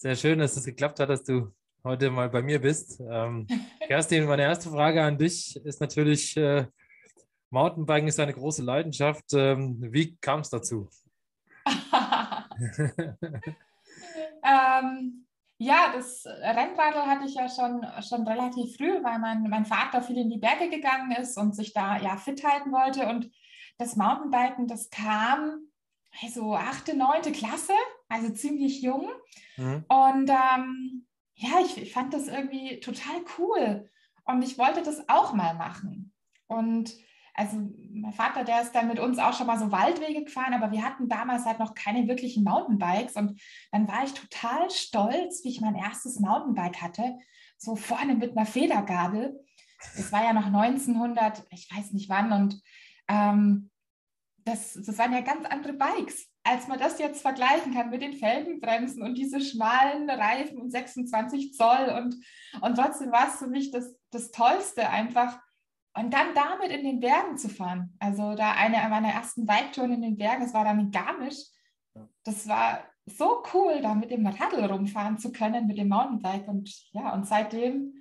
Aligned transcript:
Sehr 0.00 0.14
schön, 0.14 0.38
dass 0.38 0.56
es 0.56 0.64
geklappt 0.64 1.00
hat, 1.00 1.08
dass 1.08 1.24
du 1.24 1.52
heute 1.82 2.08
mal 2.12 2.28
bei 2.28 2.40
mir 2.40 2.60
bist. 2.60 3.00
Ähm, 3.00 3.48
Kerstin, 3.88 4.26
meine 4.26 4.42
erste 4.42 4.70
Frage 4.70 5.02
an 5.02 5.18
dich 5.18 5.56
ist 5.64 5.80
natürlich, 5.80 6.36
äh, 6.36 6.66
Mountainbiken 7.50 8.06
ist 8.06 8.20
eine 8.20 8.32
große 8.32 8.62
Leidenschaft. 8.62 9.24
Ähm, 9.32 9.76
wie 9.80 10.16
kam 10.18 10.38
es 10.38 10.50
dazu? 10.50 10.88
ähm, 14.44 15.26
ja, 15.58 15.92
das 15.92 16.24
Rennradl 16.26 17.00
hatte 17.00 17.26
ich 17.26 17.34
ja 17.34 17.48
schon, 17.48 17.84
schon 18.08 18.24
relativ 18.24 18.76
früh, 18.76 19.02
weil 19.02 19.18
mein, 19.18 19.42
mein 19.50 19.66
Vater 19.66 20.00
viel 20.00 20.18
in 20.18 20.30
die 20.30 20.38
Berge 20.38 20.70
gegangen 20.70 21.10
ist 21.10 21.36
und 21.36 21.56
sich 21.56 21.72
da 21.72 21.98
ja 21.98 22.16
fit 22.16 22.44
halten 22.44 22.70
wollte. 22.70 23.04
Und 23.08 23.32
das 23.78 23.96
Mountainbiken, 23.96 24.68
das 24.68 24.90
kam 24.90 25.66
so 26.32 26.54
achte, 26.54 26.96
neunte 26.96 27.32
Klasse, 27.32 27.72
also 28.08 28.30
ziemlich 28.30 28.82
jung. 28.82 29.08
Mhm. 29.56 29.84
Und 29.88 30.30
ähm, 30.30 31.06
ja, 31.34 31.60
ich, 31.64 31.80
ich 31.80 31.92
fand 31.92 32.12
das 32.14 32.28
irgendwie 32.28 32.80
total 32.80 33.22
cool. 33.38 33.90
Und 34.24 34.42
ich 34.42 34.58
wollte 34.58 34.82
das 34.82 35.08
auch 35.08 35.32
mal 35.32 35.54
machen. 35.54 36.12
Und 36.46 36.94
also 37.34 37.56
mein 37.92 38.12
Vater, 38.12 38.42
der 38.42 38.62
ist 38.62 38.72
dann 38.72 38.88
mit 38.88 38.98
uns 38.98 39.18
auch 39.18 39.32
schon 39.32 39.46
mal 39.46 39.58
so 39.58 39.70
Waldwege 39.70 40.24
gefahren, 40.24 40.54
aber 40.54 40.72
wir 40.72 40.82
hatten 40.82 41.08
damals 41.08 41.44
halt 41.44 41.60
noch 41.60 41.74
keine 41.74 42.08
wirklichen 42.08 42.42
Mountainbikes. 42.42 43.14
Und 43.14 43.40
dann 43.70 43.86
war 43.86 44.04
ich 44.04 44.12
total 44.12 44.68
stolz, 44.70 45.44
wie 45.44 45.50
ich 45.50 45.60
mein 45.60 45.76
erstes 45.76 46.18
Mountainbike 46.18 46.82
hatte, 46.82 47.16
so 47.56 47.76
vorne 47.76 48.16
mit 48.16 48.36
einer 48.36 48.44
Federgabel. 48.44 49.38
Das 49.96 50.10
war 50.10 50.24
ja 50.24 50.32
noch 50.32 50.46
1900, 50.46 51.44
ich 51.50 51.70
weiß 51.72 51.92
nicht 51.92 52.08
wann. 52.08 52.32
Und 52.32 52.60
ähm, 53.06 53.70
das, 54.38 54.74
das 54.74 54.98
waren 54.98 55.12
ja 55.12 55.20
ganz 55.20 55.46
andere 55.46 55.74
Bikes, 55.74 56.26
als 56.48 56.66
man 56.66 56.78
das 56.78 56.98
jetzt 56.98 57.20
vergleichen 57.20 57.74
kann 57.74 57.90
mit 57.90 58.00
den 58.00 58.14
Felgenbremsen 58.14 59.02
und 59.02 59.16
diese 59.16 59.40
schmalen 59.40 60.08
Reifen 60.08 60.58
und 60.58 60.70
26 60.70 61.52
Zoll. 61.52 61.94
Und, 61.96 62.16
und 62.62 62.74
trotzdem 62.74 63.12
war 63.12 63.28
es 63.28 63.36
für 63.36 63.48
mich 63.48 63.70
das, 63.70 63.94
das 64.10 64.30
Tollste 64.30 64.88
einfach. 64.88 65.38
Und 65.94 66.14
dann 66.14 66.28
damit 66.34 66.70
in 66.70 66.84
den 66.84 67.00
Bergen 67.00 67.36
zu 67.36 67.48
fahren. 67.48 67.94
Also 67.98 68.34
da 68.34 68.52
eine 68.52 68.76
meiner 68.88 69.08
ersten 69.08 69.46
Biketouren 69.46 69.92
in 69.92 70.02
den 70.02 70.16
Bergen, 70.16 70.42
das 70.42 70.54
war 70.54 70.64
dann 70.64 70.80
in 70.80 70.90
Garmisch. 70.90 71.44
Das 72.24 72.48
war 72.48 72.84
so 73.04 73.42
cool, 73.52 73.80
da 73.82 73.94
mit 73.94 74.10
dem 74.10 74.26
Radl 74.26 74.64
rumfahren 74.64 75.18
zu 75.18 75.32
können, 75.32 75.66
mit 75.66 75.76
dem 75.76 75.88
Mountainbike. 75.88 76.48
Und 76.48 76.70
ja, 76.92 77.12
und 77.12 77.26
seitdem 77.26 77.94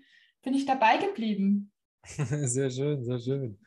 bin 0.44 0.53
ich 0.53 0.66
dabei 0.66 0.98
geblieben. 0.98 1.73
Sehr 2.45 2.70
schön, 2.70 3.03
sehr 3.03 3.20
schön. 3.20 3.59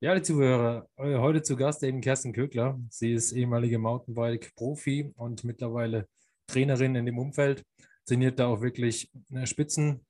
Ja, 0.00 0.14
die 0.14 0.22
Zuhörer, 0.22 0.88
äh, 0.96 1.16
heute 1.18 1.42
zu 1.42 1.56
Gast 1.56 1.82
eben 1.82 2.00
Kerstin 2.00 2.32
Kögler. 2.32 2.78
Sie 2.90 3.12
ist 3.12 3.32
ehemalige 3.32 3.78
Mountainbike-Profi 3.78 5.12
und 5.16 5.44
mittlerweile 5.44 6.08
Trainerin 6.46 6.94
in 6.94 7.06
dem 7.06 7.18
Umfeld. 7.18 7.64
Trainiert 8.06 8.38
da 8.38 8.46
auch 8.46 8.60
wirklich 8.60 9.10
äh, 9.32 9.46
Spitzenleute 9.46 10.04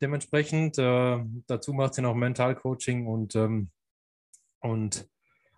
dementsprechend. 0.00 0.78
Äh, 0.78 1.24
dazu 1.46 1.72
macht 1.72 1.94
sie 1.94 2.02
noch 2.02 2.14
Mentalcoaching 2.14 3.06
und, 3.06 3.34
ähm, 3.34 3.70
und 4.60 5.08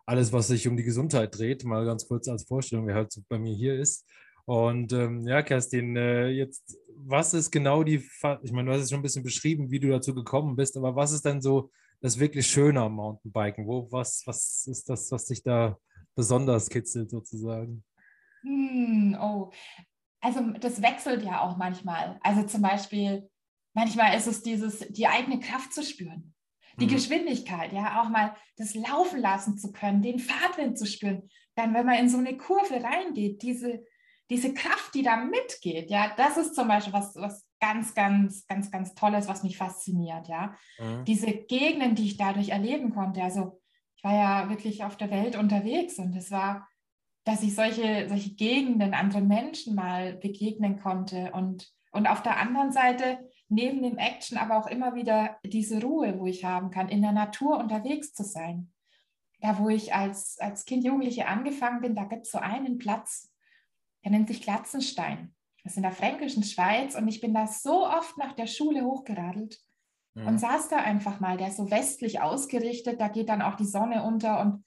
alles, 0.06 0.32
was 0.32 0.48
sich 0.48 0.66
um 0.68 0.76
die 0.76 0.84
Gesundheit 0.84 1.36
dreht. 1.36 1.64
Mal 1.64 1.84
ganz 1.84 2.08
kurz 2.08 2.28
als 2.28 2.44
Vorstellung, 2.44 2.86
wer 2.86 2.94
halt 2.94 3.14
bei 3.28 3.38
mir 3.38 3.54
hier 3.54 3.78
ist. 3.78 4.06
Und 4.48 4.94
ähm, 4.94 5.28
ja, 5.28 5.42
Kerstin, 5.42 5.94
äh, 5.94 6.28
jetzt, 6.28 6.78
was 6.96 7.34
ist 7.34 7.50
genau 7.50 7.84
die, 7.84 7.96
ich 8.42 8.50
meine, 8.50 8.70
du 8.70 8.72
hast 8.72 8.84
es 8.84 8.88
schon 8.88 9.00
ein 9.00 9.02
bisschen 9.02 9.22
beschrieben, 9.22 9.70
wie 9.70 9.78
du 9.78 9.90
dazu 9.90 10.14
gekommen 10.14 10.56
bist, 10.56 10.74
aber 10.78 10.96
was 10.96 11.12
ist 11.12 11.26
denn 11.26 11.42
so 11.42 11.70
das 12.00 12.18
wirklich 12.18 12.46
Schöne 12.46 12.80
am 12.80 12.94
Mountainbiken? 12.94 13.66
Wo, 13.66 13.92
was, 13.92 14.22
was 14.24 14.66
ist 14.66 14.88
das, 14.88 15.12
was 15.12 15.26
dich 15.26 15.42
da 15.42 15.76
besonders 16.14 16.70
kitzelt 16.70 17.10
sozusagen? 17.10 17.84
Hm, 18.40 19.18
oh, 19.20 19.50
also 20.22 20.40
das 20.58 20.80
wechselt 20.80 21.22
ja 21.22 21.42
auch 21.42 21.58
manchmal. 21.58 22.18
Also 22.22 22.44
zum 22.44 22.62
Beispiel, 22.62 23.28
manchmal 23.74 24.16
ist 24.16 24.28
es 24.28 24.42
dieses, 24.42 24.78
die 24.78 25.08
eigene 25.08 25.40
Kraft 25.40 25.74
zu 25.74 25.82
spüren. 25.82 26.32
Die 26.80 26.86
mhm. 26.86 26.92
Geschwindigkeit, 26.92 27.74
ja, 27.74 28.00
auch 28.00 28.08
mal 28.08 28.34
das 28.56 28.74
Laufen 28.74 29.20
lassen 29.20 29.58
zu 29.58 29.72
können, 29.72 30.00
den 30.00 30.18
Fahrtwind 30.18 30.78
zu 30.78 30.86
spüren. 30.86 31.28
Dann, 31.54 31.74
wenn 31.74 31.84
man 31.84 31.98
in 31.98 32.08
so 32.08 32.16
eine 32.16 32.38
Kurve 32.38 32.82
reingeht, 32.82 33.42
diese, 33.42 33.84
diese 34.30 34.52
Kraft, 34.52 34.94
die 34.94 35.02
da 35.02 35.16
mitgeht, 35.16 35.90
ja, 35.90 36.12
das 36.16 36.36
ist 36.36 36.54
zum 36.54 36.68
Beispiel 36.68 36.92
was, 36.92 37.16
was 37.16 37.46
ganz, 37.60 37.94
ganz, 37.94 38.46
ganz, 38.46 38.70
ganz 38.70 38.94
Tolles, 38.94 39.28
was 39.28 39.42
mich 39.42 39.56
fasziniert, 39.56 40.28
ja. 40.28 40.54
Mhm. 40.78 41.04
Diese 41.04 41.32
Gegenden, 41.32 41.94
die 41.94 42.06
ich 42.06 42.16
dadurch 42.16 42.50
erleben 42.50 42.94
konnte. 42.94 43.22
Also 43.22 43.60
ich 43.96 44.04
war 44.04 44.14
ja 44.14 44.48
wirklich 44.48 44.84
auf 44.84 44.96
der 44.96 45.10
Welt 45.10 45.36
unterwegs 45.36 45.98
und 45.98 46.14
es 46.14 46.30
war, 46.30 46.68
dass 47.24 47.42
ich 47.42 47.54
solche, 47.54 48.08
solche 48.08 48.34
Gegenden, 48.34 48.94
andere 48.94 49.20
Menschen 49.20 49.74
mal 49.74 50.14
begegnen 50.14 50.78
konnte 50.80 51.32
und, 51.32 51.72
und 51.90 52.08
auf 52.08 52.22
der 52.22 52.38
anderen 52.38 52.72
Seite 52.72 53.18
neben 53.48 53.82
dem 53.82 53.98
Action 53.98 54.38
aber 54.38 54.58
auch 54.58 54.66
immer 54.66 54.94
wieder 54.94 55.38
diese 55.44 55.82
Ruhe, 55.82 56.18
wo 56.18 56.26
ich 56.26 56.44
haben 56.44 56.70
kann, 56.70 56.88
in 56.88 57.02
der 57.02 57.12
Natur 57.12 57.58
unterwegs 57.58 58.12
zu 58.12 58.22
sein. 58.22 58.72
Da, 59.40 59.58
wo 59.58 59.68
ich 59.68 59.94
als, 59.94 60.38
als 60.38 60.64
Kind, 60.64 60.84
Jugendliche 60.84 61.28
angefangen 61.28 61.80
bin, 61.80 61.94
da 61.94 62.04
gibt 62.04 62.26
es 62.26 62.32
so 62.32 62.38
einen 62.38 62.78
Platz, 62.78 63.27
der 64.04 64.10
nennt 64.10 64.28
sich 64.28 64.42
Glatzenstein. 64.42 65.34
Das 65.62 65.72
ist 65.72 65.76
in 65.76 65.82
der 65.82 65.92
fränkischen 65.92 66.44
Schweiz 66.44 66.94
und 66.94 67.08
ich 67.08 67.20
bin 67.20 67.34
da 67.34 67.46
so 67.46 67.86
oft 67.86 68.16
nach 68.16 68.32
der 68.32 68.46
Schule 68.46 68.84
hochgeradelt 68.84 69.58
mhm. 70.14 70.26
und 70.26 70.38
saß 70.38 70.68
da 70.68 70.76
einfach 70.76 71.20
mal. 71.20 71.36
Der 71.36 71.48
ist 71.48 71.56
so 71.56 71.70
westlich 71.70 72.20
ausgerichtet, 72.20 73.00
da 73.00 73.08
geht 73.08 73.28
dann 73.28 73.42
auch 73.42 73.56
die 73.56 73.66
Sonne 73.66 74.02
unter 74.02 74.40
und, 74.40 74.64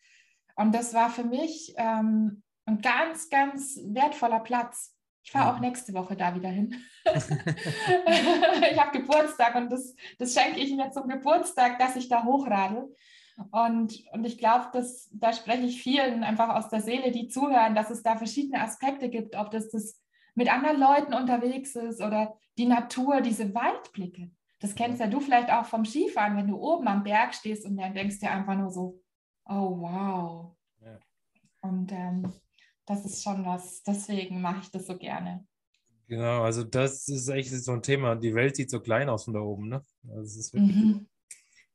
und 0.55 0.75
das 0.75 0.93
war 0.93 1.09
für 1.09 1.23
mich 1.23 1.73
ähm, 1.77 2.43
ein 2.65 2.81
ganz, 2.81 3.29
ganz 3.29 3.79
wertvoller 3.83 4.39
Platz. 4.39 4.95
Ich 5.23 5.31
fahre 5.31 5.53
auch 5.53 5.59
nächste 5.59 5.93
Woche 5.93 6.15
da 6.15 6.35
wieder 6.35 6.49
hin. 6.49 6.75
ich 7.05 8.79
habe 8.79 8.97
Geburtstag 8.97 9.55
und 9.55 9.71
das, 9.71 9.95
das 10.17 10.33
schenke 10.33 10.59
ich 10.59 10.73
mir 10.75 10.91
zum 10.91 11.07
Geburtstag, 11.07 11.79
dass 11.79 11.95
ich 11.95 12.09
da 12.09 12.23
hochradel. 12.23 12.93
Und, 13.51 14.03
und 14.11 14.25
ich 14.25 14.37
glaube, 14.37 14.67
da 15.11 15.33
spreche 15.33 15.65
ich 15.65 15.81
vielen 15.81 16.23
einfach 16.23 16.49
aus 16.55 16.69
der 16.69 16.81
Seele, 16.81 17.11
die 17.11 17.27
zuhören, 17.27 17.75
dass 17.75 17.89
es 17.89 18.03
da 18.03 18.15
verschiedene 18.17 18.61
Aspekte 18.61 19.09
gibt, 19.09 19.35
ob 19.35 19.51
das 19.51 19.69
das 19.69 19.99
mit 20.35 20.51
anderen 20.51 20.79
Leuten 20.79 21.13
unterwegs 21.13 21.75
ist 21.75 22.01
oder 22.01 22.37
die 22.57 22.65
Natur, 22.65 23.21
diese 23.21 23.53
Waldblicke. 23.53 24.31
Das 24.59 24.75
kennst 24.75 24.99
ja 24.99 25.07
du 25.07 25.19
vielleicht 25.19 25.51
auch 25.51 25.65
vom 25.65 25.85
Skifahren, 25.85 26.37
wenn 26.37 26.47
du 26.47 26.57
oben 26.57 26.87
am 26.87 27.03
Berg 27.03 27.33
stehst 27.33 27.65
und 27.65 27.77
dann 27.77 27.93
denkst 27.93 28.19
du 28.19 28.29
einfach 28.29 28.55
nur 28.55 28.69
so, 28.69 29.01
oh 29.45 29.79
wow. 29.79 30.55
Ja. 30.79 30.99
Und 31.61 31.91
ähm, 31.91 32.31
das 32.85 33.05
ist 33.05 33.23
schon 33.23 33.45
was, 33.45 33.81
deswegen 33.83 34.41
mache 34.41 34.61
ich 34.61 34.71
das 34.71 34.85
so 34.85 34.97
gerne. 34.97 35.45
Genau, 36.07 36.43
also 36.43 36.63
das 36.63 37.07
ist 37.07 37.29
echt 37.29 37.51
so 37.51 37.71
ein 37.71 37.81
Thema. 37.81 38.15
Die 38.15 38.35
Welt 38.35 38.55
sieht 38.55 38.69
so 38.69 38.81
klein 38.81 39.09
aus 39.09 39.23
von 39.23 39.33
da 39.33 39.39
oben, 39.39 39.69
ne? 39.69 39.81
Also 40.09 40.21
es 40.21 40.35
ist 40.35 40.53
wirklich 40.53 40.75
mhm. 40.75 41.07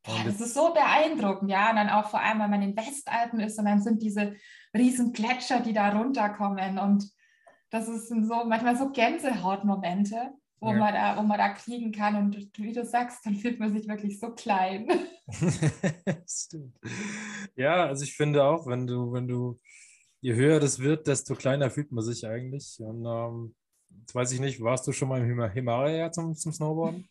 Boah, 0.06 0.22
das 0.24 0.40
ist 0.40 0.54
so 0.54 0.72
beeindruckend, 0.72 1.50
ja. 1.50 1.70
Und 1.70 1.76
dann 1.76 1.90
auch 1.90 2.08
vor 2.10 2.20
allem, 2.20 2.38
wenn 2.40 2.50
man 2.50 2.62
in 2.62 2.74
den 2.74 2.86
Westalpen 2.86 3.40
ist 3.40 3.58
und 3.58 3.64
dann 3.64 3.82
sind 3.82 4.02
diese 4.02 4.34
riesen 4.74 5.12
Gletscher, 5.12 5.60
die 5.60 5.72
da 5.72 5.90
runterkommen. 5.90 6.78
Und 6.78 7.10
das 7.70 7.88
ist 7.88 8.08
so 8.08 8.44
manchmal 8.44 8.76
so 8.76 8.90
Gänsehautmomente, 8.90 10.30
wo, 10.60 10.70
ja. 10.70 10.76
man 10.76 10.94
da, 10.94 11.16
wo 11.16 11.22
man 11.22 11.38
da 11.38 11.48
kriegen 11.50 11.90
kann. 11.90 12.16
Und 12.16 12.36
wie 12.58 12.72
du 12.72 12.84
sagst, 12.84 13.26
dann 13.26 13.34
fühlt 13.34 13.58
man 13.58 13.72
sich 13.72 13.88
wirklich 13.88 14.20
so 14.20 14.30
klein. 14.30 14.88
Stimmt. 16.28 16.78
Ja, 17.56 17.86
also 17.86 18.04
ich 18.04 18.16
finde 18.16 18.44
auch, 18.44 18.66
wenn 18.66 18.86
du, 18.86 19.12
wenn 19.12 19.26
du, 19.26 19.58
je 20.20 20.34
höher 20.34 20.60
das 20.60 20.78
wird, 20.78 21.08
desto 21.08 21.34
kleiner 21.34 21.70
fühlt 21.70 21.90
man 21.90 22.04
sich 22.04 22.26
eigentlich. 22.26 22.76
Und 22.78 23.04
ähm, 23.04 23.54
jetzt 24.00 24.14
weiß 24.14 24.32
ich 24.32 24.40
nicht, 24.40 24.62
warst 24.62 24.86
du 24.86 24.92
schon 24.92 25.08
mal 25.08 25.20
im 25.20 25.50
Himalaya 25.50 26.12
zum, 26.12 26.34
zum 26.36 26.52
Snowboarden? 26.52 27.08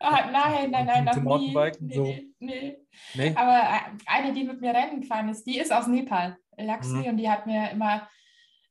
Ah, 0.00 0.30
nein, 0.30 0.70
nein, 0.70 0.86
nein, 0.86 1.04
noch 1.04 1.38
nie. 1.38 1.54
Nee, 1.80 1.94
so. 1.94 2.04
nee. 2.40 2.76
nee. 3.14 3.34
Aber 3.34 3.58
äh, 3.58 3.96
eine, 4.06 4.32
die 4.32 4.44
mit 4.44 4.60
mir 4.60 4.74
Rennen 4.74 5.00
gefahren 5.00 5.28
ist, 5.28 5.44
die 5.46 5.58
ist 5.58 5.72
aus 5.72 5.86
Nepal, 5.86 6.36
Laxi, 6.56 6.94
mhm. 6.94 7.04
und 7.06 7.16
die 7.16 7.30
hat 7.30 7.46
mir 7.46 7.70
immer 7.70 8.08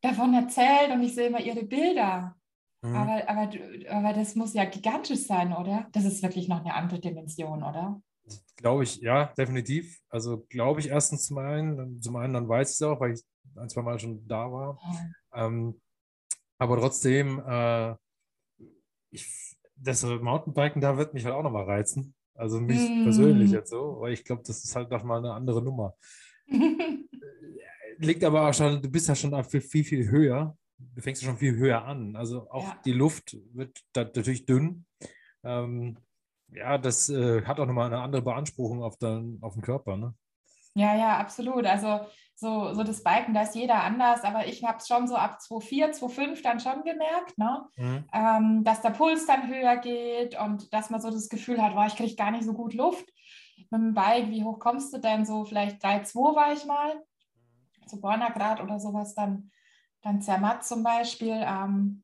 davon 0.01 0.33
erzählt 0.33 0.91
und 0.91 1.01
ich 1.01 1.15
sehe 1.15 1.27
immer 1.27 1.39
ihre 1.39 1.63
Bilder. 1.63 2.35
Mhm. 2.81 2.95
Aber, 2.95 3.29
aber, 3.29 3.49
aber 3.89 4.13
das 4.13 4.35
muss 4.35 4.53
ja 4.53 4.65
gigantisch 4.65 5.25
sein, 5.25 5.53
oder? 5.53 5.87
Das 5.93 6.03
ist 6.03 6.21
wirklich 6.21 6.47
noch 6.47 6.59
eine 6.59 6.73
andere 6.73 6.99
Dimension, 6.99 7.63
oder? 7.63 8.01
Glaube 8.57 8.83
ich, 8.83 8.97
ja, 8.97 9.33
definitiv. 9.37 9.99
Also 10.09 10.45
glaube 10.49 10.81
ich 10.81 10.89
erstens 10.89 11.25
zum 11.25 11.37
einen, 11.39 12.01
zum 12.01 12.15
einen 12.15 12.33
dann 12.33 12.47
weiß 12.47 12.69
ich 12.69 12.75
es 12.75 12.81
auch, 12.81 12.99
weil 12.99 13.13
ich 13.13 13.23
ein, 13.55 13.69
zwei 13.69 13.81
Mal 13.81 13.99
schon 13.99 14.25
da 14.27 14.51
war. 14.51 14.77
Oh. 14.77 15.37
Ähm, 15.37 15.81
Aber 16.57 16.77
trotzdem, 16.77 17.41
äh, 17.45 17.95
ich, 19.09 19.52
das 19.83 20.03
Mountainbiken, 20.03 20.81
da 20.81 20.97
wird 20.97 21.13
mich 21.13 21.25
halt 21.25 21.35
auch 21.35 21.43
nochmal 21.43 21.65
reizen. 21.65 22.13
Also 22.35 22.59
mich 22.59 22.79
mm. 22.79 23.03
persönlich 23.03 23.51
jetzt 23.51 23.69
so, 23.69 23.97
weil 23.99 24.13
ich 24.13 24.23
glaube, 24.23 24.43
das 24.45 24.63
ist 24.63 24.75
halt 24.75 24.89
nochmal 24.89 25.19
eine 25.19 25.33
andere 25.33 25.61
Nummer. 25.61 25.95
Liegt 27.97 28.23
aber 28.23 28.49
auch 28.49 28.53
schon, 28.53 28.81
du 28.81 28.89
bist 28.89 29.07
ja 29.07 29.15
schon 29.15 29.43
viel, 29.43 29.61
viel, 29.61 29.83
viel 29.83 30.09
höher. 30.09 30.57
Du 30.77 31.01
fängst 31.01 31.21
ja 31.21 31.27
schon 31.29 31.37
viel 31.37 31.55
höher 31.55 31.85
an. 31.85 32.15
Also 32.15 32.49
auch 32.49 32.63
ja. 32.63 32.81
die 32.85 32.93
Luft 32.93 33.37
wird 33.53 33.79
da 33.93 34.03
natürlich 34.03 34.45
dünn. 34.45 34.85
Ähm, 35.43 35.97
ja, 36.49 36.77
das 36.77 37.09
äh, 37.09 37.43
hat 37.43 37.59
auch 37.59 37.65
nochmal 37.65 37.87
eine 37.87 38.01
andere 38.01 38.21
Beanspruchung 38.21 38.83
auf, 38.83 38.97
den, 38.97 39.37
auf 39.41 39.53
den 39.53 39.61
Körper. 39.61 39.97
Ne? 39.97 40.13
Ja, 40.75 40.95
ja, 40.95 41.17
absolut. 41.17 41.65
Also 41.65 42.01
so, 42.43 42.73
so 42.73 42.83
das 42.83 43.03
Biken, 43.03 43.33
da 43.33 43.41
ist 43.41 43.55
jeder 43.55 43.83
anders, 43.83 44.23
aber 44.23 44.45
ich 44.45 44.63
habe 44.63 44.77
es 44.77 44.87
schon 44.87 45.07
so 45.07 45.15
ab 45.15 45.39
2,4, 45.39 45.93
2,5 45.93 46.43
dann 46.43 46.59
schon 46.59 46.83
gemerkt, 46.83 47.37
ne? 47.37 47.65
Mhm. 47.77 48.03
Ähm, 48.13 48.63
dass 48.63 48.81
der 48.81 48.91
Puls 48.91 49.25
dann 49.25 49.47
höher 49.47 49.77
geht 49.77 50.39
und 50.39 50.71
dass 50.73 50.91
man 50.91 51.01
so 51.01 51.09
das 51.09 51.29
Gefühl 51.29 51.61
hat, 51.61 51.73
boah, 51.73 51.87
ich 51.87 51.95
kriege 51.95 52.15
gar 52.15 52.29
nicht 52.29 52.43
so 52.43 52.53
gut 52.53 52.73
Luft. 52.75 53.05
Mit 53.71 53.81
dem 53.81 53.93
Bike, 53.93 54.29
wie 54.29 54.43
hoch 54.43 54.59
kommst 54.59 54.93
du 54.93 54.99
denn? 54.99 55.25
So 55.25 55.45
vielleicht 55.45 55.83
3,2 55.83 56.35
war 56.35 56.53
ich 56.53 56.65
mal, 56.65 57.01
so 57.87 57.99
Borner 57.99 58.31
Grad 58.31 58.61
oder 58.61 58.79
sowas, 58.79 59.15
dann, 59.15 59.49
dann 60.01 60.21
Zermatt 60.21 60.63
zum 60.65 60.83
Beispiel. 60.83 61.41
Ähm, 61.43 62.03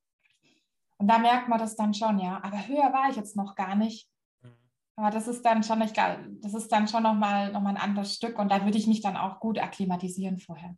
und 0.97 1.07
da 1.07 1.19
merkt 1.19 1.47
man 1.50 1.59
das 1.59 1.75
dann 1.75 1.94
schon, 1.94 2.19
ja. 2.19 2.39
Aber 2.44 2.68
höher 2.68 2.91
war 2.94 3.09
ich 3.09 3.18
jetzt 3.18 3.36
noch 3.36 3.56
gar 3.56 3.75
nicht. 3.75 4.09
Aber 5.00 5.12
das 5.12 5.30
ist 5.30 5.44
dann 5.44 5.63
schon 5.63 5.80
nicht 5.80 5.96
das 5.98 6.54
ist 6.54 6.68
dann 6.74 6.90
schon 6.90 7.04
nochmal 7.04 7.54
noch 7.54 7.62
mal 7.62 7.69
ein 7.69 7.78
anderes 7.78 8.16
Stück 8.16 8.38
und 8.38 8.51
da 8.51 8.66
würde 8.66 8.78
ich 8.78 8.86
mich 8.86 9.00
dann 9.00 9.16
auch 9.16 9.40
gut 9.40 9.57
akklimatisieren 9.57 10.40
vorher. 10.40 10.75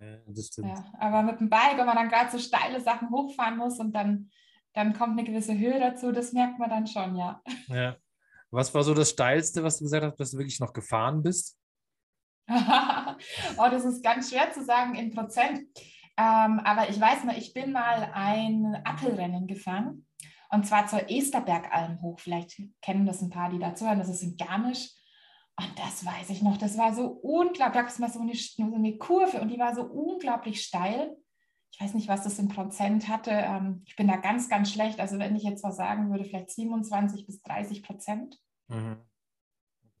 Ja, 0.00 0.16
das 0.26 0.48
stimmt. 0.48 0.66
Ja, 0.66 0.84
aber 0.98 1.22
mit 1.22 1.38
dem 1.38 1.48
Bike, 1.48 1.78
wenn 1.78 1.86
man 1.86 1.94
dann 1.94 2.08
gerade 2.08 2.28
so 2.28 2.38
steile 2.40 2.80
Sachen 2.80 3.10
hochfahren 3.10 3.56
muss 3.56 3.78
und 3.78 3.92
dann, 3.92 4.30
dann 4.72 4.94
kommt 4.94 5.12
eine 5.12 5.22
gewisse 5.22 5.56
Höhe 5.56 5.78
dazu, 5.78 6.10
das 6.10 6.32
merkt 6.32 6.58
man 6.58 6.70
dann 6.70 6.88
schon, 6.88 7.14
ja. 7.14 7.40
Ja. 7.68 7.96
Was 8.50 8.74
war 8.74 8.82
so 8.82 8.94
das 8.94 9.10
Steilste, 9.10 9.62
was 9.62 9.78
du 9.78 9.84
gesagt 9.84 10.04
hast, 10.04 10.18
dass 10.18 10.32
du 10.32 10.38
wirklich 10.38 10.58
noch 10.58 10.72
gefahren 10.72 11.22
bist? 11.22 11.56
oh, 12.50 13.68
das 13.70 13.84
ist 13.84 14.02
ganz 14.02 14.30
schwer 14.30 14.50
zu 14.50 14.64
sagen 14.64 14.96
in 14.96 15.14
Prozent. 15.14 15.60
Ähm, 16.18 16.60
aber 16.64 16.90
ich 16.90 17.00
weiß 17.00 17.22
mal, 17.22 17.38
ich 17.38 17.54
bin 17.54 17.70
mal 17.70 18.10
ein 18.12 18.82
Appelrennen 18.84 19.46
gefahren 19.46 20.04
und 20.52 20.66
zwar 20.66 20.86
zur 20.86 21.10
Esterbergalm 21.10 22.02
hoch. 22.02 22.20
Vielleicht 22.20 22.60
kennen 22.82 23.06
das 23.06 23.22
ein 23.22 23.30
paar, 23.30 23.48
die 23.48 23.58
dazuhören. 23.58 23.98
Das 23.98 24.10
ist 24.10 24.22
in 24.22 24.36
Garmisch. 24.36 24.90
Und 25.58 25.72
das 25.78 26.04
weiß 26.04 26.28
ich 26.28 26.42
noch. 26.42 26.58
Das 26.58 26.76
war 26.76 26.94
so 26.94 27.06
unglaublich. 27.06 27.58
Da 27.58 27.68
gab 27.70 27.88
es 27.88 27.98
mal 27.98 28.10
so 28.10 28.20
eine, 28.20 28.34
so 28.34 28.62
eine 28.62 28.98
Kurve 28.98 29.40
und 29.40 29.48
die 29.48 29.58
war 29.58 29.74
so 29.74 29.82
unglaublich 29.82 30.62
steil. 30.62 31.16
Ich 31.72 31.80
weiß 31.80 31.94
nicht, 31.94 32.06
was 32.06 32.22
das 32.22 32.38
in 32.38 32.48
Prozent 32.48 33.08
hatte. 33.08 33.30
Ähm, 33.30 33.82
ich 33.86 33.96
bin 33.96 34.08
da 34.08 34.16
ganz, 34.16 34.50
ganz 34.50 34.70
schlecht. 34.70 35.00
Also 35.00 35.18
wenn 35.18 35.34
ich 35.36 35.42
jetzt 35.42 35.64
was 35.64 35.76
sagen 35.76 36.10
würde, 36.10 36.24
vielleicht 36.24 36.50
27 36.50 37.24
bis 37.24 37.40
30 37.40 37.82
Prozent. 37.82 38.38
Mhm. 38.68 38.98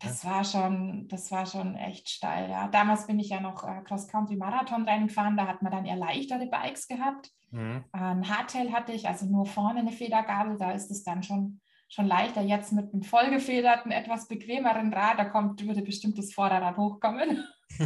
Das 0.02 0.24
war 0.24 0.44
schon, 0.44 1.06
das 1.08 1.30
war 1.30 1.46
schon 1.46 1.76
echt 1.76 2.08
steil. 2.08 2.50
Ja. 2.50 2.68
Damals 2.68 3.06
bin 3.06 3.18
ich 3.18 3.28
ja 3.28 3.40
noch 3.40 3.64
äh, 3.64 3.82
Cross-Country-Marathon-Rennen 3.82 5.08
gefahren. 5.08 5.36
Da 5.36 5.46
hat 5.46 5.62
man 5.62 5.72
dann 5.72 5.84
eher 5.84 5.96
leichtere 5.96 6.46
Bikes 6.46 6.88
gehabt. 6.88 7.30
Mhm. 7.50 7.84
Ein 7.92 8.28
Hardtail 8.28 8.72
hatte 8.72 8.92
ich, 8.92 9.06
also 9.08 9.26
nur 9.26 9.46
vorne 9.46 9.80
eine 9.80 9.92
Federgabel. 9.92 10.58
Da 10.58 10.72
ist 10.72 10.90
es 10.90 11.04
dann 11.04 11.22
schon, 11.22 11.60
schon 11.88 12.06
leichter. 12.06 12.42
Jetzt 12.42 12.72
mit 12.72 12.92
einem 12.92 13.02
vollgefederten, 13.02 13.92
etwas 13.92 14.26
bequemeren 14.28 14.92
Rad, 14.92 15.18
da 15.18 15.24
kommt, 15.26 15.64
würde 15.66 15.82
bestimmt 15.82 16.18
das 16.18 16.32
Vorderrad 16.32 16.76
hochkommen. 16.76 17.44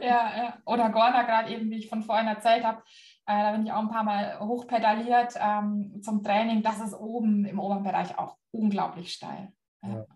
ja, 0.00 0.36
ja, 0.36 0.58
Oder 0.64 0.90
Gorner 0.90 1.24
gerade 1.24 1.52
eben, 1.52 1.70
wie 1.70 1.78
ich 1.78 1.88
von 1.88 2.02
vorhin 2.02 2.28
erzählt 2.28 2.64
habe. 2.64 2.82
Äh, 3.26 3.42
da 3.42 3.52
bin 3.52 3.66
ich 3.66 3.72
auch 3.72 3.80
ein 3.80 3.90
paar 3.90 4.04
Mal 4.04 4.38
hochpedaliert 4.40 5.34
ähm, 5.40 6.00
zum 6.02 6.22
Training. 6.22 6.62
Das 6.62 6.80
ist 6.80 6.94
oben 6.94 7.44
im 7.44 7.58
oberen 7.58 7.82
Bereich 7.82 8.18
auch 8.18 8.36
unglaublich 8.50 9.12
steil. 9.12 9.52
Ja. 9.82 9.88
Ja. 9.88 10.06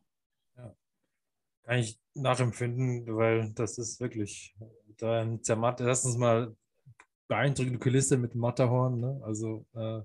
Kann 1.65 1.79
ich 1.79 1.99
nachempfinden, 2.15 3.07
weil 3.17 3.51
das 3.53 3.79
ist 3.79 4.01
wirklich 4.01 4.55
da 4.99 5.21
ein 5.21 5.43
Zermatt. 5.43 5.81
Erstens 5.81 6.17
mal 6.17 6.55
beeindruckende 7.29 7.79
Kulisse 7.79 8.19
mit 8.19 8.35
Matterhorn. 8.35 9.01
Ne? 9.01 9.21
Also 9.25 9.67
äh, 9.75 10.01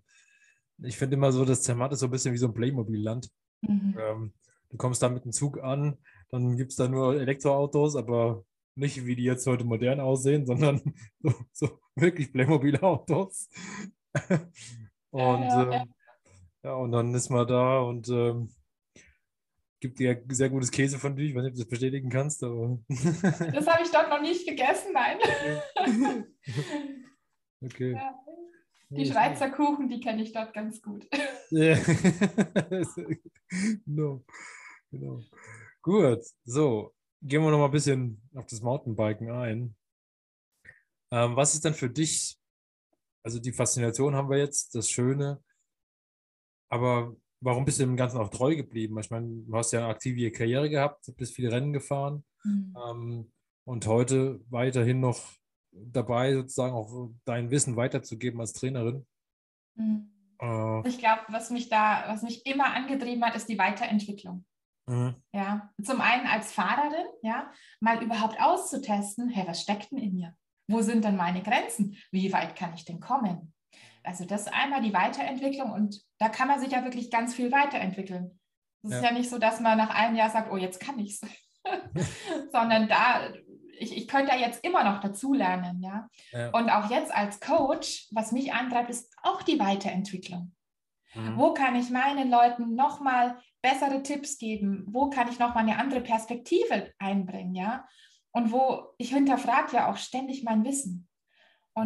ich 0.84 0.98
finde 0.98 1.16
immer 1.16 1.32
so, 1.32 1.46
das 1.46 1.62
Zermatt 1.64 1.92
ist 1.92 2.00
so 2.00 2.08
ein 2.08 2.12
bisschen 2.12 2.34
wie 2.34 2.38
so 2.38 2.48
ein 2.48 2.54
Playmobil-Land. 2.54 3.30
Mhm. 3.62 3.98
Ähm, 4.00 4.34
du 4.70 4.78
kommst 4.78 5.04
da 5.04 5.10
mit 5.10 5.26
dem 5.26 5.32
Zug 5.32 5.62
an, 5.62 5.98
dann 6.30 6.56
gibt 6.58 6.72
es 6.72 6.78
da 6.78 6.88
nur 6.88 7.20
Elektroautos, 7.20 7.96
aber 7.96 8.46
nicht 8.76 9.06
wie 9.06 9.16
die 9.16 9.24
jetzt 9.24 9.46
heute 9.46 9.66
modern 9.66 10.00
aussehen, 10.00 10.46
sondern 10.46 10.82
so, 11.22 11.34
so 11.52 11.80
wirklich 11.96 12.32
Playmobil-Autos. 12.32 13.50
und 15.12 15.42
ja, 15.42 15.72
ja. 15.72 15.82
Ähm, 15.82 15.94
ja, 16.64 16.74
und 16.74 16.92
dann 16.92 17.14
ist 17.14 17.30
man 17.30 17.48
da 17.48 17.80
und 17.80 18.10
ähm, 18.10 18.50
gibt 19.80 20.00
dir 20.00 20.22
sehr 20.30 20.50
gutes 20.50 20.72
Käse 20.72 21.00
von 21.00 21.16
dir. 21.16 21.26
Ich 21.26 21.36
weiß 21.36 21.44
nicht, 21.44 21.52
ob 21.52 21.56
du 21.56 21.62
das 21.64 21.70
bestätigen 21.70 22.10
kannst, 22.10 22.44
aber. 22.44 22.80
das 22.90 23.68
habe 23.68 23.84
ich 23.84 23.92
dort 23.92 24.10
noch 24.10 24.22
nicht 24.22 24.48
gegessen, 24.48 24.94
nein. 24.94 25.18
okay. 27.62 27.94
Ja. 27.94 28.20
Die 28.92 29.06
Schweizer 29.06 29.52
Kuchen, 29.52 29.88
die 29.88 30.00
kenne 30.00 30.24
ich 30.24 30.34
dort 30.34 30.54
ganz 30.54 30.82
gut. 30.82 31.08
Ja. 31.52 31.76
no. 33.88 34.24
genau. 34.92 35.24
Gut, 35.82 36.20
so, 36.44 36.94
gehen 37.24 37.42
wir 37.42 37.50
noch 37.50 37.58
mal 37.58 37.66
ein 37.66 37.72
bisschen 37.72 38.22
auf 38.36 38.46
das 38.46 38.62
Mountainbiken 38.62 39.32
ein. 39.32 39.76
Ähm, 41.12 41.36
was 41.36 41.56
ist 41.56 41.66
denn 41.66 41.74
für 41.74 41.90
dich, 41.90 42.38
also 43.24 43.40
die 43.40 43.52
Faszination 43.52 44.14
haben 44.14 44.30
wir 44.30 44.38
jetzt, 44.38 44.76
das 44.76 44.92
Schöne, 44.92 45.44
aber 46.70 47.16
warum 47.42 47.66
bist 47.66 47.80
du 47.80 47.84
dem 47.84 47.98
Ganzen 47.98 48.18
auch 48.18 48.30
treu 48.30 48.56
geblieben? 48.56 49.00
Ich 49.00 49.10
meine, 49.10 49.28
du 49.28 49.56
hast 49.56 49.72
ja 49.72 49.80
eine 49.80 49.90
aktive 49.90 50.32
Karriere 50.32 50.70
gehabt, 50.70 51.12
bist 51.18 51.36
viele 51.36 51.52
Rennen 51.52 51.74
gefahren 51.74 52.24
mhm. 52.44 52.76
ähm, 52.88 53.32
und 53.66 53.88
heute 53.88 54.42
weiterhin 54.50 55.00
noch 55.00 55.20
dabei, 55.72 56.34
sozusagen 56.34 56.74
auch 56.74 57.10
dein 57.26 57.52
Wissen 57.52 57.76
weiterzugeben 57.76 58.40
als 58.42 58.54
Trainerin. 58.54 59.06
Mhm. 59.76 60.12
Äh, 60.42 60.88
ich 60.88 60.98
glaube, 60.98 61.22
was 61.30 61.50
mich 61.50 61.70
da, 61.70 62.06
was 62.08 62.24
mich 62.24 62.46
immer 62.46 62.74
angetrieben 62.74 63.24
hat, 63.24 63.36
ist 63.36 63.50
die 63.50 63.60
Weiterentwicklung. 63.60 64.46
Mhm. 64.88 65.16
Ja, 65.34 65.72
zum 65.84 66.02
einen 66.02 66.26
als 66.28 66.52
Fahrerin, 66.52 67.06
ja, 67.22 67.52
mal 67.80 68.04
überhaupt 68.04 68.42
auszutesten, 68.42 69.30
hey, 69.30 69.48
was 69.48 69.62
steckt 69.62 69.92
denn 69.92 70.00
in 70.00 70.14
mir? 70.14 70.36
Wo 70.68 70.82
sind 70.82 71.04
denn 71.04 71.16
meine 71.16 71.42
Grenzen? 71.42 71.96
Wie 72.12 72.32
weit 72.34 72.56
kann 72.56 72.74
ich 72.74 72.86
denn 72.86 73.00
kommen? 73.00 73.54
Also 74.10 74.26
das 74.26 74.48
ist 74.48 74.54
einmal 74.54 74.82
die 74.82 74.92
Weiterentwicklung 74.92 75.72
und 75.72 76.02
da 76.18 76.30
kann 76.30 76.48
man 76.48 76.60
sich 76.60 76.72
ja 76.72 76.84
wirklich 76.84 77.12
ganz 77.12 77.36
viel 77.36 77.52
weiterentwickeln. 77.52 78.40
Es 78.82 78.90
ja. 78.90 78.98
ist 78.98 79.04
ja 79.04 79.12
nicht 79.12 79.30
so, 79.30 79.38
dass 79.38 79.60
man 79.60 79.78
nach 79.78 79.92
einem 79.92 80.16
Jahr 80.16 80.32
sagt, 80.32 80.52
oh, 80.52 80.58
jetzt 80.58 80.80
kann 80.80 80.98
ich 80.98 81.22
es. 81.22 81.22
Sondern 82.52 82.88
da, 82.88 83.30
ich, 83.78 83.96
ich 83.96 84.08
könnte 84.08 84.32
da 84.32 84.36
jetzt 84.36 84.66
immer 84.66 84.84
noch 84.84 85.00
dazulernen, 85.00 85.80
ja? 85.84 86.08
ja. 86.32 86.50
Und 86.50 86.72
auch 86.72 86.90
jetzt 86.90 87.14
als 87.14 87.40
Coach, 87.40 88.08
was 88.10 88.32
mich 88.32 88.52
antreibt, 88.52 88.90
ist 88.90 89.14
auch 89.22 89.44
die 89.44 89.60
Weiterentwicklung. 89.60 90.56
Mhm. 91.14 91.38
Wo 91.38 91.54
kann 91.54 91.76
ich 91.76 91.92
meinen 91.92 92.32
Leuten 92.32 92.74
nochmal 92.74 93.40
bessere 93.62 94.02
Tipps 94.02 94.40
geben? 94.40 94.86
Wo 94.88 95.12
kann 95.12 95.30
ich 95.30 95.38
nochmal 95.38 95.66
eine 95.66 95.78
andere 95.78 96.02
Perspektive 96.02 96.92
einbringen, 96.98 97.54
ja? 97.54 97.86
Und 98.32 98.52
wo 98.52 98.88
ich 98.98 99.14
hinterfrage 99.14 99.76
ja 99.76 99.92
auch 99.92 99.98
ständig 99.98 100.44
mein 100.44 100.66
Wissen. 100.66 101.09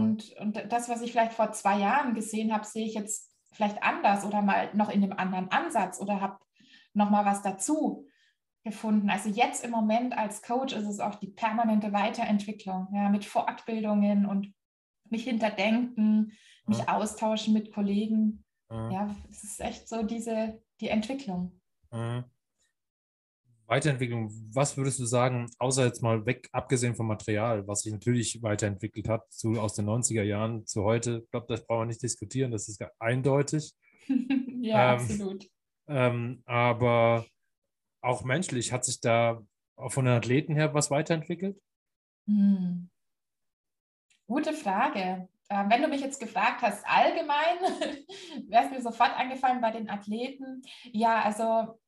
Und, 0.01 0.33
und 0.39 0.71
das, 0.71 0.89
was 0.89 1.01
ich 1.01 1.12
vielleicht 1.12 1.33
vor 1.33 1.51
zwei 1.51 1.79
Jahren 1.79 2.13
gesehen 2.13 2.53
habe, 2.53 2.65
sehe 2.65 2.85
ich 2.85 2.93
jetzt 2.93 3.31
vielleicht 3.51 3.81
anders 3.83 4.25
oder 4.25 4.41
mal 4.41 4.73
noch 4.73 4.89
in 4.89 5.03
einem 5.03 5.13
anderen 5.13 5.51
Ansatz 5.51 6.00
oder 6.00 6.21
habe 6.21 6.38
noch 6.93 7.09
mal 7.09 7.25
was 7.25 7.41
dazu 7.41 8.07
gefunden. 8.63 9.09
Also 9.09 9.29
jetzt 9.29 9.63
im 9.63 9.71
Moment 9.71 10.17
als 10.17 10.41
Coach 10.41 10.73
ist 10.73 10.88
es 10.88 11.00
auch 11.00 11.15
die 11.15 11.27
permanente 11.27 11.91
Weiterentwicklung, 11.91 12.88
ja, 12.93 13.09
mit 13.09 13.25
Fortbildungen 13.25 14.25
und 14.25 14.53
mich 15.09 15.25
hinterdenken, 15.25 16.33
mich 16.65 16.79
ja. 16.79 16.95
austauschen 16.95 17.53
mit 17.53 17.73
Kollegen. 17.73 18.43
Ja. 18.71 18.91
ja, 18.91 19.15
es 19.29 19.43
ist 19.43 19.59
echt 19.59 19.88
so 19.88 20.03
diese 20.03 20.62
die 20.79 20.89
Entwicklung. 20.89 21.59
Ja. 21.91 22.25
Weiterentwicklung, 23.67 24.29
was 24.53 24.77
würdest 24.77 25.00
du 25.00 25.05
sagen, 25.05 25.50
außer 25.58 25.86
jetzt 25.86 26.01
mal 26.01 26.25
weg, 26.25 26.50
abgesehen 26.51 26.96
vom 26.96 27.08
Material, 27.08 27.67
was 27.67 27.82
sich 27.82 27.93
natürlich 27.93 28.41
weiterentwickelt 28.43 29.08
hat, 29.08 29.32
zu, 29.32 29.60
aus 29.60 29.74
den 29.75 29.86
90er 29.86 30.24
Jahren 30.24 30.65
zu 30.65 30.84
heute? 30.84 31.22
Ich 31.24 31.32
glaube, 31.32 31.48
das 31.48 31.65
brauchen 31.65 31.82
wir 31.82 31.86
nicht 31.88 32.03
diskutieren, 32.03 32.51
das 32.51 32.67
ist 32.67 32.84
eindeutig. 33.00 33.74
ja, 34.62 34.93
ähm, 34.93 35.00
absolut. 35.00 35.50
Ähm, 35.88 36.43
aber 36.46 37.25
auch 38.01 38.24
menschlich, 38.24 38.72
hat 38.72 38.86
sich 38.86 39.00
da 39.00 39.41
von 39.88 40.05
den 40.05 40.13
Athleten 40.13 40.53
her 40.55 40.74
was 40.74 40.91
weiterentwickelt? 40.91 41.58
Hm. 42.27 42.89
Gute 44.27 44.53
Frage. 44.53 45.27
Ähm, 45.50 45.70
wenn 45.70 45.82
du 45.82 45.88
mich 45.88 46.01
jetzt 46.01 46.20
gefragt 46.20 46.62
hast, 46.62 46.86
allgemein, 46.86 47.60
wäre 48.50 48.65
es 48.65 48.72
mir 48.72 48.82
sofort 48.82 49.15
eingefallen 49.15 49.62
bei 49.62 49.72
den 49.72 49.89
Athleten. 49.89 50.62
Ja, 50.91 51.22
also 51.22 51.79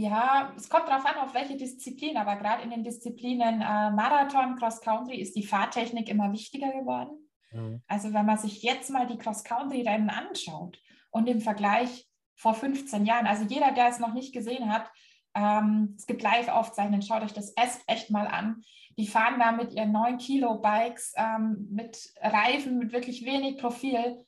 ja, 0.00 0.52
es 0.56 0.68
kommt 0.68 0.88
darauf 0.88 1.04
an, 1.04 1.16
auf 1.16 1.34
welche 1.34 1.56
Disziplin, 1.56 2.16
aber 2.16 2.36
gerade 2.36 2.62
in 2.62 2.70
den 2.70 2.84
Disziplinen 2.84 3.60
äh, 3.60 3.90
Marathon, 3.90 4.56
Cross 4.56 4.80
Country 4.80 5.20
ist 5.20 5.36
die 5.36 5.42
Fahrtechnik 5.42 6.08
immer 6.08 6.32
wichtiger 6.32 6.72
geworden. 6.72 7.30
Mhm. 7.52 7.82
Also 7.86 8.12
wenn 8.12 8.26
man 8.26 8.38
sich 8.38 8.62
jetzt 8.62 8.90
mal 8.90 9.06
die 9.06 9.18
Cross-Country-Rennen 9.18 10.10
anschaut 10.10 10.80
und 11.10 11.28
im 11.28 11.40
Vergleich 11.40 12.08
vor 12.34 12.54
15 12.54 13.04
Jahren, 13.04 13.26
also 13.26 13.44
jeder, 13.44 13.72
der 13.72 13.88
es 13.88 13.98
noch 13.98 14.14
nicht 14.14 14.32
gesehen 14.32 14.72
hat, 14.72 14.90
ähm, 15.34 15.94
es 15.96 16.06
gibt 16.06 16.22
Live-Aufzeichnungen, 16.22 17.02
schaut 17.02 17.22
euch 17.22 17.32
das 17.32 17.54
echt 17.86 18.10
mal 18.10 18.26
an. 18.26 18.62
Die 18.96 19.06
fahren 19.06 19.38
da 19.38 19.52
mit 19.52 19.72
ihren 19.72 19.92
9 19.92 20.18
Kilo 20.18 20.58
Bikes, 20.60 21.12
ähm, 21.16 21.68
mit 21.70 22.12
Reifen, 22.20 22.78
mit 22.78 22.92
wirklich 22.92 23.24
wenig 23.24 23.58
Profil, 23.58 24.24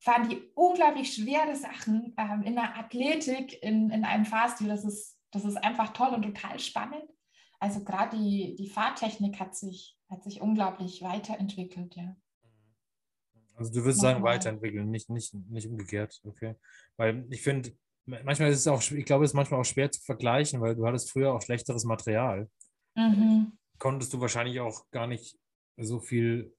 fahren 0.00 0.28
die 0.28 0.50
unglaublich 0.54 1.14
schwere 1.14 1.54
Sachen 1.54 2.14
ähm, 2.16 2.42
in 2.42 2.54
der 2.54 2.76
Athletik, 2.78 3.62
in, 3.62 3.90
in 3.90 4.04
einem 4.04 4.24
Fahrstil. 4.24 4.68
Das 4.68 4.84
ist, 4.84 5.18
das 5.30 5.44
ist 5.44 5.56
einfach 5.56 5.92
toll 5.92 6.14
und 6.14 6.22
total 6.22 6.58
spannend. 6.58 7.04
Also 7.58 7.84
gerade 7.84 8.16
die, 8.16 8.56
die 8.56 8.68
Fahrtechnik 8.68 9.38
hat 9.38 9.54
sich, 9.54 9.98
hat 10.08 10.22
sich 10.24 10.40
unglaublich 10.40 11.02
weiterentwickelt, 11.02 11.94
ja. 11.94 12.16
Also 13.54 13.70
du 13.74 13.84
würdest 13.84 14.00
sagen, 14.00 14.22
weiterentwickeln, 14.22 14.90
nicht, 14.90 15.10
nicht, 15.10 15.34
nicht 15.34 15.68
umgekehrt, 15.68 16.18
okay. 16.24 16.54
Weil 16.96 17.26
ich 17.28 17.42
finde, 17.42 17.76
manchmal 18.06 18.50
ist 18.50 18.60
es 18.60 18.66
auch, 18.66 18.80
ich 18.90 19.04
glaube, 19.04 19.26
es 19.26 19.32
ist 19.32 19.34
manchmal 19.34 19.60
auch 19.60 19.64
schwer 19.64 19.90
zu 19.90 20.00
vergleichen, 20.00 20.62
weil 20.62 20.74
du 20.74 20.86
hattest 20.86 21.10
früher 21.10 21.34
auch 21.34 21.42
schlechteres 21.42 21.84
Material. 21.84 22.48
Mhm. 22.94 23.58
Konntest 23.78 24.14
du 24.14 24.20
wahrscheinlich 24.20 24.60
auch 24.60 24.90
gar 24.90 25.06
nicht 25.06 25.38
so 25.76 26.00
viel 26.00 26.54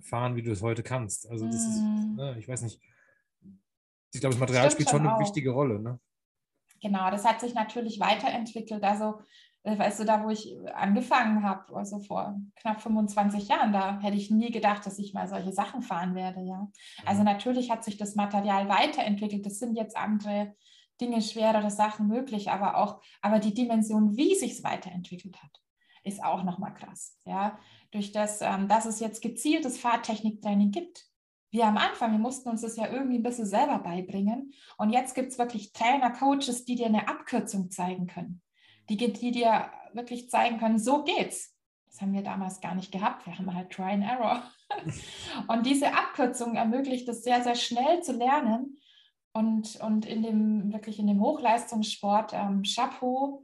fahren, 0.00 0.36
wie 0.36 0.42
du 0.42 0.52
es 0.52 0.62
heute 0.62 0.82
kannst. 0.82 1.28
Also 1.30 1.46
das 1.46 1.64
mhm. 1.64 1.70
ist, 1.70 2.16
ne, 2.16 2.36
ich 2.38 2.48
weiß 2.48 2.62
nicht. 2.62 2.80
Ich 4.12 4.20
glaube, 4.20 4.34
das 4.34 4.40
Material 4.40 4.70
Stimmt 4.70 4.72
spielt 4.72 4.90
schon 4.90 5.00
eine 5.00 5.16
auch. 5.16 5.20
wichtige 5.20 5.50
Rolle. 5.50 5.80
Ne? 5.80 6.00
Genau, 6.80 7.10
das 7.10 7.24
hat 7.24 7.40
sich 7.40 7.54
natürlich 7.54 8.00
weiterentwickelt. 8.00 8.82
Also 8.82 9.20
äh, 9.66 9.76
weißt 9.76 10.00
du, 10.00 10.04
da 10.04 10.24
wo 10.24 10.30
ich 10.30 10.56
angefangen 10.74 11.42
habe, 11.42 11.74
also 11.74 11.98
vor 11.98 12.40
knapp 12.54 12.80
25 12.80 13.48
Jahren, 13.48 13.72
da 13.72 14.00
hätte 14.00 14.16
ich 14.16 14.30
nie 14.30 14.50
gedacht, 14.50 14.86
dass 14.86 14.98
ich 14.98 15.12
mal 15.12 15.26
solche 15.26 15.52
Sachen 15.52 15.82
fahren 15.82 16.14
werde, 16.14 16.40
ja. 16.40 16.70
Also 17.04 17.20
mhm. 17.20 17.26
natürlich 17.26 17.70
hat 17.70 17.84
sich 17.84 17.96
das 17.96 18.14
Material 18.14 18.68
weiterentwickelt. 18.68 19.44
Das 19.44 19.58
sind 19.58 19.76
jetzt 19.76 19.96
andere 19.96 20.54
Dinge, 21.00 21.20
schwerere 21.20 21.70
Sachen 21.70 22.06
möglich, 22.06 22.50
aber 22.50 22.76
auch, 22.76 23.02
aber 23.20 23.38
die 23.38 23.54
Dimension, 23.54 24.16
wie 24.16 24.34
sich 24.34 24.52
es 24.52 24.64
weiterentwickelt 24.64 25.42
hat, 25.42 25.60
ist 26.06 26.22
auch 26.24 26.44
nochmal 26.44 26.74
krass, 26.74 27.18
ja. 27.24 27.58
Durch 27.90 28.12
das, 28.12 28.40
ähm, 28.40 28.68
dass 28.68 28.84
es 28.84 29.00
jetzt 29.00 29.22
gezieltes 29.22 29.78
Fahrtechniktraining 29.78 30.70
gibt. 30.70 31.06
Wir 31.50 31.66
am 31.66 31.76
Anfang, 31.76 32.12
wir 32.12 32.18
mussten 32.18 32.48
uns 32.48 32.62
das 32.62 32.76
ja 32.76 32.88
irgendwie 32.88 33.18
ein 33.18 33.22
bisschen 33.22 33.46
selber 33.46 33.78
beibringen. 33.78 34.52
Und 34.76 34.90
jetzt 34.90 35.14
gibt 35.14 35.32
es 35.32 35.38
wirklich 35.38 35.72
Trainer, 35.72 36.10
Coaches, 36.10 36.64
die 36.64 36.74
dir 36.74 36.86
eine 36.86 37.08
Abkürzung 37.08 37.70
zeigen 37.70 38.06
können 38.06 38.42
die, 38.88 38.96
die 38.96 39.30
dir 39.30 39.70
wirklich 39.92 40.30
zeigen 40.30 40.58
können, 40.58 40.78
so 40.78 41.02
geht's. 41.04 41.54
Das 41.86 42.00
haben 42.00 42.12
wir 42.12 42.22
damals 42.22 42.60
gar 42.60 42.74
nicht 42.74 42.92
gehabt. 42.92 43.26
Wir 43.26 43.38
haben 43.38 43.54
halt 43.54 43.70
Try 43.70 43.92
and 43.92 44.04
Error. 44.04 44.42
und 45.48 45.66
diese 45.66 45.94
Abkürzung 45.94 46.56
ermöglicht 46.56 47.08
es 47.08 47.24
sehr, 47.24 47.42
sehr 47.42 47.54
schnell 47.54 48.02
zu 48.02 48.12
lernen. 48.12 48.78
Und, 49.32 49.76
und 49.76 50.06
in 50.06 50.22
dem, 50.22 50.72
wirklich 50.72 50.98
in 50.98 51.06
dem 51.06 51.20
Hochleistungssport, 51.20 52.32
ähm, 52.32 52.62
Chapeau 52.62 53.42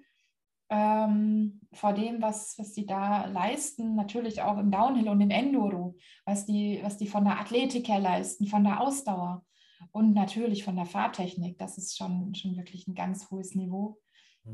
ähm, 0.72 1.60
vor 1.74 1.92
dem, 1.92 2.22
was, 2.22 2.58
was 2.58 2.72
die 2.72 2.86
da 2.86 3.26
leisten, 3.26 3.94
natürlich 3.94 4.40
auch 4.40 4.56
im 4.56 4.70
Downhill 4.70 5.10
und 5.10 5.20
im 5.20 5.28
Enduro, 5.28 5.96
was 6.24 6.46
die, 6.46 6.80
was 6.82 6.96
die 6.96 7.06
von 7.06 7.24
der 7.24 7.38
Athletik 7.38 7.88
her 7.88 7.98
leisten, 7.98 8.46
von 8.46 8.64
der 8.64 8.80
Ausdauer 8.80 9.44
und 9.90 10.14
natürlich 10.14 10.64
von 10.64 10.76
der 10.76 10.86
Fahrtechnik. 10.86 11.58
Das 11.58 11.76
ist 11.76 11.98
schon, 11.98 12.34
schon 12.34 12.56
wirklich 12.56 12.88
ein 12.88 12.94
ganz 12.94 13.30
hohes 13.30 13.54
Niveau. 13.54 13.98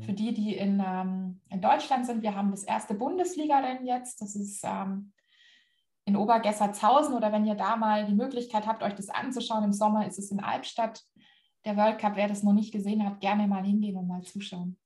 Für 0.01 0.13
die, 0.13 0.33
die 0.33 0.55
in, 0.55 0.83
ähm, 0.85 1.41
in 1.49 1.61
Deutschland 1.61 2.05
sind, 2.05 2.21
wir 2.21 2.35
haben 2.35 2.51
das 2.51 2.63
erste 2.63 2.93
Bundesliga-Rennen 2.93 3.87
jetzt. 3.87 4.21
Das 4.21 4.35
ist 4.35 4.61
ähm, 4.63 5.13
in 6.05 6.17
Obergessertshausen 6.17 7.15
oder 7.15 7.31
wenn 7.31 7.45
ihr 7.45 7.55
da 7.55 7.75
mal 7.75 8.05
die 8.05 8.13
Möglichkeit 8.13 8.67
habt, 8.67 8.83
euch 8.83 8.93
das 8.93 9.09
anzuschauen, 9.09 9.63
im 9.63 9.73
Sommer 9.73 10.05
ist 10.05 10.19
es 10.19 10.31
in 10.31 10.41
Albstadt. 10.41 11.01
Der 11.65 11.77
World 11.77 11.97
Cup, 11.97 12.17
wer 12.17 12.27
das 12.27 12.43
noch 12.43 12.53
nicht 12.53 12.71
gesehen 12.71 13.03
hat, 13.03 13.21
gerne 13.21 13.47
mal 13.47 13.63
hingehen 13.63 13.95
und 13.95 14.07
mal 14.07 14.21
zuschauen. 14.21 14.77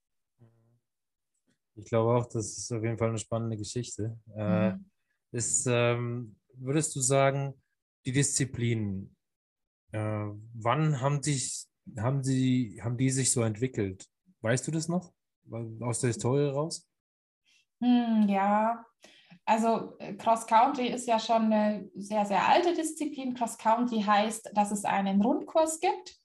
Ich 1.75 1.85
glaube 1.85 2.15
auch, 2.15 2.25
das 2.25 2.57
ist 2.57 2.71
auf 2.71 2.83
jeden 2.83 2.97
Fall 2.97 3.09
eine 3.09 3.17
spannende 3.17 3.57
Geschichte. 3.57 4.17
Äh, 4.35 4.71
mhm. 4.71 4.85
ist, 5.31 5.65
ähm, 5.67 6.35
würdest 6.55 6.95
du 6.95 7.01
sagen, 7.01 7.53
die 8.05 8.11
Disziplinen, 8.11 9.15
äh, 9.91 10.25
wann 10.53 11.01
haben, 11.01 11.23
sich, 11.23 11.65
haben, 11.97 12.23
sie, 12.23 12.79
haben 12.83 12.97
die 12.97 13.09
sich 13.09 13.31
so 13.31 13.41
entwickelt? 13.41 14.07
Weißt 14.41 14.67
du 14.67 14.71
das 14.71 14.87
noch? 14.87 15.13
Aus 15.81 15.99
der 15.99 16.09
Historie 16.09 16.49
raus? 16.49 16.87
Hm, 17.81 18.27
ja, 18.29 18.85
also 19.45 19.97
äh, 19.99 20.13
Cross 20.13 20.47
Country 20.47 20.87
ist 20.87 21.07
ja 21.07 21.19
schon 21.19 21.51
eine 21.51 21.89
sehr, 21.95 22.25
sehr 22.25 22.47
alte 22.47 22.73
Disziplin. 22.73 23.33
Cross 23.33 23.57
Country 23.57 24.01
heißt, 24.01 24.51
dass 24.53 24.71
es 24.71 24.85
einen 24.85 25.21
Rundkurs 25.21 25.79
gibt. 25.79 26.15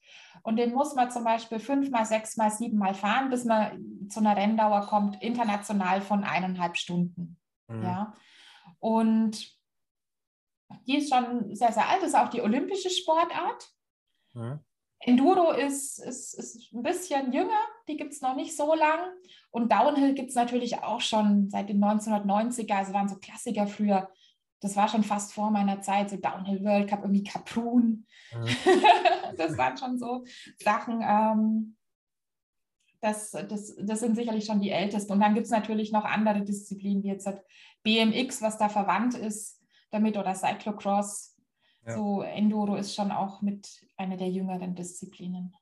Und 0.43 0.57
den 0.57 0.73
muss 0.73 0.95
man 0.95 1.11
zum 1.11 1.25
Beispiel 1.25 1.59
fünfmal, 1.59 2.05
sechsmal, 2.05 2.51
siebenmal 2.51 2.95
fahren, 2.95 3.31
bis 3.31 3.45
man 3.45 4.09
zu 4.09 4.21
einer 4.21 4.37
Renndauer 4.37 4.87
kommt, 4.87 5.23
international 5.23 6.01
von 6.01 6.25
eineinhalb 6.25 6.77
Stunden. 6.77 7.39
Mhm. 7.69 7.83
Ja. 7.83 8.15
Und 8.79 9.57
die 10.87 10.99
ist 10.99 11.13
schon 11.13 11.55
sehr, 11.55 11.73
sehr 11.73 11.89
alt, 11.89 12.03
das 12.03 12.11
ist 12.11 12.15
auch 12.15 12.29
die 12.29 12.43
olympische 12.43 12.91
Sportart. 12.91 13.71
Mhm. 14.35 14.61
Enduro 15.01 15.53
ist, 15.53 15.99
ist, 15.99 16.35
ist 16.35 16.73
ein 16.73 16.83
bisschen 16.83 17.33
jünger, 17.33 17.61
die 17.87 17.97
gibt 17.97 18.13
es 18.13 18.21
noch 18.21 18.35
nicht 18.35 18.57
so 18.57 18.75
lang. 18.75 19.01
Und 19.51 19.71
Downhill 19.71 20.15
gibt 20.15 20.31
es 20.31 20.35
natürlich 20.35 20.83
auch 20.83 21.01
schon 21.01 21.49
seit 21.51 21.69
den 21.69 21.83
1990er, 21.83 22.75
also 22.75 22.93
waren 22.93 23.09
so 23.09 23.17
Klassiker 23.17 23.67
früher. 23.67 24.11
Das 24.61 24.77
war 24.77 24.89
schon 24.89 25.05
fast 25.05 25.33
vor 25.33 25.51
meiner 25.51 25.81
Zeit, 25.81 26.11
so 26.11 26.17
Downhill 26.17 26.65
World 26.65 26.89
Cup, 26.89 27.03
irgendwie 27.03 27.25
Kaprun. 27.25 28.07
Mhm. 28.33 28.47
das 29.37 29.57
waren 29.57 29.77
schon 29.77 29.99
so 29.99 30.25
Sachen. 30.59 31.01
Ähm, 31.03 31.77
das, 33.01 33.31
das, 33.31 33.77
das 33.81 34.01
sind 34.01 34.17
sicherlich 34.17 34.45
schon 34.45 34.61
die 34.61 34.71
ältesten. 34.71 35.13
Und 35.13 35.21
dann 35.21 35.35
gibt 35.35 35.47
es 35.47 35.53
natürlich 35.53 35.93
noch 35.93 36.05
andere 36.05 36.43
Disziplinen, 36.43 37.03
wie 37.03 37.09
jetzt 37.09 37.29
BMX, 37.85 38.43
was 38.43 38.59
da 38.59 38.69
verwandt 38.69 39.15
ist 39.15 39.63
damit, 39.91 40.17
oder 40.17 40.35
Cyclocross. 40.35 41.37
Ja. 41.87 41.97
So 41.97 42.23
Enduro 42.23 42.75
ist 42.77 42.95
schon 42.95 43.13
auch 43.13 43.41
mit 43.41 43.87
einer 43.97 44.17
der 44.17 44.29
jüngeren 44.29 44.75
Disziplinen. 44.75 45.55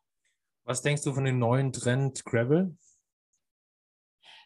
Was 0.65 0.83
denkst 0.83 1.03
du 1.03 1.13
von 1.13 1.25
dem 1.25 1.39
neuen 1.39 1.73
Trend 1.73 2.25
Gravel? 2.25 2.77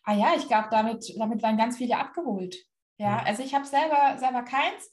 Ah 0.05 0.15
ja, 0.15 0.35
ich 0.37 0.49
glaube, 0.49 0.69
damit, 0.71 1.15
damit 1.19 1.43
werden 1.43 1.57
ganz 1.57 1.77
viele 1.77 1.97
abgeholt. 1.97 2.57
Ja, 3.01 3.23
also 3.25 3.43
ich 3.43 3.55
habe 3.55 3.65
selber, 3.65 4.19
selber 4.19 4.43
keins, 4.43 4.91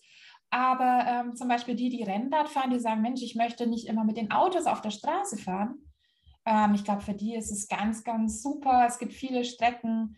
aber 0.50 1.06
ähm, 1.08 1.36
zum 1.36 1.48
Beispiel 1.48 1.76
die, 1.76 1.90
die 1.90 2.04
Rennrad 2.04 2.50
fahren, 2.50 2.70
die 2.70 2.80
sagen, 2.80 3.02
Mensch, 3.02 3.22
ich 3.22 3.36
möchte 3.36 3.68
nicht 3.68 3.88
immer 3.88 4.04
mit 4.04 4.18
den 4.18 4.32
Autos 4.32 4.66
auf 4.66 4.82
der 4.82 4.92
Straße 4.92 5.38
fahren. 5.38 5.76
Ähm, 6.46 6.74
ich 6.74 6.84
glaube, 6.84 7.02
für 7.02 7.14
die 7.14 7.36
ist 7.36 7.52
es 7.52 7.68
ganz, 7.68 8.04
ganz 8.04 8.42
super. 8.42 8.86
Es 8.88 8.98
gibt 8.98 9.14
viele 9.14 9.44
Strecken, 9.44 10.16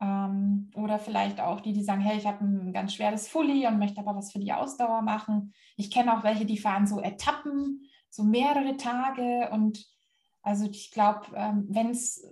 ähm, 0.00 0.70
oder 0.74 0.98
vielleicht 0.98 1.40
auch 1.40 1.60
die, 1.60 1.72
die 1.72 1.84
sagen, 1.84 2.00
hey, 2.00 2.16
ich 2.16 2.26
habe 2.26 2.44
ein 2.44 2.72
ganz 2.72 2.94
schweres 2.94 3.28
Fully 3.28 3.66
und 3.66 3.78
möchte 3.78 4.00
aber 4.00 4.16
was 4.16 4.32
für 4.32 4.38
die 4.38 4.52
Ausdauer 4.52 5.02
machen. 5.02 5.52
Ich 5.76 5.90
kenne 5.90 6.16
auch 6.16 6.24
welche, 6.24 6.46
die 6.46 6.58
fahren 6.58 6.86
so 6.86 7.00
Etappen, 7.00 7.86
so 8.08 8.24
mehrere 8.24 8.76
Tage. 8.76 9.50
Und 9.52 9.86
also 10.42 10.66
ich 10.66 10.90
glaube, 10.90 11.26
ähm, 11.34 11.66
wenn's, 11.68 12.24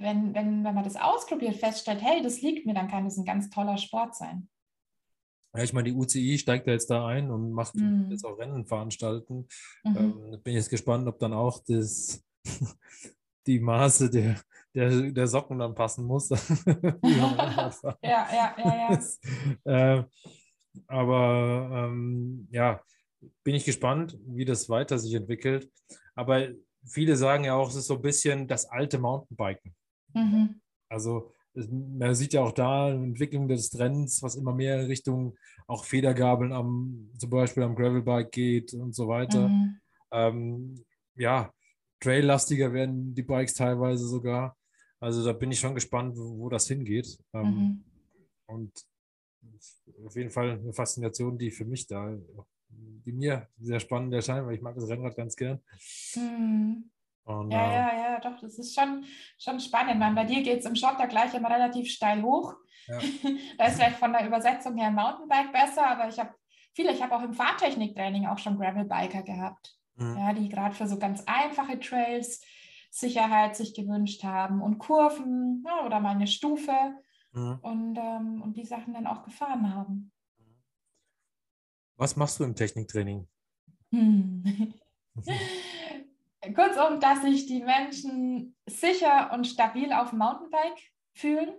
wenn, 0.00 0.34
wenn, 0.34 0.64
wenn 0.64 0.74
man 0.74 0.84
das 0.84 0.96
ausprobiert, 0.96 1.56
feststellt, 1.56 2.02
hey, 2.02 2.22
das 2.22 2.42
liegt 2.42 2.66
mir, 2.66 2.74
dann 2.74 2.88
kann 2.88 3.04
das 3.04 3.16
ein 3.16 3.24
ganz 3.24 3.50
toller 3.50 3.76
Sport 3.78 4.14
sein. 4.14 4.48
Ja, 5.54 5.62
ich 5.62 5.72
meine, 5.72 5.90
die 5.90 5.96
UCI 5.96 6.38
steigt 6.38 6.66
ja 6.66 6.72
jetzt 6.72 6.90
da 6.90 7.06
ein 7.06 7.30
und 7.30 7.52
macht 7.52 7.76
mm. 7.76 8.10
jetzt 8.10 8.24
auch 8.24 8.38
Rennen 8.38 8.66
veranstalten. 8.66 9.46
Mhm. 9.84 9.96
Ähm, 9.96 10.40
bin 10.42 10.54
jetzt 10.54 10.70
gespannt, 10.70 11.06
ob 11.06 11.18
dann 11.20 11.32
auch 11.32 11.62
das, 11.64 12.24
die 13.46 13.60
Maße 13.60 14.10
der, 14.10 14.40
der, 14.74 15.12
der 15.12 15.26
Socken 15.28 15.60
dann 15.60 15.74
passen 15.74 16.04
muss. 16.04 16.28
ja, 17.02 17.94
ja, 18.02 18.56
ja, 18.58 19.00
ja. 19.64 19.98
äh, 19.98 20.04
aber 20.88 21.70
ähm, 21.72 22.48
ja, 22.50 22.80
bin 23.44 23.54
ich 23.54 23.64
gespannt, 23.64 24.18
wie 24.26 24.44
das 24.44 24.68
weiter 24.68 24.98
sich 24.98 25.14
entwickelt. 25.14 25.70
Aber 26.16 26.48
viele 26.84 27.16
sagen 27.16 27.44
ja 27.44 27.54
auch, 27.54 27.68
es 27.68 27.76
ist 27.76 27.86
so 27.86 27.94
ein 27.94 28.02
bisschen 28.02 28.48
das 28.48 28.66
alte 28.66 28.98
Mountainbiken. 28.98 29.74
Mhm. 30.14 30.60
Also 30.88 31.32
man 31.54 32.14
sieht 32.14 32.32
ja 32.32 32.42
auch 32.42 32.52
da 32.52 32.86
eine 32.86 33.04
Entwicklung 33.04 33.46
des 33.48 33.70
Trends, 33.70 34.22
was 34.22 34.34
immer 34.34 34.52
mehr 34.52 34.88
Richtung 34.88 35.36
auch 35.66 35.84
Federgabeln 35.84 36.52
am, 36.52 37.10
zum 37.16 37.30
Beispiel 37.30 37.62
am 37.62 37.76
Gravelbike 37.76 38.32
geht 38.32 38.74
und 38.74 38.94
so 38.94 39.08
weiter. 39.08 39.48
Mhm. 39.48 39.80
Ähm, 40.10 40.84
ja, 41.16 41.52
traillastiger 42.00 42.72
werden 42.72 43.14
die 43.14 43.22
Bikes 43.22 43.54
teilweise 43.54 44.06
sogar. 44.06 44.56
Also 45.00 45.24
da 45.24 45.32
bin 45.32 45.52
ich 45.52 45.60
schon 45.60 45.74
gespannt, 45.74 46.16
wo, 46.16 46.38
wo 46.38 46.48
das 46.48 46.66
hingeht. 46.66 47.18
Ähm, 47.32 47.46
mhm. 47.46 47.84
Und 48.46 48.72
auf 50.04 50.16
jeden 50.16 50.30
Fall 50.30 50.52
eine 50.52 50.72
Faszination, 50.72 51.38
die 51.38 51.50
für 51.50 51.64
mich 51.64 51.86
da, 51.86 52.16
die 52.68 53.12
mir 53.12 53.48
sehr 53.58 53.80
spannend 53.80 54.12
erscheint, 54.12 54.46
weil 54.46 54.54
ich 54.54 54.62
mag 54.62 54.74
das 54.74 54.88
Rennrad 54.88 55.16
ganz 55.16 55.36
gern. 55.36 55.60
Mhm. 56.16 56.90
Und, 57.24 57.50
ja, 57.50 57.66
äh, 57.66 57.74
ja, 57.74 57.96
ja, 57.96 58.20
doch, 58.20 58.38
das 58.40 58.58
ist 58.58 58.74
schon, 58.74 59.04
schon 59.38 59.58
spannend. 59.58 59.98
Meine, 59.98 60.14
bei 60.14 60.24
dir 60.24 60.42
geht 60.42 60.60
es 60.60 60.66
im 60.66 60.76
Schotter 60.76 61.06
gleich 61.06 61.34
immer 61.34 61.50
relativ 61.50 61.90
steil 61.90 62.22
hoch. 62.22 62.54
Ja. 62.86 62.98
da 63.58 63.66
ist 63.66 63.76
vielleicht 63.76 63.96
von 63.96 64.12
der 64.12 64.26
Übersetzung 64.26 64.76
her 64.76 64.88
ein 64.88 64.94
Mountainbike 64.94 65.52
besser, 65.52 65.86
aber 65.86 66.08
ich 66.08 66.18
habe 66.18 66.34
viele, 66.74 66.92
ich 66.92 67.02
habe 67.02 67.16
auch 67.16 67.22
im 67.22 67.32
Fahrtechniktraining 67.32 68.26
auch 68.26 68.38
schon 68.38 68.58
Gravelbiker 68.58 69.22
gehabt, 69.22 69.74
mhm. 69.96 70.18
ja, 70.18 70.32
die 70.34 70.48
gerade 70.48 70.74
für 70.74 70.86
so 70.86 70.98
ganz 70.98 71.22
einfache 71.26 71.80
Trails 71.80 72.42
Sicherheit 72.90 73.56
sich 73.56 73.74
gewünscht 73.74 74.22
haben 74.22 74.60
und 74.60 74.78
Kurven 74.78 75.64
ja, 75.66 75.84
oder 75.84 76.00
mal 76.00 76.10
eine 76.10 76.26
Stufe 76.26 76.72
mhm. 77.32 77.58
und, 77.62 77.98
ähm, 77.98 78.42
und 78.42 78.56
die 78.56 78.66
Sachen 78.66 78.94
dann 78.94 79.06
auch 79.06 79.24
gefahren 79.24 79.74
haben. 79.74 80.12
Was 81.96 82.16
machst 82.16 82.38
du 82.38 82.44
im 82.44 82.54
Techniktraining? 82.54 83.26
Hm. 83.90 84.74
Kurzum, 86.52 87.00
dass 87.00 87.22
sich 87.22 87.46
die 87.46 87.62
Menschen 87.62 88.56
sicher 88.66 89.32
und 89.32 89.46
stabil 89.46 89.92
auf 89.92 90.10
dem 90.10 90.18
Mountainbike 90.18 90.90
fühlen, 91.14 91.54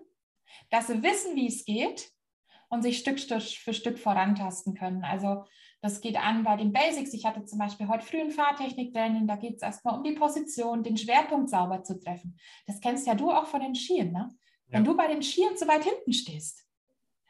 dass 0.69 0.87
sie 0.87 1.01
wissen, 1.01 1.35
wie 1.35 1.47
es 1.47 1.65
geht 1.65 2.11
und 2.69 2.81
sich 2.81 2.99
Stück 2.99 3.19
für 3.19 3.73
Stück 3.73 3.97
vorantasten 3.97 4.75
können. 4.75 5.03
Also 5.03 5.45
das 5.81 6.01
geht 6.01 6.17
an 6.17 6.43
bei 6.43 6.57
den 6.57 6.73
Basics. 6.73 7.13
Ich 7.13 7.25
hatte 7.25 7.45
zum 7.45 7.59
Beispiel 7.59 7.87
heute 7.87 8.05
früh 8.05 8.19
ein 8.19 8.31
Fahrtechnik-Training, 8.31 9.27
da 9.27 9.35
geht 9.35 9.57
es 9.57 9.61
erstmal 9.61 9.97
um 9.97 10.03
die 10.03 10.13
Position, 10.13 10.83
den 10.83 10.97
Schwerpunkt 10.97 11.49
sauber 11.49 11.83
zu 11.83 11.99
treffen. 11.99 12.37
Das 12.65 12.79
kennst 12.81 13.07
ja 13.07 13.15
du 13.15 13.31
auch 13.31 13.47
von 13.47 13.61
den 13.61 13.75
Skiern, 13.75 14.11
ne? 14.11 14.29
Ja. 14.67 14.77
Wenn 14.77 14.83
du 14.83 14.97
bei 14.97 15.07
den 15.07 15.21
Skiern 15.21 15.55
zu 15.55 15.67
weit 15.67 15.83
hinten 15.83 16.11
stehst, 16.11 16.65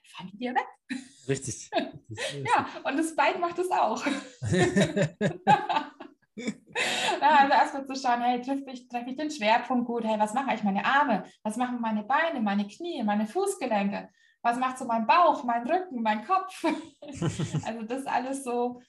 fallen 0.03 0.29
die 0.31 0.37
dir 0.37 0.55
weg. 0.55 0.67
Richtig. 1.27 1.69
ja, 1.71 2.67
und 2.83 2.97
das 2.97 3.15
Bike 3.15 3.39
macht 3.39 3.59
es 3.59 3.69
auch. 3.71 4.05
also 7.21 7.53
erstmal 7.53 7.85
zu 7.85 7.95
schauen, 7.95 8.21
hey, 8.21 8.41
treffe 8.41 8.71
ich, 8.71 8.87
treff 8.87 9.07
ich 9.07 9.15
den 9.15 9.31
Schwerpunkt 9.31 9.87
gut? 9.87 10.03
Hey, 10.03 10.19
was 10.19 10.33
machen 10.33 10.49
eigentlich 10.49 10.63
meine 10.63 10.85
Arme? 10.85 11.23
Was 11.43 11.57
machen 11.57 11.79
meine 11.81 12.03
Beine, 12.03 12.41
meine 12.41 12.67
Knie, 12.67 13.03
meine 13.03 13.25
Fußgelenke? 13.25 14.09
was 14.45 14.59
macht 14.59 14.77
so 14.77 14.85
mein 14.85 15.07
Bauch, 15.07 15.43
mein 15.43 15.67
Rücken, 15.67 16.03
mein 16.03 16.23
Kopf. 16.23 16.63
also 17.65 17.81
das 17.81 18.05
alles 18.05 18.43
so, 18.43 18.79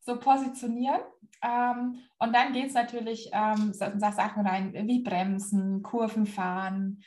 so 0.00 0.18
positionieren. 0.18 1.00
Ähm, 1.42 2.02
und 2.18 2.34
dann 2.34 2.52
geht 2.52 2.66
es 2.66 2.74
natürlich 2.74 3.30
ähm, 3.32 3.72
Sachen 3.72 4.46
rein, 4.46 4.74
wie 4.74 5.02
Bremsen, 5.02 5.82
Kurven 5.82 6.26
fahren, 6.26 7.02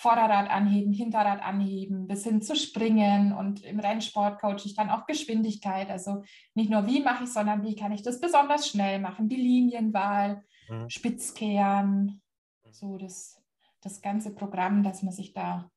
Vorderrad 0.00 0.48
anheben, 0.48 0.92
Hinterrad 0.92 1.42
anheben, 1.42 2.06
bis 2.06 2.22
hin 2.22 2.40
zu 2.40 2.54
Springen 2.54 3.32
und 3.32 3.64
im 3.64 3.80
Rennsport 3.80 4.40
coache 4.40 4.64
ich 4.64 4.76
dann 4.76 4.90
auch 4.90 5.06
Geschwindigkeit. 5.06 5.90
Also 5.90 6.22
nicht 6.54 6.70
nur 6.70 6.86
wie 6.86 7.00
mache 7.00 7.24
ich, 7.24 7.32
sondern 7.32 7.64
wie 7.64 7.74
kann 7.74 7.90
ich 7.90 8.02
das 8.02 8.20
besonders 8.20 8.68
schnell 8.68 9.00
machen, 9.00 9.28
die 9.28 9.34
Linienwahl, 9.34 10.44
mhm. 10.68 10.88
Spitzkehren, 10.88 12.22
so 12.70 12.96
das, 12.96 13.42
das 13.80 14.00
ganze 14.00 14.32
Programm, 14.32 14.84
dass 14.84 15.02
man 15.02 15.12
sich 15.12 15.32
da 15.32 15.68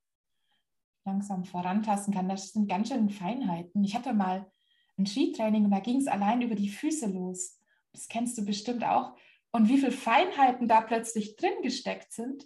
langsam 1.04 1.44
vorantasten 1.44 2.14
kann. 2.14 2.30
Das 2.30 2.52
sind 2.52 2.70
ganz 2.70 2.90
schön 2.90 3.10
Feinheiten. 3.10 3.84
Ich 3.84 3.96
hatte 3.96 4.14
mal 4.14 4.52
ein 5.00 5.08
Skitraining 5.08 5.66
und 5.66 5.72
da 5.72 5.80
ging 5.80 5.98
es 5.98 6.06
allein 6.06 6.44
über 6.44 6.54
die 6.54 6.70
Füße 6.70 7.08
los. 7.08 7.60
Das 7.92 8.08
kennst 8.08 8.38
du 8.38 8.46
bestimmt 8.46 8.84
auch. 8.84 9.16
Und 9.52 9.68
wie 9.68 9.80
viele 9.80 9.92
Feinheiten 9.92 10.68
da 10.68 10.82
plötzlich 10.82 11.38
drin 11.38 11.64
gesteckt 11.64 12.14
sind. 12.14 12.46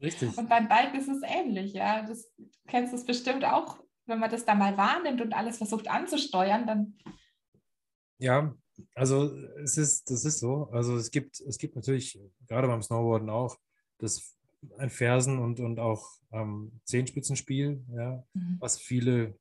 Richtig. 0.00 0.36
Und 0.36 0.48
beim 0.48 0.68
Bike 0.68 0.94
ist 0.94 1.08
es 1.08 1.22
ähnlich, 1.22 1.72
ja. 1.72 2.06
Das 2.06 2.32
du 2.36 2.44
kennst 2.66 2.94
es 2.94 3.04
bestimmt 3.04 3.44
auch, 3.44 3.78
wenn 4.06 4.18
man 4.18 4.30
das 4.30 4.44
da 4.44 4.54
mal 4.54 4.76
wahrnimmt 4.76 5.20
und 5.20 5.32
alles 5.32 5.58
versucht 5.58 5.88
anzusteuern, 5.88 6.66
dann. 6.66 6.98
Ja, 8.18 8.54
also 8.94 9.32
es 9.62 9.76
ist, 9.76 10.10
das 10.10 10.24
ist 10.24 10.38
so. 10.38 10.68
Also 10.70 10.96
es 10.96 11.10
gibt, 11.10 11.40
es 11.40 11.58
gibt 11.58 11.76
natürlich, 11.76 12.18
gerade 12.46 12.68
beim 12.68 12.82
Snowboarden 12.82 13.30
auch, 13.30 13.56
das 13.98 14.36
ein 14.78 14.90
Fersen 14.90 15.38
und, 15.38 15.60
und 15.60 15.78
auch 15.78 16.18
ähm, 16.32 16.80
Zehenspitzenspiel, 16.84 17.84
ja, 17.94 18.24
mhm. 18.34 18.56
was 18.58 18.78
viele 18.78 19.38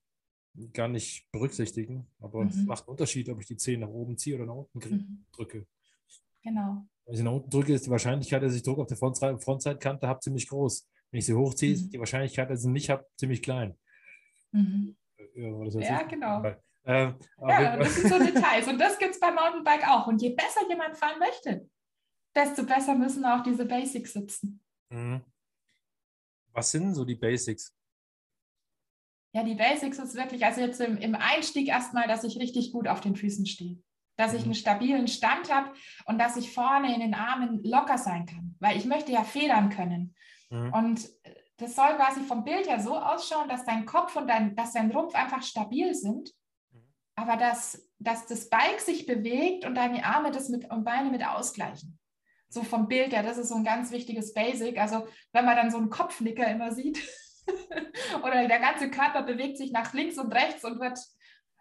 gar 0.74 0.88
nicht 0.88 1.30
berücksichtigen. 1.32 2.08
Aber 2.20 2.44
mhm. 2.44 2.50
es 2.50 2.58
macht 2.58 2.84
einen 2.84 2.92
Unterschied, 2.92 3.30
ob 3.30 3.40
ich 3.40 3.48
die 3.48 3.58
Zehen 3.58 3.82
nach 3.82 3.90
oben 3.90 4.18
ziehe 4.18 4.36
oder 4.36 4.46
nach 4.46 4.68
unten 4.72 4.90
mhm. 4.90 5.26
drücke. 5.32 5.66
Genau. 6.44 6.88
Wenn 7.08 7.16
ich 7.16 7.24
nach 7.24 7.32
unten 7.32 7.50
drücke, 7.50 7.74
ist 7.74 7.86
die 7.86 7.90
Wahrscheinlichkeit, 7.90 8.44
dass 8.44 8.54
ich 8.54 8.64
Druck 8.64 8.80
auf 8.80 8.88
der 8.88 8.98
Frontseitkante 8.98 10.08
habe, 10.08 10.20
ziemlich 10.20 10.48
groß. 10.50 10.86
Wenn 11.10 11.20
ich 11.20 11.26
sie 11.26 11.34
hochziehe, 11.34 11.72
ist 11.72 11.86
mhm. 11.86 11.90
die 11.92 12.00
Wahrscheinlichkeit, 12.00 12.50
dass 12.50 12.60
ich 12.60 12.64
sie 12.64 12.70
nicht 12.70 12.90
habe, 12.90 13.06
ziemlich 13.18 13.42
klein. 13.42 13.78
Mhm. 14.52 14.98
Ja, 15.34 15.80
ja 15.80 16.04
genau. 16.04 16.44
Ähm, 16.84 17.16
ja, 17.40 17.78
das 17.78 17.96
sind 17.96 18.10
so 18.10 18.20
Details. 18.26 18.68
Und 18.68 18.78
das 18.78 19.00
gibt 19.00 19.12
es 19.12 19.20
beim 19.22 19.36
Mountainbike 19.36 19.88
auch. 19.90 20.08
Und 20.08 20.22
je 20.22 20.32
besser 20.32 20.68
jemand 20.70 20.98
fahren 20.98 21.18
möchte, 21.20 21.70
desto 22.36 22.64
besser 22.64 22.94
müssen 22.94 23.24
auch 23.24 23.42
diese 23.42 23.66
Basics 23.66 24.12
sitzen. 24.12 24.62
Mhm. 24.90 25.22
Was 26.52 26.72
sind 26.72 26.94
so 26.94 27.06
die 27.06 27.16
Basics? 27.16 27.74
Ja, 29.34 29.44
die 29.44 29.56
Basics 29.56 29.98
ist 30.00 30.16
wirklich, 30.16 30.44
also 30.44 30.60
jetzt 30.60 30.82
im, 30.82 30.98
im 30.98 31.16
Einstieg 31.16 31.70
erstmal, 31.70 32.08
dass 32.08 32.26
ich 32.26 32.38
richtig 32.38 32.74
gut 32.74 32.88
auf 32.88 33.00
den 33.00 33.16
Füßen 33.16 33.46
stehe. 33.46 33.78
Dass 34.18 34.34
ich 34.34 34.42
mhm. 34.42 34.48
einen 34.48 34.56
stabilen 34.56 35.08
Stand 35.08 35.54
habe 35.54 35.72
und 36.06 36.20
dass 36.20 36.36
ich 36.36 36.54
vorne 36.54 36.94
in 36.94 37.00
den 37.00 37.14
Armen 37.14 37.64
locker 37.64 37.98
sein 37.98 38.26
kann. 38.26 38.56
Weil 38.60 38.78
ich 38.78 38.86
möchte 38.86 39.12
ja 39.12 39.24
federn 39.24 39.70
können. 39.70 40.16
Mhm. 40.50 40.74
Und 40.74 41.10
das 41.58 41.76
soll 41.76 41.96
quasi 41.96 42.22
vom 42.22 42.44
Bild 42.44 42.68
her 42.68 42.80
so 42.80 42.98
ausschauen, 42.98 43.50
dass 43.50 43.66
dein 43.66 43.86
Kopf 43.86 44.16
und 44.16 44.28
dein, 44.28 44.56
dass 44.56 44.74
dein 44.74 44.92
Rumpf 44.92 45.16
einfach 45.16 45.42
stabil 45.42 45.94
sind. 45.94 46.34
Mhm. 46.72 46.84
Aber 47.16 47.38
dass, 47.38 47.88
dass 48.00 48.26
das 48.26 48.50
Bike 48.50 48.80
sich 48.80 49.06
bewegt 49.06 49.66
und 49.66 49.76
deine 49.76 50.06
Arme 50.06 50.32
das 50.32 50.50
mit, 50.50 50.70
und 50.70 50.84
Beine 50.84 51.10
mit 51.10 51.26
ausgleichen 51.26 51.98
so 52.50 52.64
vom 52.64 52.88
Bild 52.88 53.14
her, 53.14 53.24
das 53.24 53.38
ist 53.38 53.50
so 53.50 53.56
ein 53.56 53.64
ganz 53.64 53.92
wichtiges 53.92 54.34
Basic. 54.34 54.78
Also 54.80 55.08
wenn 55.34 55.46
man 55.46 55.56
dann 55.56 55.72
so 55.72 55.78
einen 55.78 55.90
Kopfnicker 55.90 56.48
immer 56.48 56.72
sieht 56.72 57.00
oder 58.24 58.48
der 58.48 58.60
ganze 58.60 58.90
Körper 58.90 59.24
bewegt 59.24 59.58
sich 59.58 59.72
nach 59.72 59.94
links 59.94 60.18
und 60.18 60.34
rechts 60.34 60.64
und 60.64 60.80
wird 60.80 61.00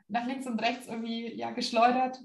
nach 0.08 0.26
links 0.26 0.46
und 0.46 0.60
rechts 0.60 0.86
irgendwie 0.86 1.34
ja, 1.34 1.50
geschleudert 1.50 2.20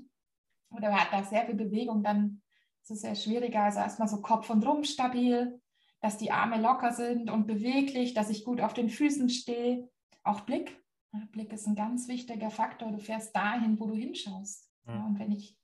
oder 0.72 0.90
man 0.90 1.00
hat 1.00 1.14
da 1.14 1.24
sehr 1.24 1.46
viel 1.46 1.56
Bewegung, 1.56 2.04
dann 2.04 2.42
ist 2.82 2.92
es 2.92 3.02
sehr 3.02 3.16
schwieriger. 3.16 3.64
Also 3.64 3.80
erstmal 3.80 4.08
so 4.08 4.22
Kopf 4.22 4.50
und 4.50 4.66
Rumpf 4.66 4.88
stabil, 4.88 5.60
dass 6.02 6.18
die 6.18 6.32
Arme 6.32 6.60
locker 6.60 6.92
sind 6.92 7.30
und 7.30 7.48
beweglich, 7.48 8.14
dass 8.14 8.30
ich 8.30 8.44
gut 8.44 8.62
auf 8.62 8.74
den 8.74 8.90
Füßen 8.90 9.30
stehe. 9.30 9.90
Auch 10.24 10.42
Blick. 10.42 10.78
Blick 11.32 11.52
ist 11.52 11.68
ein 11.68 11.76
ganz 11.76 12.08
wichtiger 12.08 12.50
Faktor. 12.50 12.92
Du 12.92 13.00
fährst 13.00 13.36
dahin, 13.36 13.80
wo 13.80 13.88
du 13.88 13.96
hinschaust. 13.96 14.70
Ja, 14.88 15.06
und 15.06 15.20
wenn 15.20 15.32
ich, 15.32 15.58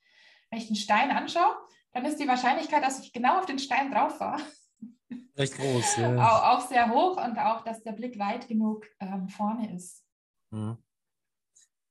wenn 0.50 0.60
ich 0.60 0.68
den 0.68 0.76
Stein 0.76 1.12
anschaue, 1.12 1.56
dann 1.94 2.06
ist 2.06 2.20
die 2.20 2.28
Wahrscheinlichkeit, 2.28 2.84
dass 2.84 3.00
ich 3.00 3.14
genau 3.14 3.40
auf 3.40 3.46
den 3.46 3.60
Stein 3.60 3.92
drauf 3.92 4.20
war, 4.20 4.40
recht 5.36 5.56
groß. 5.56 5.98
Ja. 5.98 6.16
Auch, 6.18 6.58
auch, 6.58 6.68
sehr 6.68 6.92
hoch 6.92 7.18
und 7.24 7.38
auch, 7.40 7.64
dass 7.64 7.82
der 7.84 7.94
Blick 7.94 8.20
weit 8.20 8.48
genug 8.48 8.86
ähm, 9.00 9.30
vorne 9.30 9.74
ist. 9.76 10.04
Mhm. 10.52 10.78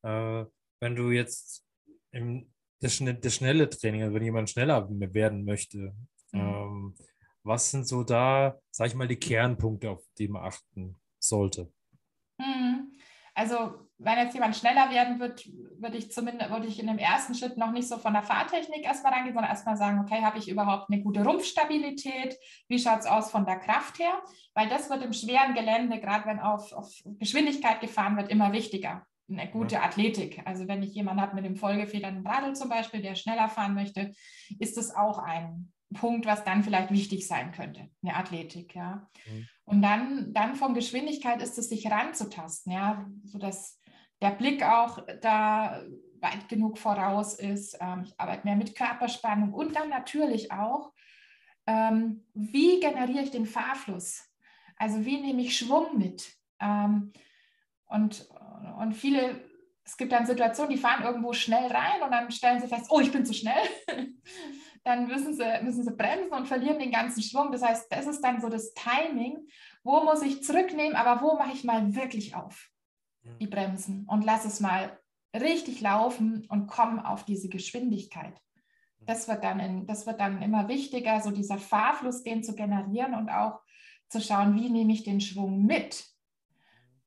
Äh, 0.02 0.44
wenn 0.80 0.94
du 0.94 1.10
jetzt 1.10 1.66
im, 2.12 2.52
das, 2.86 3.20
das, 3.20 3.34
schnelle 3.34 3.68
Training, 3.68 4.02
also 4.02 4.14
wenn 4.14 4.24
jemand 4.24 4.50
schneller 4.50 4.88
werden 4.88 5.44
möchte, 5.44 5.94
mhm. 6.32 6.40
ähm, 6.40 6.94
was 7.42 7.70
sind 7.70 7.86
so 7.86 8.02
da, 8.02 8.58
sag 8.70 8.88
ich 8.88 8.94
mal, 8.94 9.08
die 9.08 9.16
Kernpunkte, 9.16 9.90
auf 9.90 10.02
die 10.18 10.28
man 10.28 10.44
achten 10.44 10.96
sollte? 11.18 11.72
Mhm. 12.38 12.92
Also 13.34 13.86
wenn 13.98 14.18
jetzt 14.18 14.34
jemand 14.34 14.56
schneller 14.56 14.90
werden 14.90 15.20
wird, 15.20 15.46
würde 15.78 15.96
ich 15.96 16.10
zumindest 16.10 16.50
würde 16.50 16.66
ich 16.66 16.78
in 16.80 16.86
dem 16.86 16.98
ersten 16.98 17.34
Schritt 17.34 17.56
noch 17.56 17.70
nicht 17.70 17.88
so 17.88 17.98
von 17.98 18.12
der 18.12 18.22
Fahrtechnik 18.22 18.84
erstmal 18.84 19.12
rangehen, 19.12 19.34
sondern 19.34 19.50
erstmal 19.50 19.76
sagen, 19.76 20.00
okay, 20.00 20.22
habe 20.22 20.38
ich 20.38 20.48
überhaupt 20.48 20.90
eine 20.90 21.02
gute 21.02 21.24
Rumpfstabilität? 21.24 22.36
Wie 22.68 22.78
schaut 22.78 23.00
es 23.00 23.06
aus 23.06 23.30
von 23.30 23.46
der 23.46 23.58
Kraft 23.58 23.98
her? 23.98 24.22
Weil 24.54 24.68
das 24.68 24.90
wird 24.90 25.02
im 25.02 25.12
schweren 25.12 25.54
Gelände, 25.54 26.00
gerade 26.00 26.26
wenn 26.26 26.40
auf, 26.40 26.72
auf 26.72 26.92
Geschwindigkeit 27.18 27.80
gefahren 27.80 28.16
wird, 28.16 28.30
immer 28.30 28.52
wichtiger. 28.52 29.06
Eine 29.28 29.50
gute 29.50 29.82
Athletik. 29.82 30.42
Also 30.44 30.68
wenn 30.68 30.82
ich 30.82 30.94
jemanden 30.94 31.20
habe 31.20 31.34
mit 31.34 31.44
dem 31.44 31.56
vollgefedernden 31.56 32.26
Radl 32.26 32.54
zum 32.54 32.68
Beispiel, 32.68 33.02
der 33.02 33.16
schneller 33.16 33.48
fahren 33.48 33.74
möchte, 33.74 34.12
ist 34.58 34.76
das 34.76 34.94
auch 34.94 35.18
ein 35.18 35.72
Punkt, 35.94 36.26
was 36.26 36.44
dann 36.44 36.62
vielleicht 36.62 36.90
wichtig 36.90 37.26
sein 37.26 37.52
könnte, 37.52 37.88
eine 38.02 38.16
Athletik, 38.16 38.74
ja. 38.74 39.08
Mhm. 39.26 39.48
Und 39.64 39.82
dann, 39.82 40.32
dann 40.32 40.54
von 40.54 40.74
Geschwindigkeit 40.74 41.42
ist 41.42 41.58
es, 41.58 41.68
sich 41.68 41.90
ranzutasten, 41.90 42.72
ja, 42.72 43.06
sodass 43.24 43.80
der 44.20 44.30
Blick 44.30 44.62
auch 44.62 45.04
da 45.20 45.82
weit 46.20 46.48
genug 46.48 46.78
voraus 46.78 47.34
ist. 47.34 47.76
Ähm, 47.80 48.04
ich 48.04 48.18
arbeite 48.18 48.46
mehr 48.46 48.56
mit 48.56 48.74
Körperspannung 48.74 49.52
und 49.52 49.76
dann 49.76 49.88
natürlich 49.88 50.52
auch, 50.52 50.92
ähm, 51.66 52.24
wie 52.34 52.80
generiere 52.80 53.24
ich 53.24 53.30
den 53.30 53.46
Fahrfluss? 53.46 54.24
Also 54.76 55.04
wie 55.04 55.20
nehme 55.20 55.42
ich 55.42 55.56
Schwung 55.56 55.98
mit? 55.98 56.36
Ähm, 56.60 57.12
und, 57.86 58.28
und 58.78 58.92
viele, 58.92 59.40
es 59.84 59.96
gibt 59.96 60.12
dann 60.12 60.26
Situationen, 60.26 60.72
die 60.72 60.80
fahren 60.80 61.04
irgendwo 61.04 61.32
schnell 61.32 61.66
rein 61.66 62.02
und 62.02 62.10
dann 62.10 62.30
stellen 62.30 62.60
sie 62.60 62.68
fest, 62.68 62.86
oh, 62.90 63.00
ich 63.00 63.12
bin 63.12 63.24
zu 63.24 63.34
schnell. 63.34 63.62
dann 64.84 65.06
müssen 65.06 65.34
sie, 65.34 65.62
müssen 65.62 65.84
sie 65.84 65.96
bremsen 65.96 66.32
und 66.32 66.46
verlieren 66.46 66.78
den 66.78 66.92
ganzen 66.92 67.22
Schwung. 67.22 67.50
Das 67.50 67.62
heißt, 67.62 67.90
das 67.90 68.06
ist 68.06 68.20
dann 68.20 68.40
so 68.40 68.48
das 68.48 68.72
Timing, 68.74 69.48
wo 69.82 70.02
muss 70.04 70.22
ich 70.22 70.42
zurücknehmen, 70.42 70.96
aber 70.96 71.22
wo 71.22 71.36
mache 71.36 71.52
ich 71.52 71.64
mal 71.64 71.94
wirklich 71.94 72.34
auf? 72.36 72.70
die 73.40 73.46
Bremsen 73.46 74.06
und 74.08 74.24
lass 74.24 74.44
es 74.44 74.60
mal 74.60 74.98
richtig 75.34 75.80
laufen 75.80 76.46
und 76.48 76.66
komm 76.66 76.98
auf 76.98 77.24
diese 77.24 77.48
Geschwindigkeit. 77.48 78.40
Das 79.00 79.28
wird 79.28 79.44
dann, 79.44 79.60
in, 79.60 79.86
das 79.86 80.06
wird 80.06 80.20
dann 80.20 80.42
immer 80.42 80.68
wichtiger, 80.68 81.20
so 81.20 81.30
dieser 81.30 81.58
Fahrfluss, 81.58 82.22
den 82.22 82.42
zu 82.42 82.54
generieren 82.54 83.14
und 83.14 83.28
auch 83.28 83.60
zu 84.08 84.20
schauen, 84.20 84.54
wie 84.56 84.70
nehme 84.70 84.92
ich 84.92 85.04
den 85.04 85.20
Schwung 85.20 85.64
mit. 85.64 86.04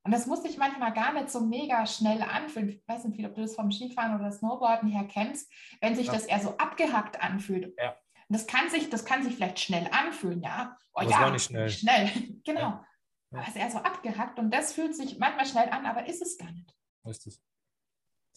Und 0.02 0.12
das 0.12 0.26
muss 0.26 0.42
sich 0.42 0.56
manchmal 0.56 0.92
gar 0.94 1.12
nicht 1.12 1.30
so 1.30 1.40
mega 1.40 1.84
schnell 1.86 2.22
anfühlen. 2.22 2.70
Ich 2.70 2.88
weiß 2.88 3.04
nicht, 3.04 3.24
ob 3.26 3.34
du 3.34 3.42
das 3.42 3.54
vom 3.54 3.70
Skifahren 3.70 4.18
oder 4.18 4.32
Snowboarden 4.32 4.88
her 4.88 5.06
kennst, 5.06 5.52
wenn 5.80 5.94
sich 5.94 6.06
ja. 6.06 6.12
das 6.12 6.24
eher 6.24 6.40
so 6.40 6.56
abgehackt 6.56 7.20
anfühlt. 7.22 7.74
Ja. 7.78 7.96
das 8.28 8.46
kann 8.46 8.70
sich, 8.70 8.88
das 8.88 9.04
kann 9.04 9.22
sich 9.22 9.34
vielleicht 9.34 9.60
schnell 9.60 9.88
anfühlen, 9.92 10.42
ja. 10.42 10.76
Oh 10.94 11.02
das 11.02 11.10
ja, 11.10 11.20
war 11.20 11.30
nicht 11.30 11.44
schnell. 11.44 11.68
Schnell, 11.68 12.10
genau. 12.44 12.60
Ja. 12.60 12.86
Aber 13.32 13.42
es 13.42 13.48
ist 13.48 13.56
eher 13.56 13.70
so 13.70 13.78
abgehackt 13.78 14.38
und 14.38 14.50
das 14.50 14.72
fühlt 14.72 14.96
sich 14.96 15.18
manchmal 15.18 15.46
schnell 15.46 15.68
an, 15.68 15.84
aber 15.84 16.06
ist 16.06 16.22
es 16.22 16.38
gar 16.38 16.50
nicht. 16.50 16.74
Richtig. 17.04 17.38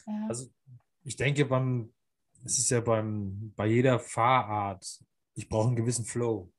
Ja. 0.05 0.27
Also 0.27 0.49
ich 1.03 1.15
denke, 1.15 1.45
beim, 1.45 1.93
es 2.43 2.59
ist 2.59 2.69
ja 2.69 2.81
beim, 2.81 3.53
bei 3.55 3.67
jeder 3.67 3.99
Fahrart, 3.99 4.99
ich 5.33 5.47
brauche 5.47 5.67
einen 5.67 5.75
gewissen 5.75 6.05
Flow. 6.05 6.51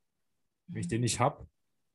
Wenn 0.67 0.81
ich 0.81 0.87
mhm. 0.87 0.91
den 0.91 1.01
nicht 1.03 1.21
habe, 1.21 1.47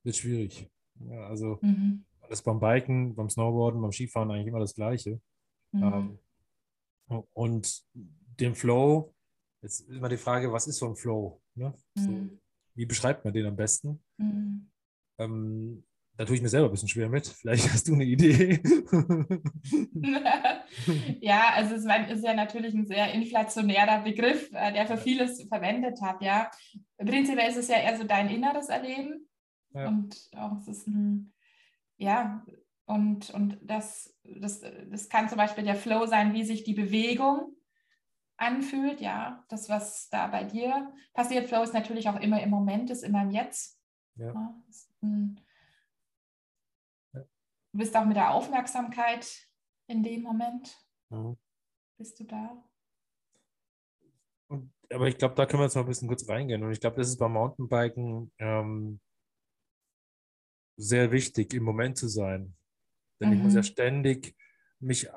wird 0.04 0.14
es 0.14 0.20
schwierig. 0.20 0.70
Ja, 1.00 1.26
also 1.26 1.58
mhm. 1.62 2.04
Das 2.30 2.42
beim 2.42 2.60
Biken, 2.60 3.14
beim 3.14 3.28
Snowboarden, 3.28 3.82
beim 3.82 3.92
Skifahren 3.92 4.30
eigentlich 4.30 4.46
immer 4.46 4.60
das 4.60 4.74
Gleiche. 4.74 5.20
Mhm. 5.72 6.18
Ähm, 7.08 7.24
und 7.32 7.82
den 7.94 8.54
Flow, 8.54 9.14
jetzt 9.62 9.80
ist 9.80 9.90
immer 9.90 10.08
die 10.08 10.16
Frage, 10.16 10.52
was 10.52 10.66
ist 10.68 10.78
so 10.78 10.86
ein 10.86 10.96
Flow? 10.96 11.42
Ne? 11.54 11.74
So, 11.96 12.08
mhm. 12.08 12.38
wie 12.74 12.86
beschreibt 12.86 13.24
man 13.24 13.34
den 13.34 13.46
am 13.46 13.56
besten? 13.56 14.02
Mhm. 14.16 14.70
Ähm, 15.18 15.84
da 16.16 16.24
tue 16.24 16.36
ich 16.36 16.42
mir 16.42 16.48
selber 16.48 16.68
ein 16.68 16.72
bisschen 16.72 16.88
schwer 16.88 17.08
mit. 17.08 17.26
Vielleicht 17.26 17.72
hast 17.72 17.88
du 17.88 17.94
eine 17.94 18.04
Idee. 18.04 18.62
ja, 21.20 21.50
also 21.54 21.74
es 21.74 21.84
ist 21.84 22.24
ja 22.24 22.34
natürlich 22.34 22.74
ein 22.74 22.86
sehr 22.86 23.12
inflationärer 23.12 24.02
Begriff, 24.02 24.50
äh, 24.52 24.72
der 24.72 24.86
für 24.86 24.98
vieles 24.98 25.42
verwendet 25.48 26.00
hat. 26.02 26.22
Ja, 26.22 26.50
prinzipiell 26.98 27.48
ist 27.50 27.56
es 27.56 27.68
ja 27.68 27.76
eher 27.76 27.96
so 27.96 28.04
dein 28.04 28.28
inneres 28.28 28.68
Erleben 28.68 29.28
ja. 29.72 29.88
und 29.88 30.14
auch 30.36 30.58
es 30.58 30.68
ist 30.68 30.86
ein, 30.86 31.32
ja, 32.00 32.44
und, 32.86 33.30
und 33.30 33.58
das, 33.62 34.16
das, 34.24 34.62
das 34.88 35.08
kann 35.08 35.28
zum 35.28 35.38
Beispiel 35.38 35.64
der 35.64 35.76
Flow 35.76 36.06
sein, 36.06 36.32
wie 36.32 36.44
sich 36.44 36.64
die 36.64 36.74
Bewegung 36.74 37.54
anfühlt, 38.36 39.00
ja, 39.00 39.44
das, 39.48 39.68
was 39.68 40.08
da 40.08 40.26
bei 40.26 40.44
dir 40.44 40.92
passiert. 41.12 41.46
Flow 41.46 41.62
ist 41.62 41.74
natürlich 41.74 42.08
auch 42.08 42.18
immer 42.18 42.42
im 42.42 42.50
Moment, 42.50 42.90
ist 42.90 43.04
immer 43.04 43.22
im 43.22 43.30
Jetzt. 43.30 43.78
Ja. 44.16 44.32
ja 44.32 44.62
ein, 45.02 45.40
Du 47.12 47.78
bist 47.78 47.96
auch 47.96 48.04
mit 48.04 48.16
der 48.16 48.32
Aufmerksamkeit 48.32 49.46
in 49.86 50.02
dem 50.02 50.22
Moment. 50.22 50.76
Mhm. 51.10 51.36
Bist 51.98 52.18
du 52.18 52.24
da? 52.24 52.64
Und, 54.48 54.72
aber 54.90 55.06
ich 55.06 55.18
glaube, 55.18 55.36
da 55.36 55.46
können 55.46 55.60
wir 55.60 55.66
jetzt 55.66 55.76
mal 55.76 55.82
ein 55.82 55.86
bisschen 55.86 56.08
kurz 56.08 56.28
reingehen. 56.28 56.64
Und 56.64 56.72
ich 56.72 56.80
glaube, 56.80 56.96
das 56.96 57.08
ist 57.08 57.18
beim 57.18 57.34
Mountainbiken 57.34 58.32
ähm, 58.38 59.00
sehr 60.80 61.12
wichtig, 61.12 61.54
im 61.54 61.64
Moment 61.64 61.96
zu 61.96 62.08
sein. 62.08 62.54
Denn 63.20 63.30
mhm. 63.30 63.36
ich 63.36 63.42
muss 63.42 63.54
ja 63.54 63.60
mhm. 63.60 63.64
ständig 63.64 64.34
mich 64.80 65.08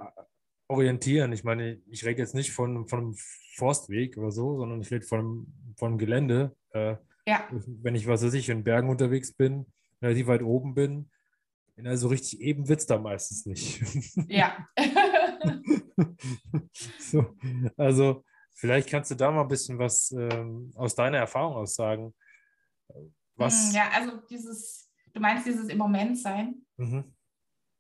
orientieren. 0.67 1.31
Ich 1.31 1.43
meine, 1.43 1.81
ich 1.89 2.05
rede 2.05 2.21
jetzt 2.21 2.35
nicht 2.35 2.51
von, 2.51 2.87
von 2.87 2.99
einem 2.99 3.15
Forstweg 3.55 4.17
oder 4.17 4.31
so, 4.31 4.57
sondern 4.57 4.81
ich 4.81 4.91
rede 4.91 5.05
von, 5.05 5.47
von 5.77 5.91
einem 5.91 5.97
Gelände. 5.97 6.55
Äh, 6.71 6.95
ja. 7.27 7.47
Wenn 7.51 7.95
ich, 7.95 8.07
was 8.07 8.23
weiß 8.23 8.33
ich, 8.33 8.49
in 8.49 8.63
Bergen 8.63 8.89
unterwegs 8.89 9.33
bin, 9.33 9.65
relativ 10.01 10.27
weit 10.27 10.43
oben 10.43 10.73
bin, 10.73 11.09
ja, 11.75 11.97
so 11.97 12.07
richtig 12.07 12.39
eben 12.41 12.67
wird 12.67 12.81
es 12.81 12.85
da 12.85 12.99
meistens 12.99 13.45
nicht. 13.45 13.81
Ja. 14.27 14.67
so, 16.99 17.35
also, 17.77 18.23
vielleicht 18.55 18.89
kannst 18.89 19.11
du 19.11 19.15
da 19.15 19.31
mal 19.31 19.41
ein 19.41 19.47
bisschen 19.47 19.79
was 19.79 20.11
ähm, 20.11 20.71
aus 20.75 20.95
deiner 20.95 21.17
Erfahrung 21.17 21.55
aus 21.55 21.75
sagen. 21.75 22.13
Was? 23.35 23.69
Hm, 23.69 23.75
ja, 23.75 23.89
also 23.93 24.17
dieses, 24.29 24.91
du 25.13 25.19
meinst 25.19 25.45
dieses 25.45 25.69
im 25.69 25.77
Moment 25.77 26.17
sein? 26.17 26.65
Mhm. 26.77 27.13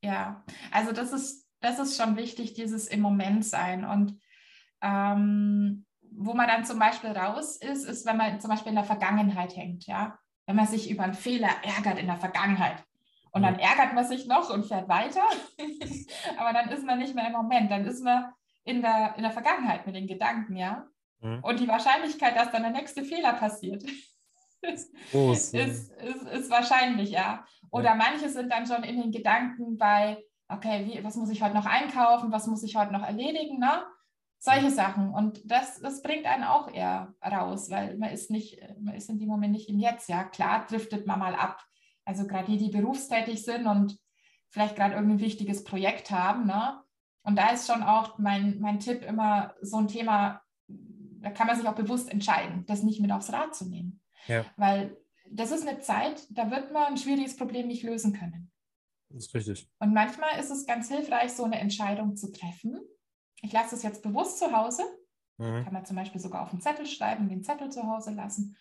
Ja, 0.01 0.43
also 0.71 0.91
das 0.91 1.13
ist, 1.13 1.47
das 1.59 1.79
ist 1.79 1.97
schon 1.97 2.17
wichtig, 2.17 2.53
dieses 2.53 2.87
im 2.87 3.01
Moment 3.01 3.45
sein. 3.45 3.85
Und 3.85 4.19
ähm, 4.81 5.85
wo 6.11 6.33
man 6.33 6.47
dann 6.47 6.65
zum 6.65 6.79
Beispiel 6.79 7.11
raus 7.11 7.57
ist, 7.57 7.85
ist, 7.85 8.05
wenn 8.05 8.17
man 8.17 8.39
zum 8.39 8.49
Beispiel 8.49 8.71
in 8.71 8.75
der 8.75 8.83
Vergangenheit 8.83 9.55
hängt, 9.55 9.85
ja. 9.87 10.17
Wenn 10.45 10.57
man 10.57 10.67
sich 10.67 10.91
über 10.91 11.03
einen 11.03 11.13
Fehler 11.13 11.49
ärgert 11.63 11.97
in 11.97 12.07
der 12.07 12.17
Vergangenheit. 12.17 12.83
Und 13.31 13.43
dann 13.43 13.57
ärgert 13.57 13.93
man 13.93 14.05
sich 14.05 14.27
noch 14.27 14.49
und 14.49 14.65
fährt 14.65 14.89
weiter. 14.89 15.23
Aber 16.37 16.53
dann 16.53 16.69
ist 16.69 16.85
man 16.85 16.99
nicht 16.99 17.15
mehr 17.15 17.27
im 17.27 17.33
Moment. 17.33 17.71
Dann 17.71 17.85
ist 17.85 18.03
man 18.03 18.31
in 18.63 18.81
der, 18.81 19.15
in 19.15 19.23
der 19.23 19.31
Vergangenheit 19.31 19.85
mit 19.85 19.95
den 19.95 20.05
Gedanken, 20.05 20.55
ja. 20.55 20.85
Mhm. 21.21 21.39
Und 21.41 21.59
die 21.59 21.67
Wahrscheinlichkeit, 21.67 22.35
dass 22.35 22.51
dann 22.51 22.63
der 22.63 22.71
nächste 22.71 23.03
Fehler 23.03 23.33
passiert, 23.33 23.83
ist, 24.63 24.93
ist, 25.11 25.53
ist, 25.53 25.91
ist, 25.91 26.49
wahrscheinlich, 26.49 27.11
ja. 27.11 27.45
Oder 27.71 27.89
ja. 27.89 27.95
manche 27.95 28.29
sind 28.29 28.51
dann 28.51 28.65
schon 28.65 28.83
in 28.83 29.01
den 29.01 29.11
Gedanken 29.11 29.77
bei, 29.77 30.23
okay, 30.47 30.85
wie, 30.85 31.03
was 31.03 31.15
muss 31.15 31.29
ich 31.29 31.41
heute 31.41 31.55
noch 31.55 31.65
einkaufen, 31.65 32.31
was 32.31 32.47
muss 32.47 32.63
ich 32.63 32.75
heute 32.75 32.93
noch 32.93 33.03
erledigen, 33.03 33.59
ne? 33.59 33.83
Solche 34.39 34.71
Sachen. 34.71 35.13
Und 35.13 35.39
das, 35.45 35.79
das 35.79 36.01
bringt 36.01 36.25
einen 36.25 36.43
auch 36.43 36.69
eher 36.69 37.13
raus, 37.25 37.69
weil 37.69 37.97
man 37.97 38.09
ist 38.09 38.29
nicht, 38.29 38.59
man 38.79 38.93
ist 38.93 39.09
in 39.09 39.17
dem 39.17 39.29
Moment 39.29 39.53
nicht 39.53 39.69
im 39.69 39.79
Jetzt, 39.79 40.09
ja. 40.09 40.23
Klar 40.23 40.65
driftet 40.67 41.07
man 41.07 41.19
mal 41.19 41.35
ab 41.35 41.63
also 42.05 42.27
gerade 42.27 42.51
die, 42.51 42.57
die 42.57 42.69
berufstätig 42.69 43.43
sind 43.43 43.67
und 43.67 43.97
vielleicht 44.49 44.75
gerade 44.75 44.95
irgendein 44.95 45.19
wichtiges 45.19 45.63
Projekt 45.63 46.11
haben. 46.11 46.45
Ne? 46.45 46.81
Und 47.23 47.37
da 47.37 47.49
ist 47.49 47.67
schon 47.67 47.83
auch 47.83 48.17
mein, 48.19 48.59
mein 48.59 48.79
Tipp 48.79 49.03
immer 49.03 49.53
so 49.61 49.77
ein 49.77 49.87
Thema, 49.87 50.41
da 50.67 51.31
kann 51.31 51.47
man 51.47 51.55
sich 51.55 51.67
auch 51.67 51.75
bewusst 51.75 52.11
entscheiden, 52.11 52.65
das 52.65 52.83
nicht 52.83 52.99
mit 53.01 53.11
aufs 53.11 53.31
Rad 53.31 53.55
zu 53.55 53.69
nehmen. 53.69 54.01
Ja. 54.27 54.45
Weil 54.57 54.97
das 55.29 55.51
ist 55.51 55.67
eine 55.67 55.79
Zeit, 55.79 56.25
da 56.29 56.51
wird 56.51 56.71
man 56.71 56.85
ein 56.85 56.97
schwieriges 56.97 57.35
Problem 57.35 57.67
nicht 57.67 57.83
lösen 57.83 58.13
können. 58.13 58.51
Das 59.09 59.25
ist 59.25 59.33
richtig. 59.33 59.69
Und 59.79 59.93
manchmal 59.93 60.39
ist 60.39 60.49
es 60.49 60.65
ganz 60.65 60.89
hilfreich, 60.89 61.33
so 61.33 61.43
eine 61.43 61.59
Entscheidung 61.59 62.15
zu 62.15 62.31
treffen. 62.31 62.79
Ich 63.41 63.51
lasse 63.51 63.75
es 63.75 63.83
jetzt 63.83 64.01
bewusst 64.01 64.39
zu 64.39 64.51
Hause. 64.51 64.83
Mhm. 65.37 65.63
Kann 65.63 65.73
man 65.73 65.85
zum 65.85 65.95
Beispiel 65.95 66.21
sogar 66.21 66.43
auf 66.43 66.51
einen 66.51 66.61
Zettel 66.61 66.85
schreiben, 66.85 67.29
den 67.29 67.43
Zettel 67.43 67.71
zu 67.71 67.83
Hause 67.83 68.11
lassen. 68.11 68.57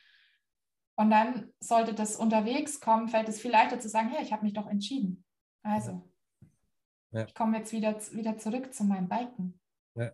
Und 0.97 1.11
dann 1.11 1.53
sollte 1.61 1.95
das 1.95 2.17
unterwegs 2.17 2.81
kommen, 2.81 3.09
fällt 3.09 3.29
es 3.29 3.41
viel 3.41 3.51
leichter 3.51 3.81
zu 3.81 3.89
sagen, 3.89 4.11
hey, 4.11 4.23
ich 4.23 4.33
habe 4.33 4.45
mich 4.45 4.53
doch 4.53 4.67
entschieden. 4.69 5.25
Also, 5.63 6.11
ja. 7.13 7.25
ich 7.25 7.35
komme 7.35 7.59
jetzt 7.59 7.73
wieder, 7.73 7.99
wieder 8.13 8.37
zurück 8.37 8.75
zu 8.75 8.85
meinem 8.85 9.09
Biken. 9.09 9.59
Ja. 9.95 10.13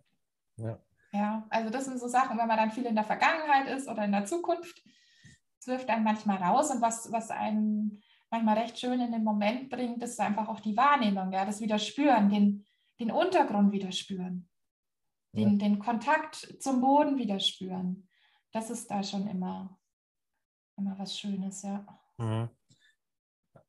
ja. 0.56 0.80
Ja, 1.12 1.46
also 1.48 1.70
das 1.70 1.86
sind 1.86 1.98
so 1.98 2.06
Sachen, 2.06 2.36
wenn 2.38 2.48
man 2.48 2.58
dann 2.58 2.70
viel 2.70 2.84
in 2.84 2.94
der 2.94 3.04
Vergangenheit 3.04 3.66
ist 3.68 3.88
oder 3.88 4.04
in 4.04 4.12
der 4.12 4.26
Zukunft, 4.26 4.82
wirft 5.68 5.88
einen 5.88 6.04
manchmal 6.04 6.38
raus 6.38 6.70
und 6.70 6.82
was, 6.82 7.12
was 7.12 7.30
einen 7.30 8.02
manchmal 8.30 8.58
recht 8.58 8.78
schön 8.78 9.00
in 9.00 9.12
den 9.12 9.24
Moment 9.24 9.70
bringt, 9.70 10.02
ist 10.02 10.20
einfach 10.20 10.48
auch 10.48 10.60
die 10.60 10.76
Wahrnehmung, 10.76 11.32
ja, 11.32 11.44
das 11.44 11.60
wieder 11.60 11.78
spüren, 11.78 12.28
den, 12.28 12.66
den 13.00 13.10
Untergrund 13.10 13.72
wieder 13.72 13.92
spüren, 13.92 14.48
den, 15.34 15.52
ja. 15.52 15.68
den 15.68 15.78
Kontakt 15.78 16.36
zum 16.60 16.80
Boden 16.80 17.16
wieder 17.16 17.38
spüren. 17.38 18.08
Das 18.52 18.70
ist 18.70 18.90
da 18.90 19.02
schon 19.02 19.28
immer 19.28 19.78
immer 20.78 20.98
was 20.98 21.18
Schönes, 21.18 21.62
ja. 21.62 21.84
Mhm. 22.18 22.48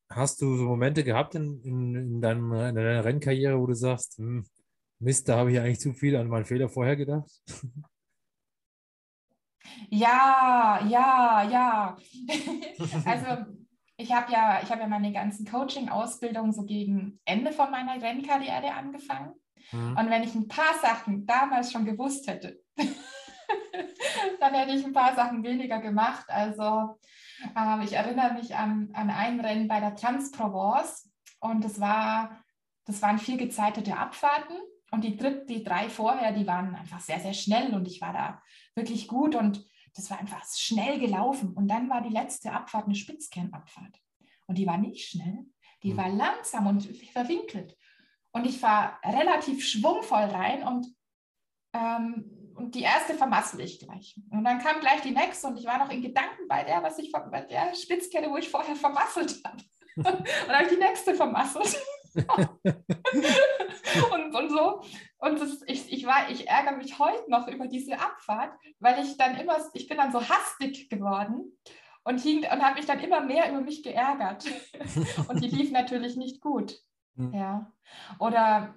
Hast 0.09 0.41
du 0.41 0.55
so 0.55 0.63
Momente 0.63 1.03
gehabt 1.03 1.35
in, 1.35 1.61
in, 1.61 1.95
in, 1.95 2.21
deinem, 2.21 2.51
in 2.51 2.75
deiner 2.75 3.03
Rennkarriere, 3.03 3.59
wo 3.59 3.67
du 3.67 3.75
sagst, 3.75 4.17
hm, 4.17 4.45
Mist, 4.99 5.29
da 5.29 5.37
habe 5.37 5.51
ich 5.51 5.59
eigentlich 5.59 5.79
zu 5.79 5.93
viel 5.93 6.15
an 6.15 6.27
meinen 6.27 6.45
Fehler 6.45 6.69
vorher 6.69 6.95
gedacht? 6.95 7.29
Ja, 9.89 10.79
ja, 10.87 11.43
ja. 11.43 11.97
also 13.05 13.45
ich 13.97 14.13
habe 14.13 14.31
ja, 14.31 14.61
ich 14.63 14.71
habe 14.71 14.81
ja 14.81 14.87
meine 14.87 15.11
ganzen 15.11 15.45
Coaching-Ausbildungen 15.45 16.53
so 16.53 16.63
gegen 16.63 17.19
Ende 17.25 17.51
von 17.51 17.69
meiner 17.69 18.01
Rennkarriere 18.01 18.73
angefangen. 18.73 19.33
Mhm. 19.71 19.97
Und 19.97 20.09
wenn 20.09 20.23
ich 20.23 20.33
ein 20.35 20.47
paar 20.47 20.73
Sachen 20.81 21.25
damals 21.25 21.71
schon 21.71 21.85
gewusst 21.85 22.27
hätte, 22.27 22.59
dann 24.39 24.53
hätte 24.53 24.71
ich 24.71 24.85
ein 24.85 24.93
paar 24.93 25.15
Sachen 25.15 25.43
weniger 25.43 25.79
gemacht. 25.79 26.25
Also 26.29 26.99
äh, 27.55 27.83
ich 27.83 27.93
erinnere 27.93 28.33
mich 28.33 28.55
an, 28.55 28.89
an 28.93 29.09
ein 29.09 29.39
Rennen 29.39 29.67
bei 29.67 29.79
der 29.79 29.95
Transprovence 29.95 31.11
und 31.39 31.63
das, 31.63 31.79
war, 31.79 32.41
das 32.85 33.01
waren 33.01 33.19
vier 33.19 33.37
gezeitete 33.37 33.97
Abfahrten. 33.97 34.57
Und 34.91 35.03
die, 35.03 35.17
dritt, 35.17 35.47
die 35.49 35.63
drei 35.63 35.87
vorher, 35.87 36.31
die 36.31 36.47
waren 36.47 36.73
einfach 36.73 36.99
sehr, 36.99 37.19
sehr 37.19 37.33
schnell 37.33 37.75
und 37.75 37.87
ich 37.87 38.01
war 38.01 38.11
da 38.11 38.41
wirklich 38.79 39.07
gut 39.07 39.35
und 39.35 39.65
das 39.95 40.09
war 40.09 40.19
einfach 40.19 40.43
schnell 40.55 40.99
gelaufen. 40.99 41.53
Und 41.53 41.67
dann 41.67 41.89
war 41.89 42.01
die 42.01 42.13
letzte 42.13 42.51
Abfahrt 42.51 42.85
eine 42.85 42.95
Spitzkernabfahrt. 42.95 43.99
Und 44.47 44.57
die 44.57 44.65
war 44.65 44.77
nicht 44.77 45.07
schnell, 45.07 45.45
die 45.83 45.93
mhm. 45.93 45.97
war 45.97 46.09
langsam 46.09 46.67
und 46.67 46.83
verwinkelt. 47.11 47.77
Und 48.31 48.45
ich 48.45 48.61
war 48.61 48.99
relativ 49.03 49.65
schwungvoll 49.65 50.23
rein 50.23 50.63
und 50.63 50.87
ähm, 51.73 52.39
und 52.59 52.75
die 52.75 52.81
erste 52.81 53.13
vermassel 53.13 53.61
ich 53.61 53.79
gleich. 53.79 54.19
Und 54.31 54.43
dann 54.43 54.59
kam 54.59 54.81
gleich 54.81 54.99
die 55.01 55.11
nächste 55.11 55.47
und 55.47 55.57
ich 55.57 55.65
war 55.65 55.77
noch 55.77 55.89
in 55.89 56.01
Gedanken 56.01 56.45
bei 56.49 56.65
der, 56.65 56.83
was 56.83 56.99
ich 56.99 57.09
bei 57.09 57.41
der 57.41 57.73
Spitzkette, 57.73 58.29
wo 58.29 58.35
ich 58.35 58.49
vorher 58.49 58.75
vermasselt 58.75 59.41
habe. 59.45 59.63
und 59.95 60.05
dann 60.05 60.55
habe 60.55 60.63
ich 60.65 60.69
die 60.69 60.83
nächste 60.83 61.15
vermasselt. 61.15 61.77
und, 64.13 64.35
und 64.35 64.49
so. 64.49 64.81
Und 65.17 65.39
das, 65.39 65.61
ich, 65.67 65.91
ich, 65.91 66.05
war, 66.05 66.29
ich 66.29 66.47
ärgere 66.47 66.77
mich 66.77 66.99
heute 66.99 67.29
noch 67.29 67.47
über 67.47 67.67
diese 67.67 67.99
Abfahrt, 67.99 68.53
weil 68.79 69.03
ich 69.03 69.17
dann 69.17 69.35
immer, 69.37 69.57
ich 69.73 69.87
bin 69.87 69.97
dann 69.97 70.11
so 70.11 70.21
hastig 70.21 70.89
geworden 70.89 71.57
und, 72.03 72.25
und 72.25 72.61
habe 72.63 72.75
mich 72.75 72.85
dann 72.85 72.99
immer 72.99 73.21
mehr 73.21 73.49
über 73.51 73.61
mich 73.61 73.83
geärgert. 73.83 74.45
und 75.27 75.43
die 75.43 75.49
lief 75.49 75.71
natürlich 75.71 76.15
nicht 76.15 76.41
gut. 76.41 76.79
Mhm. 77.15 77.33
Ja. 77.33 77.71
Oder 78.19 78.75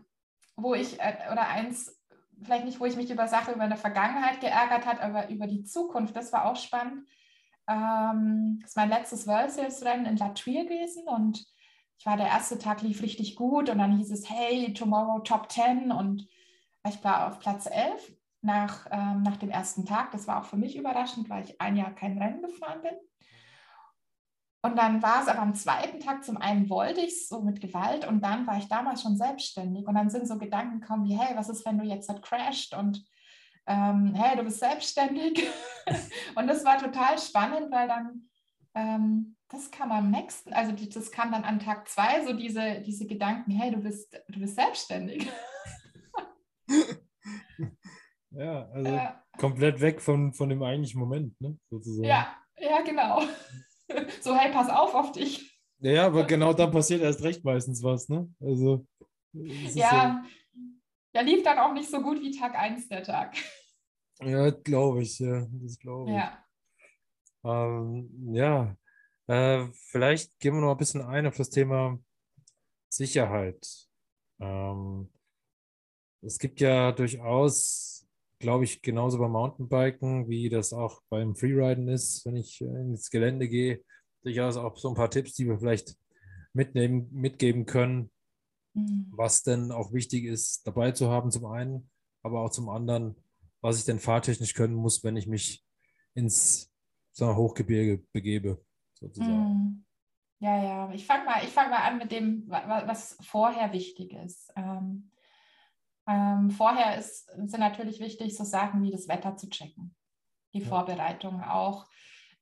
wo 0.56 0.74
ich, 0.74 1.00
äh, 1.00 1.16
oder 1.30 1.48
eins, 1.48 2.00
vielleicht 2.42 2.64
nicht, 2.64 2.80
wo 2.80 2.86
ich 2.86 2.96
mich 2.96 3.10
über 3.10 3.28
Sachen 3.28 3.54
über 3.54 3.64
eine 3.64 3.76
Vergangenheit 3.76 4.40
geärgert 4.40 4.86
hat, 4.86 5.00
aber 5.00 5.28
über 5.28 5.46
die 5.46 5.64
Zukunft, 5.64 6.16
das 6.16 6.32
war 6.32 6.46
auch 6.46 6.56
spannend. 6.56 7.08
Ähm, 7.68 8.58
das 8.60 8.70
ist 8.70 8.76
mein 8.76 8.88
letztes 8.88 9.26
World 9.26 9.50
Series 9.52 9.84
Rennen 9.84 10.06
in 10.06 10.16
La 10.16 10.30
Tuile 10.30 10.64
gewesen 10.64 11.04
und 11.06 11.44
ich 12.02 12.06
war 12.06 12.16
der 12.16 12.26
erste 12.26 12.58
Tag 12.58 12.82
lief 12.82 13.00
richtig 13.00 13.36
gut 13.36 13.70
und 13.70 13.78
dann 13.78 13.96
hieß 13.96 14.10
es, 14.10 14.28
hey, 14.28 14.74
tomorrow 14.74 15.20
Top 15.20 15.52
10 15.52 15.92
und 15.92 16.26
ich 16.84 17.04
war 17.04 17.28
auf 17.28 17.38
Platz 17.38 17.66
11 17.66 18.16
nach, 18.40 18.88
ähm, 18.90 19.22
nach 19.22 19.36
dem 19.36 19.50
ersten 19.50 19.86
Tag. 19.86 20.10
Das 20.10 20.26
war 20.26 20.40
auch 20.40 20.44
für 20.44 20.56
mich 20.56 20.76
überraschend, 20.76 21.30
weil 21.30 21.44
ich 21.44 21.60
ein 21.60 21.76
Jahr 21.76 21.94
kein 21.94 22.18
Rennen 22.18 22.42
gefahren 22.42 22.82
bin. 22.82 22.94
Und 24.62 24.76
dann 24.76 25.00
war 25.00 25.22
es 25.22 25.28
aber 25.28 25.42
am 25.42 25.54
zweiten 25.54 26.00
Tag, 26.00 26.24
zum 26.24 26.38
einen 26.38 26.68
wollte 26.68 27.02
ich 27.02 27.12
es 27.12 27.28
so 27.28 27.40
mit 27.40 27.60
Gewalt 27.60 28.04
und 28.04 28.20
dann 28.20 28.48
war 28.48 28.58
ich 28.58 28.66
damals 28.66 29.02
schon 29.02 29.16
selbstständig 29.16 29.86
und 29.86 29.94
dann 29.94 30.10
sind 30.10 30.26
so 30.26 30.38
Gedanken 30.38 30.80
gekommen 30.80 31.04
wie, 31.04 31.16
hey, 31.16 31.36
was 31.36 31.50
ist, 31.50 31.64
wenn 31.64 31.78
du 31.78 31.84
jetzt 31.84 32.08
halt 32.08 32.22
crasht 32.22 32.74
und 32.74 33.04
ähm, 33.68 34.12
hey, 34.16 34.36
du 34.36 34.42
bist 34.42 34.58
selbstständig. 34.58 35.48
und 36.34 36.48
das 36.48 36.64
war 36.64 36.78
total 36.78 37.16
spannend, 37.16 37.70
weil 37.70 37.86
dann, 37.86 38.28
ähm, 38.74 39.36
das 39.52 39.70
kam 39.70 39.92
am 39.92 40.10
nächsten, 40.10 40.52
also 40.54 40.72
das 40.72 41.12
kam 41.12 41.30
dann 41.30 41.44
an 41.44 41.60
Tag 41.60 41.86
zwei, 41.88 42.24
so 42.24 42.32
diese, 42.32 42.80
diese 42.80 43.06
Gedanken, 43.06 43.50
hey, 43.52 43.70
du 43.70 43.76
bist, 43.78 44.18
du 44.28 44.40
bist 44.40 44.56
selbstständig. 44.56 45.28
ja, 48.30 48.68
also 48.70 48.90
äh, 48.90 49.08
komplett 49.38 49.80
weg 49.80 50.00
von, 50.00 50.32
von 50.32 50.48
dem 50.48 50.62
eigentlichen 50.62 50.98
Moment, 50.98 51.38
ne, 51.40 51.58
sozusagen. 51.68 52.08
Ja, 52.08 52.34
ja, 52.58 52.80
genau 52.80 53.20
so, 54.22 54.34
hey, 54.34 54.50
pass 54.50 54.70
auf 54.70 54.94
auf 54.94 55.12
dich. 55.12 55.60
Ja, 55.80 56.06
aber 56.06 56.24
genau 56.26 56.54
da 56.54 56.66
passiert 56.66 57.02
erst 57.02 57.22
recht 57.22 57.44
meistens 57.44 57.82
was, 57.82 58.08
ne? 58.08 58.32
Also. 58.40 58.86
Ja, 59.34 60.24
der 61.14 61.22
lief 61.22 61.42
dann 61.42 61.58
auch 61.58 61.72
nicht 61.72 61.90
so 61.90 62.00
gut 62.00 62.20
wie 62.20 62.30
Tag 62.30 62.54
1 62.54 62.88
der 62.88 63.02
Tag. 63.02 63.34
Ja, 64.22 64.50
glaube 64.50 65.02
ich, 65.02 65.18
ja, 65.18 65.46
das 65.50 65.78
glaube 65.78 66.10
ich. 66.10 66.16
Ja. 66.16 66.38
Ähm, 67.44 68.10
ja, 68.34 68.76
äh, 69.28 69.66
vielleicht 69.86 70.38
gehen 70.40 70.54
wir 70.54 70.60
noch 70.60 70.72
ein 70.72 70.78
bisschen 70.78 71.02
ein 71.02 71.26
auf 71.26 71.36
das 71.36 71.50
Thema 71.50 71.98
Sicherheit. 72.88 73.66
Ähm, 74.40 75.10
es 76.22 76.38
gibt 76.38 76.60
ja 76.60 76.92
durchaus, 76.92 78.06
glaube 78.38 78.64
ich, 78.64 78.82
genauso 78.82 79.18
beim 79.18 79.32
Mountainbiken, 79.32 80.28
wie 80.28 80.48
das 80.48 80.72
auch 80.72 81.02
beim 81.08 81.34
Freeriden 81.34 81.88
ist, 81.88 82.24
wenn 82.26 82.36
ich 82.36 82.60
ins 82.60 83.10
Gelände 83.10 83.48
gehe, 83.48 83.82
durchaus 84.22 84.56
auch 84.56 84.76
so 84.76 84.88
ein 84.88 84.94
paar 84.94 85.10
Tipps, 85.10 85.34
die 85.34 85.46
wir 85.46 85.58
vielleicht 85.58 85.96
mitnehmen, 86.52 87.08
mitgeben 87.12 87.66
können, 87.66 88.10
mhm. 88.74 89.06
was 89.10 89.42
denn 89.42 89.72
auch 89.72 89.92
wichtig 89.92 90.24
ist, 90.24 90.66
dabei 90.66 90.92
zu 90.92 91.08
haben, 91.08 91.30
zum 91.30 91.46
einen, 91.46 91.90
aber 92.22 92.42
auch 92.42 92.50
zum 92.50 92.68
anderen, 92.68 93.16
was 93.60 93.78
ich 93.78 93.84
denn 93.84 94.00
fahrtechnisch 94.00 94.54
können 94.54 94.74
muss, 94.74 95.02
wenn 95.02 95.16
ich 95.16 95.26
mich 95.26 95.64
ins 96.14 96.70
Hochgebirge 97.18 98.02
begebe, 98.12 98.64
sozusagen. 99.02 99.54
Mhm. 99.54 99.84
Ja, 100.40 100.60
ja, 100.60 100.90
ich 100.92 101.06
fange 101.06 101.24
mal, 101.24 101.40
fang 101.46 101.70
mal 101.70 101.88
an 101.88 101.98
mit 101.98 102.10
dem, 102.10 102.48
was 102.48 103.16
vorher 103.20 103.72
wichtig 103.72 104.12
ist. 104.12 104.52
Ähm, 104.56 105.10
ähm, 106.08 106.50
vorher 106.50 106.98
ist, 106.98 107.26
sind 107.26 107.60
natürlich 107.60 108.00
wichtig, 108.00 108.36
so 108.36 108.42
Sachen 108.42 108.82
wie 108.82 108.90
das 108.90 109.06
Wetter 109.06 109.36
zu 109.36 109.48
checken, 109.48 109.94
die 110.52 110.60
ja. 110.60 110.66
Vorbereitung 110.66 111.42
auch, 111.44 111.86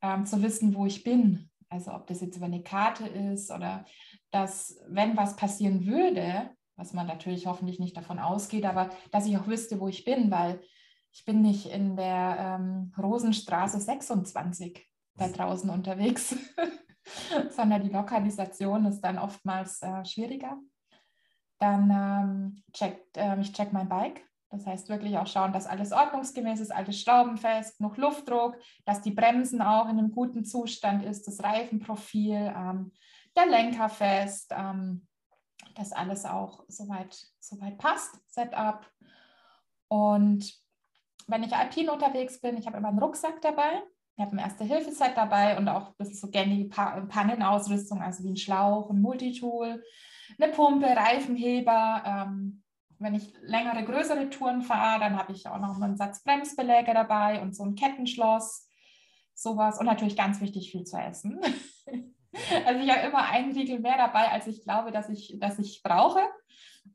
ähm, 0.01 0.25
zu 0.25 0.43
wissen, 0.43 0.75
wo 0.75 0.87
ich 0.87 1.05
bin, 1.05 1.51
also 1.69 1.93
ob 1.93 2.07
das 2.07 2.23
jetzt 2.23 2.37
über 2.37 2.47
eine 2.47 2.63
Karte 2.63 3.07
ist 3.07 3.51
oder 3.51 3.85
dass, 4.31 4.81
wenn 4.89 5.17
was 5.17 5.37
passieren 5.37 5.85
würde, 5.85 6.51
was 6.77 6.95
man 6.95 7.07
natürlich 7.07 7.47
hoffentlich 7.47 7.79
nicht 7.79 7.97
davon 7.99 8.19
ausgeht, 8.19 8.65
aber 8.65 8.89
dass 9.11 9.27
ich 9.27 9.37
auch 9.37 9.47
wüsste, 9.47 9.79
wo 9.79 9.89
ich 9.89 10.05
bin, 10.05 10.31
weil 10.31 10.63
ich 11.13 11.27
bin 11.27 11.43
nicht 11.43 11.67
in 11.67 11.97
der 11.97 12.59
ähm, 12.59 12.95
Rosenstraße 12.97 13.79
26 13.79 14.90
da 15.17 15.29
draußen 15.29 15.71
unterwegs, 15.71 16.37
sondern 17.51 17.83
die 17.83 17.91
Lokalisation 17.91 18.87
ist 18.87 19.01
dann 19.01 19.19
oftmals 19.19 19.83
äh, 19.83 20.05
schwieriger. 20.05 20.59
Dann 21.59 21.91
ähm, 21.91 22.63
checkt, 22.73 23.17
äh, 23.17 23.39
ich 23.41 23.53
check 23.53 23.73
mein 23.73 23.89
Bike, 23.89 24.25
das 24.51 24.67
heißt 24.67 24.89
wirklich 24.89 25.17
auch 25.19 25.27
schauen, 25.27 25.53
dass 25.53 25.67
alles 25.67 25.93
ordnungsgemäß 25.93 26.61
ist, 26.61 26.73
alles 26.73 27.01
schraubenfest, 27.01 27.79
genug 27.79 27.97
Luftdruck, 27.99 28.57
dass 28.85 29.01
die 29.01 29.13
Bremsen 29.13 29.63
auch 29.63 29.85
in 29.85 29.99
einem 29.99 30.11
guten 30.11 30.45
Zustand 30.45 31.05
ist, 31.05 31.27
das 31.27 31.43
Reifenprofil, 31.43 32.53
ähm, 32.57 32.93
der 33.37 33.47
Lenker 33.47 33.89
fest, 33.89 34.53
ähm, 34.57 35.07
dass 35.77 35.93
alles 35.93 36.25
auch 36.25 36.65
soweit, 36.69 37.17
soweit 37.39 37.79
passt, 37.79 38.19
Setup. 38.27 38.85
Und 39.89 40.53
wenn 41.27 41.45
ich 41.45 41.55
alpin 41.55 41.89
unterwegs 41.89 42.41
bin, 42.41 42.57
ich 42.57 42.67
habe 42.67 42.79
immer 42.79 42.89
einen 42.89 42.99
Rucksack 42.99 43.41
dabei, 43.43 43.83
ich 44.21 44.27
habe 44.27 44.37
ein 44.37 44.45
Erste-Hilfe-Set 44.45 45.17
dabei 45.17 45.57
und 45.57 45.67
auch 45.71 45.89
ein 45.89 45.95
bisschen 45.97 46.17
so 46.17 46.29
gängige 46.29 46.69
Pannenausrüstung, 46.69 48.03
also 48.03 48.23
wie 48.23 48.29
ein 48.29 48.37
Schlauch, 48.37 48.91
ein 48.91 49.01
Multitool, 49.01 49.83
eine 50.39 50.53
Pumpe, 50.53 50.89
Reifenheber, 50.89 52.03
ähm, 52.05 52.63
wenn 52.99 53.15
ich 53.15 53.33
längere, 53.41 53.83
größere 53.83 54.29
Touren 54.29 54.61
fahre, 54.61 55.01
dann 55.01 55.17
habe 55.17 55.33
ich 55.33 55.49
auch 55.49 55.59
noch 55.59 55.81
einen 55.81 55.97
Satz 55.97 56.23
Bremsbeläge 56.23 56.93
dabei 56.93 57.41
und 57.41 57.57
so 57.57 57.65
ein 57.65 57.77
Kettenschloss, 57.77 58.69
sowas. 59.33 59.79
Und 59.79 59.87
natürlich 59.87 60.19
ganz 60.19 60.43
wichtig, 60.43 60.71
viel 60.71 60.85
zu 60.85 60.99
essen. 60.99 61.41
also 62.67 62.79
ich 62.79 62.91
habe 62.91 63.07
immer 63.07 63.27
einen 63.31 63.53
Riegel 63.53 63.79
mehr 63.79 63.97
dabei, 63.97 64.31
als 64.31 64.47
ich 64.47 64.63
glaube, 64.65 64.93
dass 64.93 65.09
ich, 65.09 65.39
dass 65.41 65.59
ich 65.59 65.83
brauche. 65.83 66.21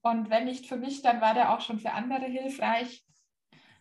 Und 0.03 0.29
wenn 0.29 0.45
nicht 0.45 0.67
für 0.67 0.77
mich, 0.77 1.01
dann 1.01 1.21
war 1.21 1.33
der 1.33 1.55
auch 1.55 1.61
schon 1.61 1.79
für 1.79 1.93
andere 1.93 2.25
hilfreich. 2.25 3.03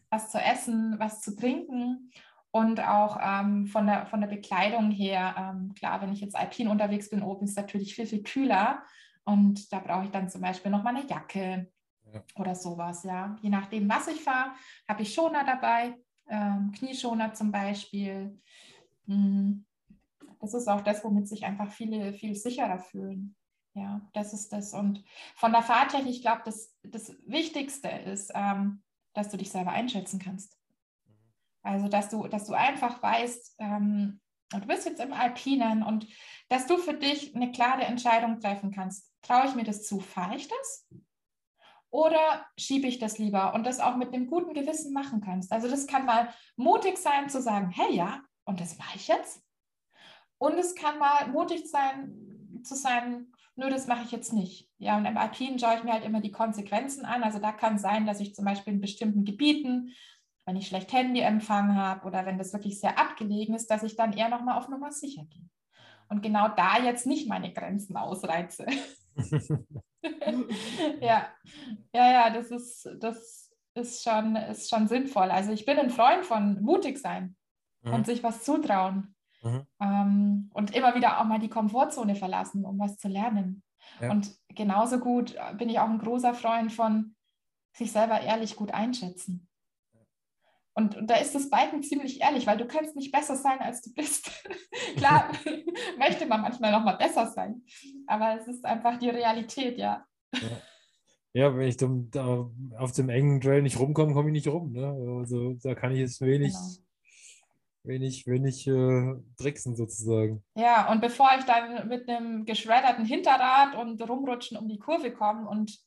Was 0.09 0.30
zu 0.30 0.38
essen, 0.38 0.98
was 0.98 1.20
zu 1.20 1.37
trinken 1.37 2.11
und 2.55 2.79
auch 2.79 3.19
ähm, 3.21 3.67
von, 3.67 3.85
der, 3.88 4.07
von 4.07 4.21
der 4.21 4.29
Bekleidung 4.29 4.93
her. 4.93 5.35
Ähm, 5.37 5.75
klar, 5.75 6.01
wenn 6.01 6.12
ich 6.12 6.21
jetzt 6.21 6.37
alpin 6.37 6.69
unterwegs 6.69 7.11
bin, 7.11 7.21
oben 7.21 7.43
ist 7.43 7.51
es 7.51 7.57
natürlich 7.57 7.97
viel, 7.97 8.07
viel 8.07 8.23
kühler. 8.23 8.85
Und 9.25 9.73
da 9.73 9.81
brauche 9.81 10.05
ich 10.05 10.12
dann 10.12 10.29
zum 10.29 10.40
Beispiel 10.40 10.71
noch 10.71 10.85
mal 10.85 10.95
eine 10.95 11.05
Jacke 11.05 11.69
oder 12.37 12.55
sowas, 12.55 13.03
ja. 13.03 13.35
Je 13.43 13.51
nachdem, 13.51 13.88
was 13.88 14.07
ich 14.07 14.23
fahre, 14.23 14.53
habe 14.88 15.03
ich 15.03 15.12
Schoner 15.12 15.43
dabei, 15.45 15.97
ähm, 16.29 16.71
Knieschoner 16.71 17.35
zum 17.35 17.51
Beispiel. 17.51 18.40
Hm. 19.09 19.64
Das 20.38 20.55
ist 20.55 20.69
auch 20.69 20.83
das, 20.83 21.03
womit 21.03 21.27
sich 21.27 21.45
einfach 21.45 21.73
viele 21.73 22.12
viel 22.12 22.37
sicherer 22.37 22.79
fühlen. 22.79 23.35
Ja, 23.75 24.01
das 24.12 24.33
ist 24.33 24.53
das. 24.53 24.75
Und 24.75 25.03
von 25.35 25.51
der 25.51 25.62
Fahrtechnik, 25.62 26.14
ich 26.14 26.23
glaube, 26.23 26.43
das, 26.45 26.73
das 26.85 27.17
Wichtigste 27.27 27.88
ist, 27.88 28.31
ähm, 28.33 28.85
dass 29.12 29.31
du 29.31 29.38
dich 29.38 29.51
selber 29.51 29.73
einschätzen 29.73 30.21
kannst. 30.21 30.57
Also, 31.64 31.88
dass 31.88 32.11
du, 32.11 32.29
dass 32.29 32.44
du 32.46 32.53
einfach 32.53 33.03
weißt, 33.03 33.57
ähm, 33.59 34.20
du 34.50 34.66
bist 34.66 34.87
jetzt 34.87 35.00
im 35.00 35.12
Alpinen 35.12 35.83
und 35.83 36.07
dass 36.48 36.66
du 36.66 36.77
für 36.77 36.94
dich 36.94 37.35
eine 37.35 37.50
klare 37.50 37.83
Entscheidung 37.83 38.38
treffen 38.38 38.70
kannst. 38.70 39.11
Traue 39.22 39.46
ich 39.46 39.55
mir 39.55 39.64
das 39.64 39.87
zu? 39.87 39.98
Fahre 39.98 40.37
ich 40.37 40.46
das? 40.46 40.88
Oder 41.90 42.46
schiebe 42.59 42.87
ich 42.87 42.98
das 42.98 43.18
lieber 43.18 43.55
und 43.55 43.64
das 43.64 43.81
auch 43.81 43.96
mit 43.96 44.12
einem 44.12 44.27
guten 44.27 44.53
Gewissen 44.53 44.92
machen 44.92 45.20
kannst. 45.20 45.53
Also 45.53 45.68
das 45.68 45.87
kann 45.87 46.05
mal 46.05 46.29
mutig 46.57 46.98
sein 46.98 47.29
zu 47.29 47.40
sagen, 47.40 47.70
hey 47.70 47.94
ja, 47.94 48.20
und 48.44 48.61
das 48.61 48.79
mache 48.79 48.96
ich 48.96 49.09
jetzt. 49.09 49.42
Und 50.38 50.59
es 50.59 50.74
kann 50.74 50.98
mal 50.98 51.29
mutig 51.29 51.70
sein 51.70 52.61
zu 52.62 52.74
sein, 52.74 53.33
nö, 53.57 53.70
das 53.70 53.87
mache 53.87 54.05
ich 54.05 54.11
jetzt 54.11 54.33
nicht. 54.33 54.70
Ja, 54.79 54.96
und 54.96 55.07
im 55.07 55.16
Alpinen 55.16 55.59
schaue 55.59 55.77
ich 55.77 55.85
mir 55.85 55.92
halt 55.92 56.05
immer 56.05 56.20
die 56.20 56.33
Konsequenzen 56.33 57.05
an. 57.05 57.22
Also 57.22 57.38
da 57.38 57.53
kann 57.53 57.79
sein, 57.79 58.07
dass 58.07 58.20
ich 58.20 58.35
zum 58.35 58.44
Beispiel 58.44 58.74
in 58.74 58.81
bestimmten 58.81 59.24
Gebieten, 59.24 59.92
wenn 60.46 60.57
ich 60.57 60.66
schlecht 60.66 60.92
Handyempfang 60.92 61.74
habe 61.74 62.07
oder 62.07 62.26
wenn 62.26 62.38
das 62.38 62.52
wirklich 62.52 62.78
sehr 62.80 62.98
abgelegen 62.98 63.54
ist, 63.54 63.70
dass 63.70 63.83
ich 63.83 63.96
dann 63.96 64.12
eher 64.12 64.28
nochmal 64.28 64.59
auf 64.59 64.68
Nummer 64.68 64.92
sicher 64.92 65.24
gehe. 65.24 65.48
Und 66.09 66.22
genau 66.22 66.48
da 66.48 66.78
jetzt 66.78 67.07
nicht 67.07 67.28
meine 67.28 67.52
Grenzen 67.52 67.96
ausreize. 67.96 68.66
ja, 71.00 71.26
ja, 71.94 72.12
ja, 72.12 72.30
das 72.30 72.50
ist, 72.50 72.88
das 73.00 73.50
ist 73.74 74.02
schon, 74.02 74.37
ist 74.37 74.68
schon 74.68 74.87
sinnvoll. 74.87 75.30
Also 75.30 75.52
ich 75.52 75.64
bin 75.64 75.78
ein 75.78 75.90
Freund 75.90 76.24
von 76.24 76.62
mutig 76.62 76.98
sein 76.98 77.37
mhm. 77.83 77.94
und 77.94 78.07
sich 78.07 78.22
was 78.22 78.44
zutrauen. 78.44 79.14
Mhm. 79.42 79.66
Ähm, 79.80 80.50
und 80.52 80.74
immer 80.74 80.94
wieder 80.94 81.20
auch 81.20 81.24
mal 81.24 81.38
die 81.38 81.48
Komfortzone 81.48 82.16
verlassen, 82.16 82.64
um 82.64 82.78
was 82.78 82.98
zu 82.98 83.09
lernen. 83.09 83.62
Ja. 84.00 84.11
Und 84.11 84.35
genauso 84.48 84.98
gut 84.98 85.37
bin 85.59 85.68
ich 85.68 85.78
auch 85.78 85.88
ein 85.88 85.98
großer 85.98 86.35
Freund 86.35 86.72
von 86.72 87.14
sich 87.72 87.92
selber 87.92 88.20
ehrlich 88.20 88.57
gut 88.57 88.72
einschätzen. 88.72 89.48
Und, 90.77 90.97
und, 90.97 91.09
da 91.09 91.15
ist 91.17 91.35
das 91.35 91.49
Biken 91.49 91.83
ziemlich 91.85 92.21
ehrlich, 92.21 92.47
weil 92.49 92.57
du 92.57 92.67
kannst 92.67 92.97
nicht 92.97 93.13
besser 93.13 93.37
sein, 93.37 93.61
als 93.61 93.81
du 93.83 93.95
bist. 93.95 94.31
Klar, 94.97 95.31
möchte 95.99 96.27
man 96.27 96.43
manchmal 96.43 96.73
noch 96.73 96.85
mal 96.85 96.97
besser 96.97 97.31
sein, 97.31 97.63
aber 98.09 98.41
es 98.41 98.49
ist 98.49 98.65
einfach 98.65 98.99
die 98.99 99.09
Realität, 99.09 99.79
ja. 99.79 100.05
ja. 100.33 100.41
ja 101.33 101.57
wenn 101.57 101.69
ich 101.69 101.77
da 101.77 102.51
auf 102.77 102.93
dem 102.93 103.09
engen 103.09 103.41
Trail 103.41 103.63
nicht 103.63 103.79
rumkomme, 103.79 104.15
komme 104.15 104.31
ich 104.31 104.35
nicht 104.35 104.49
rum. 104.49 104.73
Ne? 104.73 104.87
Also 105.21 105.55
da 105.63 105.77
kann 105.77 105.93
ich 105.93 106.01
jetzt 106.01 106.21
wenig, 106.21 106.53
genau. 106.53 106.85
wenig, 107.85 108.27
wenig 108.27 108.67
äh, 108.67 109.15
tricksen 109.37 109.77
sozusagen. 109.77 110.43
Ja, 110.57 110.91
und 110.91 111.01
bevor 111.01 111.31
ich 111.39 111.45
dann 111.45 111.87
mit 111.87 112.09
einem 112.09 112.45
geschredderten 112.47 113.05
Hinterrad 113.05 113.77
und 113.77 114.03
rumrutschen 114.03 114.57
um 114.57 114.69
die 114.69 114.81
Kurve 114.81 115.13
komme 115.13 115.49
und 115.49 115.79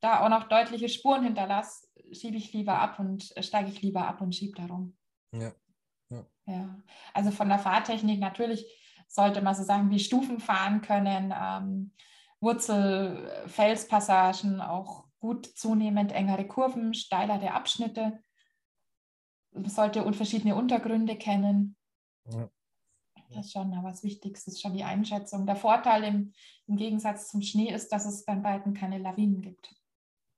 da 0.00 0.24
auch 0.24 0.30
noch 0.30 0.48
deutliche 0.48 0.88
Spuren 0.88 1.24
hinterlasse, 1.24 1.83
schiebe 2.14 2.36
ich 2.36 2.52
lieber 2.52 2.78
ab 2.78 2.98
und 2.98 3.36
äh, 3.36 3.42
steige 3.42 3.70
ich 3.70 3.82
lieber 3.82 4.06
ab 4.06 4.20
und 4.20 4.34
schiebe 4.34 4.54
darum. 4.54 4.96
Ja. 5.32 5.52
ja. 6.10 6.26
Ja, 6.46 6.78
also 7.12 7.30
von 7.30 7.48
der 7.48 7.58
Fahrtechnik 7.58 8.20
natürlich 8.20 8.66
sollte 9.08 9.40
man 9.42 9.54
so 9.54 9.62
sagen, 9.62 9.90
wie 9.90 9.98
Stufen 9.98 10.40
fahren 10.40 10.82
können, 10.82 11.32
ähm, 11.36 11.92
Wurzel, 12.40 13.46
Felspassagen, 13.46 14.60
auch 14.60 15.06
gut 15.18 15.46
zunehmend 15.46 16.12
engere 16.12 16.46
Kurven, 16.46 16.92
steilere 16.92 17.52
Abschnitte. 17.52 18.22
Man 19.52 19.70
sollte 19.70 20.12
verschiedene 20.12 20.54
Untergründe 20.54 21.16
kennen. 21.16 21.76
Ja. 22.30 22.50
Das 23.30 23.46
ist 23.46 23.52
schon 23.52 23.70
was 23.82 24.02
Wichtigstes, 24.02 24.60
schon 24.60 24.74
die 24.74 24.84
Einschätzung. 24.84 25.46
Der 25.46 25.56
Vorteil 25.56 26.04
im, 26.04 26.32
im 26.66 26.76
Gegensatz 26.76 27.28
zum 27.28 27.40
Schnee 27.40 27.72
ist, 27.72 27.88
dass 27.90 28.04
es 28.04 28.24
beim 28.24 28.42
Beiden 28.42 28.74
keine 28.74 28.98
Lawinen 28.98 29.40
gibt. 29.40 29.74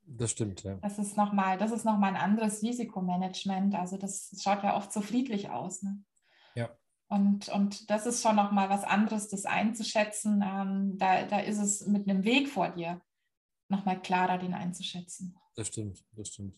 Das 0.06 0.30
stimmt, 0.30 0.62
ja. 0.62 0.76
Das 0.76 0.98
ist 0.98 1.16
nochmal 1.16 1.58
noch 1.84 2.00
ein 2.00 2.16
anderes 2.16 2.62
Risikomanagement. 2.62 3.74
Also 3.74 3.96
das 3.96 4.30
schaut 4.40 4.62
ja 4.62 4.76
oft 4.76 4.92
so 4.92 5.00
friedlich 5.00 5.50
aus. 5.50 5.82
Ne? 5.82 6.02
Ja. 6.54 6.70
Und, 7.08 7.48
und 7.48 7.90
das 7.90 8.06
ist 8.06 8.22
schon 8.22 8.36
nochmal 8.36 8.68
was 8.68 8.84
anderes, 8.84 9.28
das 9.28 9.46
einzuschätzen. 9.46 10.42
Ähm, 10.46 10.96
da, 10.96 11.24
da 11.24 11.40
ist 11.40 11.58
es 11.58 11.86
mit 11.86 12.08
einem 12.08 12.24
Weg 12.24 12.48
vor 12.48 12.70
dir 12.70 13.00
nochmal 13.68 14.00
klarer, 14.00 14.38
den 14.38 14.54
einzuschätzen. 14.54 15.36
Das 15.56 15.68
stimmt, 15.68 16.04
das 16.12 16.28
stimmt. 16.28 16.54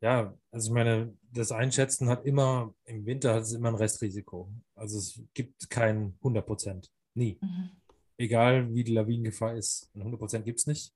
Ja, 0.00 0.34
also 0.50 0.68
ich 0.68 0.74
meine, 0.74 1.16
das 1.32 1.52
Einschätzen 1.52 2.08
hat 2.08 2.24
immer, 2.24 2.74
im 2.84 3.06
Winter 3.06 3.34
hat 3.34 3.42
es 3.42 3.52
immer 3.52 3.68
ein 3.68 3.74
Restrisiko. 3.74 4.52
Also 4.74 4.98
es 4.98 5.20
gibt 5.34 5.68
kein 5.70 6.14
100 6.18 6.46
Prozent. 6.46 6.90
Nie. 7.14 7.38
Mhm. 7.40 7.70
Egal 8.18 8.72
wie 8.74 8.84
die 8.84 8.92
Lawinengefahr 8.92 9.54
ist. 9.54 9.90
Ein 9.94 10.02
100 10.02 10.20
Prozent 10.20 10.44
gibt 10.44 10.58
es 10.58 10.66
nicht. 10.66 10.92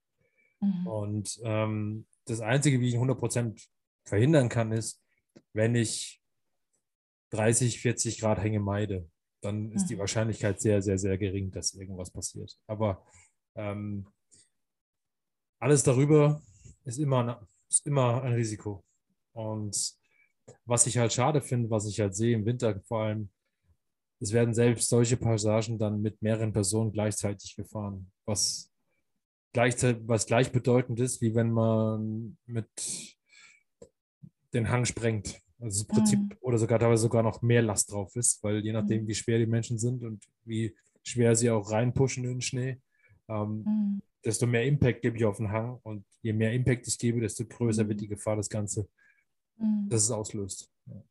Mhm. 0.61 0.87
Und 0.87 1.41
ähm, 1.43 2.07
das 2.27 2.41
Einzige, 2.41 2.81
wie 2.81 2.89
ich 2.89 2.95
100 2.95 3.19
Prozent 3.19 3.69
verhindern 4.05 4.49
kann, 4.49 4.73
ist, 4.73 5.03
wenn 5.53 5.75
ich 5.75 6.23
30, 7.31 7.81
40 7.81 8.21
Grad 8.21 8.43
Hänge 8.43 8.61
meide, 8.61 9.09
dann 9.41 9.73
ist 9.73 9.85
mhm. 9.85 9.89
die 9.89 9.99
Wahrscheinlichkeit 9.99 10.61
sehr, 10.61 10.83
sehr, 10.83 10.99
sehr 10.99 11.17
gering, 11.17 11.51
dass 11.51 11.75
irgendwas 11.75 12.11
passiert. 12.11 12.59
Aber 12.67 13.05
ähm, 13.55 14.07
alles 15.59 15.83
darüber 15.83 16.43
ist 16.85 16.99
immer, 16.99 17.47
ist 17.69 17.87
immer 17.87 18.23
ein 18.23 18.35
Risiko. 18.35 18.85
Und 19.33 19.95
was 20.65 20.87
ich 20.87 20.99
halt 20.99 21.13
schade 21.13 21.41
finde, 21.41 21.71
was 21.71 21.87
ich 21.87 22.01
halt 22.01 22.15
sehe 22.15 22.35
im 22.35 22.45
Winter 22.45 22.81
vor 22.83 23.03
allem, 23.03 23.31
es 24.21 24.33
werden 24.33 24.53
selbst 24.53 24.89
solche 24.89 25.17
Passagen 25.17 25.79
dann 25.79 26.03
mit 26.03 26.21
mehreren 26.21 26.53
Personen 26.53 26.93
gleichzeitig 26.93 27.57
gefahren, 27.57 28.11
was, 28.27 28.70
gleichzeitig, 29.53 30.03
was 30.07 30.27
gleichbedeutend 30.27 31.01
ist, 31.01 31.21
wie 31.21 31.35
wenn 31.35 31.51
man 31.51 32.37
mit 32.47 32.69
den 34.53 34.69
Hang 34.69 34.85
sprengt. 34.85 35.41
Also 35.59 35.83
im 35.83 35.89
Prinzip 35.89 36.19
mhm. 36.19 36.37
oder 36.41 36.59
sogar 36.59 36.79
teilweise 36.79 37.03
sogar 37.03 37.23
noch 37.23 37.43
mehr 37.43 37.63
Last 37.63 37.93
drauf 37.93 38.17
ist, 38.17 38.43
weil 38.43 38.65
je 38.65 38.73
nachdem, 38.73 39.03
mhm. 39.03 39.09
wie 39.09 39.15
schwer 39.15 39.39
die 39.39 39.47
Menschen 39.47 39.79
sind 39.79 40.03
und 40.03 40.25
wie 40.45 40.75
schwer 41.03 41.37
sie 41.37 41.51
auch 41.51 41.71
reinpushen 41.71 42.25
in 42.25 42.31
den 42.31 42.41
Schnee, 42.41 42.81
ähm, 43.29 43.65
mhm. 43.65 44.03
desto 44.25 44.47
mehr 44.47 44.65
Impact 44.65 45.03
gebe 45.03 45.19
ich 45.19 45.25
auf 45.25 45.37
den 45.37 45.51
Hang 45.51 45.79
und 45.83 46.05
je 46.23 46.33
mehr 46.33 46.53
Impact 46.53 46.87
ich 46.87 46.99
gebe, 46.99 47.21
desto 47.21 47.45
größer 47.45 47.87
wird 47.87 47.99
mhm. 47.99 48.03
die 48.03 48.09
Gefahr, 48.09 48.37
das 48.37 48.49
Ganze 48.49 48.89
mhm. 49.61 49.89
dass 49.89 50.03
es 50.03 50.11
auslöst. 50.11 50.71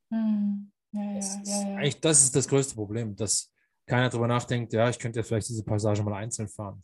Mhm. 0.10 0.72
Ja, 0.92 1.04
ja, 1.04 1.16
das, 1.16 1.40
ja, 1.46 1.70
ja. 1.70 1.76
Eigentlich, 1.78 2.00
das 2.02 2.24
ist 2.24 2.36
das 2.36 2.48
größte 2.48 2.76
Problem, 2.76 3.16
dass 3.16 3.54
keiner 3.86 4.10
darüber 4.10 4.28
nachdenkt, 4.28 4.74
ja, 4.74 4.90
ich 4.90 5.00
könnte 5.00 5.20
ja 5.20 5.24
vielleicht 5.24 5.50
diese 5.50 5.64
Passage 5.64 6.04
mal 6.04 6.16
einzeln 6.16 6.48
fahren. 6.48 6.82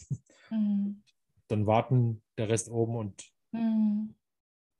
Mhm. 0.51 1.01
Dann 1.47 1.67
warten 1.67 2.23
der 2.37 2.49
Rest 2.49 2.69
oben 2.69 2.95
und 2.95 3.31
mhm. 3.51 4.15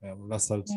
ja, 0.02 0.16
lass 0.28 0.50
halt 0.50 0.70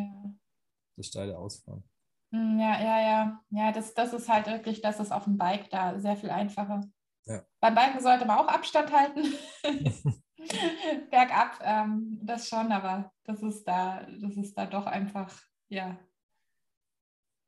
das 0.97 1.07
steile 1.07 1.39
ausfahren. 1.39 1.83
Mhm, 2.31 2.59
ja, 2.59 2.81
ja, 2.81 3.01
ja. 3.01 3.45
Ja, 3.51 3.73
das, 3.73 3.95
das 3.95 4.13
ist 4.13 4.29
halt 4.29 4.47
wirklich, 4.47 4.81
das 4.81 5.01
ist 5.01 5.13
auf 5.13 5.25
dem 5.25 5.39
Bike 5.39 5.71
da 5.71 5.99
sehr 5.99 6.17
viel 6.17 6.31
einfacher. 6.31 6.85
Ja. 7.27 7.43
Beim 7.61 7.75
Biken 7.75 8.01
sollte 8.01 8.27
man 8.27 8.39
auch 8.39 8.49
Abstand 8.49 8.93
halten. 8.93 9.23
Bergab, 11.11 11.59
ähm, 11.63 12.19
das 12.23 12.49
schon, 12.49 12.71
aber 12.73 13.13
das 13.25 13.43
ist 13.43 13.65
da, 13.65 14.07
das 14.21 14.37
ist 14.37 14.55
da 14.55 14.67
doch 14.67 14.87
einfach 14.87 15.35
ja. 15.69 15.99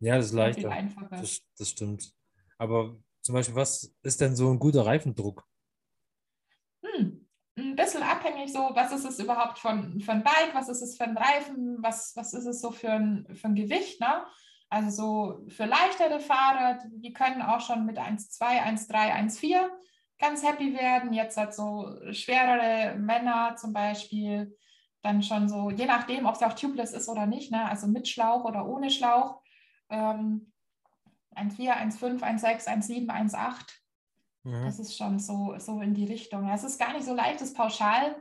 Ja, 0.01 0.17
das 0.17 0.27
ist 0.27 0.33
leichter. 0.33 0.71
Das, 1.11 1.41
das 1.57 1.71
stimmt. 1.71 2.15
Aber 2.59 2.97
zum 3.23 3.35
Beispiel, 3.35 3.55
was 3.55 3.95
ist 4.03 4.21
denn 4.21 4.35
so 4.35 4.51
ein 4.51 4.59
guter 4.59 4.85
Reifendruck? 4.85 5.47
Hm. 6.83 7.20
Ein 7.61 7.77
bisschen 7.77 8.03
abhängig 8.03 8.53
so, 8.53 8.71
was 8.75 8.93
ist 8.93 9.05
es 9.05 9.19
überhaupt 9.19 9.59
von, 9.59 10.01
von 10.01 10.23
Bike, 10.23 10.55
was 10.55 10.69
ist 10.69 10.83
es 10.83 10.97
für 10.97 11.05
ein 11.05 11.17
Reifen, 11.17 11.79
was, 11.81 12.15
was 12.17 12.33
ist 12.33 12.47
es 12.47 12.61
so 12.61 12.71
für 12.71 12.93
ein, 12.93 13.27
für 13.35 13.49
ein 13.49 13.55
Gewicht, 13.55 14.01
ne? 14.01 14.25
Also 14.71 14.91
so 14.91 15.49
für 15.49 15.67
leichtere 15.67 16.21
Fahrer, 16.21 16.79
die 16.93 17.13
können 17.13 17.43
auch 17.43 17.61
schon 17.61 17.87
mit 17.87 17.99
1,2, 17.99 18.41
1,3, 18.41 19.13
1,4 19.41 19.69
ganz 20.21 20.45
happy 20.45 20.75
werden. 20.75 21.13
Jetzt 21.13 21.37
hat 21.37 21.55
so 21.55 21.91
schwerere 22.13 22.97
Männer 22.97 23.57
zum 23.57 23.73
Beispiel, 23.73 24.57
dann 25.03 25.23
schon 25.23 25.49
so, 25.49 25.71
je 25.71 25.87
nachdem, 25.87 26.27
ob 26.27 26.35
es 26.35 26.43
auch 26.43 26.53
tubeless 26.53 26.93
ist 26.93 27.09
oder 27.09 27.27
nicht, 27.27 27.51
ne? 27.51 27.67
also 27.69 27.87
mit 27.87 28.07
Schlauch 28.07 28.45
oder 28.45 28.67
ohne 28.67 28.91
Schlauch, 28.91 29.41
ähm, 29.89 30.53
1,4, 31.35 31.73
1,5, 31.73 32.21
1,6, 32.21 32.69
1,7, 32.69 33.09
1,8. 33.09 33.81
Mhm. 34.45 34.65
Das 34.65 34.79
ist 34.79 34.97
schon 34.97 35.19
so, 35.19 35.55
so 35.59 35.81
in 35.81 35.95
die 35.95 36.07
Richtung. 36.07 36.49
Es 36.49 36.65
ist 36.65 36.79
gar 36.79 36.93
nicht 36.93 37.05
so 37.05 37.15
leicht, 37.15 37.41
das 37.41 37.53
pauschal 37.53 38.17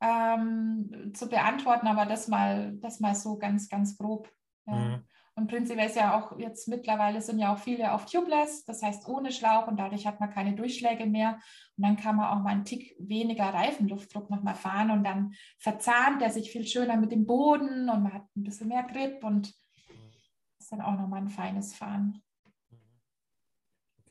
ähm, 0.00 1.12
zu 1.14 1.28
beantworten, 1.28 1.86
aber 1.86 2.06
das 2.06 2.28
mal, 2.28 2.76
das 2.76 3.00
mal 3.00 3.14
so 3.14 3.38
ganz, 3.38 3.68
ganz 3.68 3.96
grob. 3.96 4.30
Ja. 4.66 4.74
Mhm. 4.74 5.04
Und 5.36 5.46
prinzipiell 5.46 5.86
ist 5.86 5.96
ja 5.96 6.18
auch 6.18 6.38
jetzt 6.38 6.68
mittlerweile 6.68 7.22
sind 7.22 7.38
ja 7.38 7.54
auch 7.54 7.58
viele 7.58 7.92
auf 7.92 8.04
Tubeless, 8.04 8.64
das 8.64 8.82
heißt 8.82 9.08
ohne 9.08 9.32
Schlauch 9.32 9.68
und 9.68 9.78
dadurch 9.78 10.06
hat 10.06 10.20
man 10.20 10.30
keine 10.30 10.54
Durchschläge 10.54 11.06
mehr. 11.06 11.38
Und 11.76 11.86
dann 11.86 11.96
kann 11.96 12.16
man 12.16 12.26
auch 12.26 12.42
mal 12.42 12.50
einen 12.50 12.64
Tick 12.64 12.94
weniger 12.98 13.44
Reifenluftdruck 13.44 14.28
nochmal 14.28 14.54
fahren 14.54 14.90
und 14.90 15.04
dann 15.04 15.32
verzahnt 15.58 16.20
er 16.20 16.30
sich 16.30 16.50
viel 16.50 16.66
schöner 16.66 16.96
mit 16.96 17.12
dem 17.12 17.26
Boden 17.26 17.88
und 17.88 18.02
man 18.02 18.12
hat 18.12 18.24
ein 18.36 18.42
bisschen 18.42 18.68
mehr 18.68 18.82
Grip 18.82 19.24
und 19.24 19.48
das 19.48 20.66
ist 20.66 20.72
dann 20.72 20.82
auch 20.82 20.98
nochmal 20.98 21.22
ein 21.22 21.28
feines 21.28 21.74
Fahren. 21.74 22.22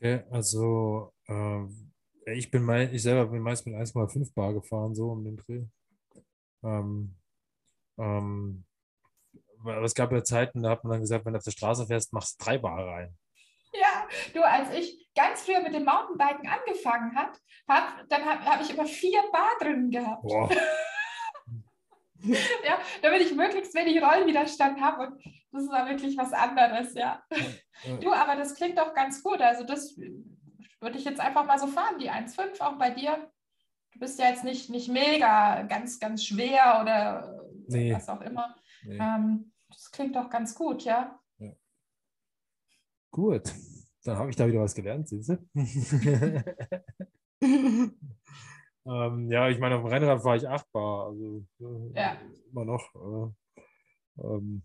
Okay, 0.02 0.24
also 0.30 1.12
äh, 1.28 2.32
ich 2.32 2.50
bin 2.50 2.62
mein, 2.62 2.94
ich 2.94 3.02
selber 3.02 3.26
bin 3.30 3.42
meist 3.42 3.66
mit 3.66 3.74
1,5 3.74 4.32
Bar 4.34 4.54
gefahren, 4.54 4.94
so 4.94 5.10
um 5.10 5.22
den 5.22 5.36
Dreh. 5.36 5.64
Ähm, 6.62 7.16
ähm, 7.98 8.64
aber 9.62 9.82
es 9.82 9.94
gab 9.94 10.10
ja 10.10 10.24
Zeiten, 10.24 10.62
da 10.62 10.70
hat 10.70 10.84
man 10.84 10.92
dann 10.92 11.00
gesagt, 11.02 11.26
wenn 11.26 11.34
du 11.34 11.36
auf 11.36 11.44
der 11.44 11.50
Straße 11.50 11.86
fährst, 11.86 12.14
machst 12.14 12.40
du 12.40 12.44
drei 12.44 12.56
Bar 12.56 12.86
rein. 12.86 13.14
Ja, 13.74 14.08
du, 14.32 14.42
als 14.42 14.72
ich 14.72 15.06
ganz 15.14 15.42
früher 15.42 15.60
mit 15.60 15.74
dem 15.74 15.84
Mountainbiken 15.84 16.48
angefangen 16.48 17.14
habe, 17.14 17.32
hab, 17.68 18.08
dann 18.08 18.24
habe 18.24 18.42
hab 18.42 18.62
ich 18.62 18.70
immer 18.70 18.86
vier 18.86 19.22
Bar 19.30 19.50
drin 19.60 19.90
gehabt. 19.90 20.22
Boah. 20.22 20.48
ja, 22.64 22.78
damit 23.02 23.20
ich 23.20 23.34
möglichst 23.34 23.74
wenig 23.74 24.02
Rollwiderstand 24.02 24.80
habe 24.80 25.08
und 25.08 25.22
das 25.52 25.64
ist 25.64 25.70
wirklich 25.70 26.16
was 26.16 26.32
anderes, 26.32 26.94
ja. 26.94 27.22
ja. 27.84 27.96
Du, 27.96 28.12
aber 28.12 28.36
das 28.36 28.54
klingt 28.54 28.78
doch 28.78 28.94
ganz 28.94 29.22
gut. 29.22 29.40
Also 29.40 29.64
das 29.64 29.96
würde 29.96 30.98
ich 30.98 31.04
jetzt 31.04 31.20
einfach 31.20 31.44
mal 31.44 31.58
so 31.58 31.66
fahren, 31.66 31.98
die 31.98 32.10
1,5 32.10 32.60
auch 32.60 32.78
bei 32.78 32.90
dir. 32.90 33.30
Du 33.92 33.98
bist 33.98 34.18
ja 34.18 34.28
jetzt 34.28 34.44
nicht, 34.44 34.70
nicht 34.70 34.88
mega, 34.88 35.62
ganz, 35.62 35.98
ganz 35.98 36.24
schwer 36.24 36.78
oder 36.80 37.44
nee. 37.66 37.92
was 37.92 38.08
auch 38.08 38.20
immer. 38.20 38.54
Nee. 38.84 38.98
Ähm, 38.98 39.52
das 39.68 39.90
klingt 39.90 40.16
doch 40.16 40.30
ganz 40.30 40.54
gut, 40.54 40.84
ja? 40.84 41.18
ja. 41.38 41.52
Gut, 43.10 43.52
dann 44.04 44.16
habe 44.16 44.30
ich 44.30 44.36
da 44.36 44.46
wieder 44.46 44.60
was 44.60 44.74
gelernt, 44.74 45.08
siehst 45.08 45.30
du? 45.30 45.38
ähm, 48.86 49.30
ja, 49.30 49.48
ich 49.48 49.58
meine, 49.58 49.76
auf 49.76 49.82
dem 49.82 49.90
Rennrad 49.90 50.24
war 50.24 50.36
ich 50.36 50.48
achtbar, 50.48 51.08
also 51.08 51.44
äh, 51.60 52.00
ja. 52.00 52.16
immer 52.50 52.64
noch. 52.64 52.94
Äh, 52.94 53.62
ähm, 54.22 54.62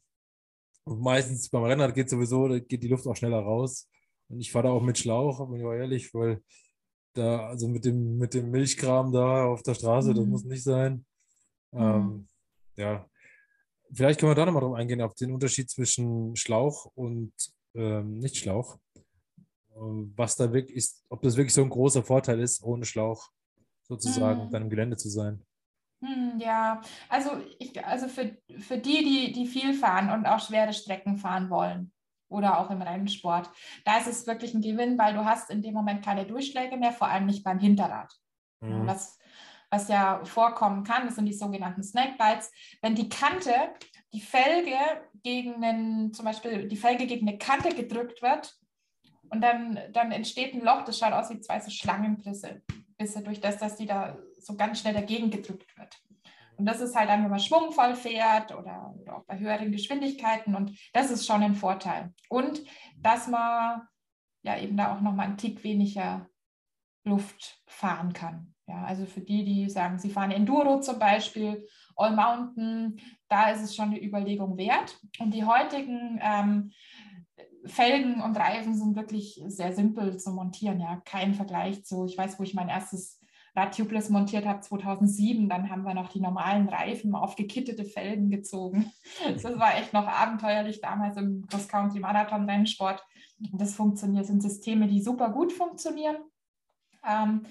meistens 0.85 1.49
beim 1.49 1.63
Rennrad 1.63 1.95
geht 1.95 2.09
sowieso, 2.09 2.47
geht 2.47 2.83
die 2.83 2.87
Luft 2.87 3.07
auch 3.07 3.15
schneller 3.15 3.39
raus. 3.39 3.89
Und 4.27 4.39
ich 4.39 4.51
fahre 4.51 4.67
da 4.67 4.73
auch 4.73 4.81
mit 4.81 4.97
Schlauch, 4.97 5.47
bin 5.49 5.59
ich 5.59 5.65
auch 5.65 5.73
ehrlich, 5.73 6.13
weil 6.13 6.41
da, 7.13 7.47
also 7.47 7.67
mit 7.67 7.85
dem, 7.85 8.17
mit 8.17 8.33
dem 8.33 8.51
Milchkram 8.51 9.11
da 9.11 9.45
auf 9.45 9.63
der 9.63 9.75
Straße, 9.75 10.11
mhm. 10.11 10.15
das 10.15 10.25
muss 10.25 10.43
nicht 10.43 10.63
sein. 10.63 11.05
Mhm. 11.71 11.79
Ähm, 11.79 12.27
ja, 12.77 13.09
Vielleicht 13.93 14.19
können 14.19 14.31
wir 14.31 14.35
da 14.35 14.45
nochmal 14.45 14.61
drauf 14.61 14.75
eingehen, 14.75 15.01
auf 15.01 15.15
den 15.15 15.33
Unterschied 15.33 15.69
zwischen 15.69 16.35
Schlauch 16.35 16.91
und 16.95 17.33
ähm, 17.75 18.19
Nicht-Schlauch. 18.19 18.77
Ähm, 19.75 20.13
was 20.15 20.35
da 20.35 20.51
wirklich 20.51 20.75
ist, 20.75 21.05
ob 21.09 21.21
das 21.21 21.37
wirklich 21.37 21.53
so 21.53 21.61
ein 21.61 21.69
großer 21.69 22.03
Vorteil 22.03 22.39
ist, 22.39 22.63
ohne 22.63 22.85
Schlauch 22.85 23.29
sozusagen 23.87 24.43
hm. 24.43 24.51
dann 24.51 24.63
im 24.63 24.69
Gelände 24.69 24.97
zu 24.97 25.09
sein. 25.09 25.43
Hm, 26.05 26.39
ja, 26.39 26.81
also, 27.09 27.31
ich, 27.57 27.83
also 27.83 28.07
für, 28.07 28.37
für 28.59 28.77
die, 28.77 29.03
die, 29.03 29.33
die 29.33 29.47
viel 29.47 29.73
fahren 29.73 30.11
und 30.11 30.25
auch 30.25 30.39
schwere 30.39 30.73
Strecken 30.73 31.17
fahren 31.17 31.49
wollen 31.49 31.91
oder 32.27 32.59
auch 32.59 32.69
im 32.69 32.81
Rennsport. 32.81 33.49
Da 33.85 33.97
ist 33.97 34.07
es 34.07 34.27
wirklich 34.27 34.53
ein 34.53 34.61
Gewinn, 34.61 34.97
weil 34.97 35.13
du 35.13 35.25
hast 35.25 35.49
in 35.49 35.61
dem 35.61 35.73
Moment 35.73 36.03
keine 36.03 36.25
Durchschläge 36.25 36.77
mehr, 36.77 36.91
vor 36.91 37.07
allem 37.07 37.25
nicht 37.25 37.43
beim 37.43 37.59
Hinterrad. 37.59 38.13
Mhm. 38.61 38.85
Was, 38.87 39.17
was 39.69 39.87
ja 39.87 40.23
vorkommen 40.25 40.83
kann, 40.83 41.05
das 41.05 41.15
sind 41.15 41.25
die 41.25 41.33
sogenannten 41.33 41.83
Snakebites. 41.83 42.51
Wenn 42.81 42.95
die 42.95 43.09
Kante, 43.09 43.53
die 44.13 44.21
Felge 44.21 44.77
gegen 45.23 45.63
einen, 45.63 46.13
zum 46.13 46.25
Beispiel 46.25 46.67
die 46.67 46.77
Felge 46.77 47.07
gegen 47.07 47.27
eine 47.27 47.37
Kante 47.37 47.73
gedrückt 47.73 48.21
wird 48.21 48.53
und 49.29 49.41
dann, 49.41 49.79
dann 49.91 50.11
entsteht 50.11 50.53
ein 50.53 50.61
Loch, 50.61 50.83
das 50.83 50.99
schaut 50.99 51.13
aus 51.13 51.29
wie 51.29 51.39
zwei 51.39 51.59
so 51.59 51.71
Schlangenrisse, 51.71 52.61
durch 53.23 53.41
das, 53.41 53.57
dass 53.57 53.75
die 53.75 53.85
da 53.85 54.17
so 54.45 54.55
ganz 54.55 54.79
schnell 54.79 54.93
dagegen 54.93 55.29
gedrückt 55.29 55.77
wird. 55.77 56.01
Und 56.57 56.65
das 56.65 56.79
ist 56.79 56.95
halt 56.95 57.09
dann, 57.09 57.23
wenn 57.23 57.31
man 57.31 57.39
schwungvoll 57.39 57.95
fährt 57.95 58.55
oder, 58.55 58.93
oder, 58.99 59.17
auch 59.17 59.25
bei 59.25 59.37
höheren 59.37 59.71
Geschwindigkeiten. 59.71 60.55
Und 60.55 60.77
das 60.93 61.11
ist 61.11 61.25
schon 61.25 61.43
ein 61.43 61.55
Vorteil. 61.55 62.13
Und 62.29 62.63
dass 62.97 63.27
man 63.27 63.81
ja 64.43 64.57
eben 64.57 64.77
da 64.77 64.95
auch 64.95 65.01
nochmal 65.01 65.27
einen 65.27 65.37
Tick 65.37 65.63
weniger 65.63 66.29
Luft 67.03 67.61
fahren 67.67 68.13
kann. 68.13 68.53
Ja, 68.67 68.83
also 68.83 69.05
für 69.05 69.21
die, 69.21 69.43
die 69.43 69.69
sagen, 69.69 69.99
sie 69.99 70.09
fahren 70.09 70.31
Enduro 70.31 70.79
zum 70.79 70.97
Beispiel, 70.97 71.67
All 71.95 72.15
Mountain, 72.15 72.99
da 73.27 73.51
ist 73.51 73.61
es 73.61 73.75
schon 73.75 73.89
eine 73.89 74.03
Überlegung 74.03 74.57
wert. 74.57 74.99
Und 75.19 75.33
die 75.33 75.43
heutigen 75.43 76.19
ähm, 76.21 76.71
Felgen 77.65 78.21
und 78.21 78.37
Reifen 78.37 78.75
sind 78.75 78.95
wirklich 78.95 79.41
sehr 79.47 79.73
simpel 79.73 80.17
zu 80.17 80.31
montieren. 80.31 80.79
Ja, 80.79 81.01
kein 81.05 81.35
Vergleich 81.35 81.85
zu, 81.85 82.05
ich 82.05 82.17
weiß, 82.17 82.39
wo 82.39 82.43
ich 82.43 82.53
mein 82.53 82.69
erstes 82.69 83.19
Rad 83.55 83.75
Tubeless 83.75 84.09
montiert 84.09 84.45
habe 84.45 84.59
2007, 84.59 85.47
dann 85.47 85.69
haben 85.69 85.83
wir 85.83 85.93
noch 85.93 86.09
die 86.09 86.19
normalen 86.19 86.67
Reifen 86.67 87.15
auf 87.15 87.35
gekittete 87.35 87.85
Felgen 87.85 88.29
gezogen. 88.29 88.91
Das 89.33 89.43
war 89.43 89.75
echt 89.77 89.93
noch 89.93 90.07
abenteuerlich 90.07 90.81
damals 90.81 91.17
im 91.17 91.45
Cross-Country-Marathon-Rennsport. 91.47 93.03
Und 93.51 93.61
das 93.61 93.75
funktioniert, 93.75 94.25
sind 94.25 94.41
Systeme, 94.41 94.87
die 94.87 95.01
super 95.01 95.29
gut 95.29 95.53
funktionieren. 95.53 96.17
Ähm, 97.07 97.45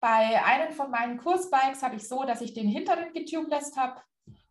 bei 0.00 0.44
einem 0.44 0.72
von 0.72 0.90
meinen 0.90 1.18
Kursbikes 1.18 1.82
habe 1.82 1.96
ich 1.96 2.08
so, 2.08 2.24
dass 2.24 2.40
ich 2.40 2.54
den 2.54 2.68
hinteren 2.68 3.12
getubeless 3.12 3.76
habe 3.76 4.00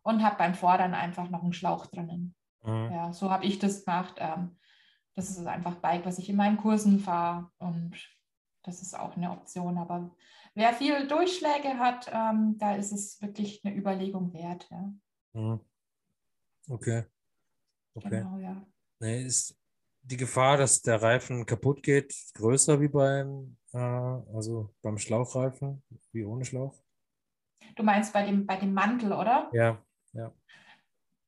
und 0.02 0.24
habe 0.24 0.36
beim 0.36 0.54
Vorderen 0.54 0.94
einfach 0.94 1.28
noch 1.28 1.42
einen 1.42 1.52
Schlauch 1.52 1.86
drinnen. 1.86 2.34
Mhm. 2.62 2.90
Ja, 2.92 3.12
so 3.12 3.30
habe 3.30 3.44
ich 3.44 3.58
das 3.58 3.84
gemacht. 3.84 4.14
Ähm, 4.18 4.56
das 5.14 5.30
ist 5.30 5.46
einfach 5.46 5.74
Bike, 5.74 6.06
was 6.06 6.18
ich 6.18 6.30
in 6.30 6.36
meinen 6.36 6.56
Kursen 6.56 6.98
fahre 6.98 7.50
und 7.58 7.94
das 8.62 8.80
ist 8.80 8.98
auch 8.98 9.16
eine 9.16 9.30
Option. 9.30 9.76
Aber 9.76 10.14
wer 10.54 10.72
viel 10.74 11.06
Durchschläge 11.06 11.78
hat, 11.78 12.10
ähm, 12.12 12.56
da 12.58 12.76
ist 12.76 12.92
es 12.92 13.20
wirklich 13.20 13.64
eine 13.64 13.74
Überlegung 13.74 14.32
wert. 14.32 14.68
Ja. 14.70 14.92
Mhm. 15.32 15.60
Okay. 16.68 17.04
Okay. 17.94 18.08
Genau, 18.08 18.38
ja. 18.38 18.66
Nee, 19.00 19.24
ist 19.24 19.58
die 20.02 20.16
Gefahr, 20.16 20.56
dass 20.56 20.82
der 20.82 21.00
Reifen 21.00 21.46
kaputt 21.46 21.82
geht, 21.82 22.14
größer 22.34 22.80
wie 22.80 22.88
beim, 22.88 23.56
äh, 23.72 23.78
also 23.78 24.74
beim 24.82 24.98
Schlauchreifen, 24.98 25.82
wie 26.12 26.24
ohne 26.24 26.44
Schlauch? 26.44 26.82
Du 27.76 27.82
meinst 27.82 28.12
bei 28.12 28.24
dem, 28.24 28.46
bei 28.46 28.56
dem 28.56 28.74
Mantel, 28.74 29.12
oder? 29.12 29.50
Ja, 29.52 29.82
ja. 30.12 30.32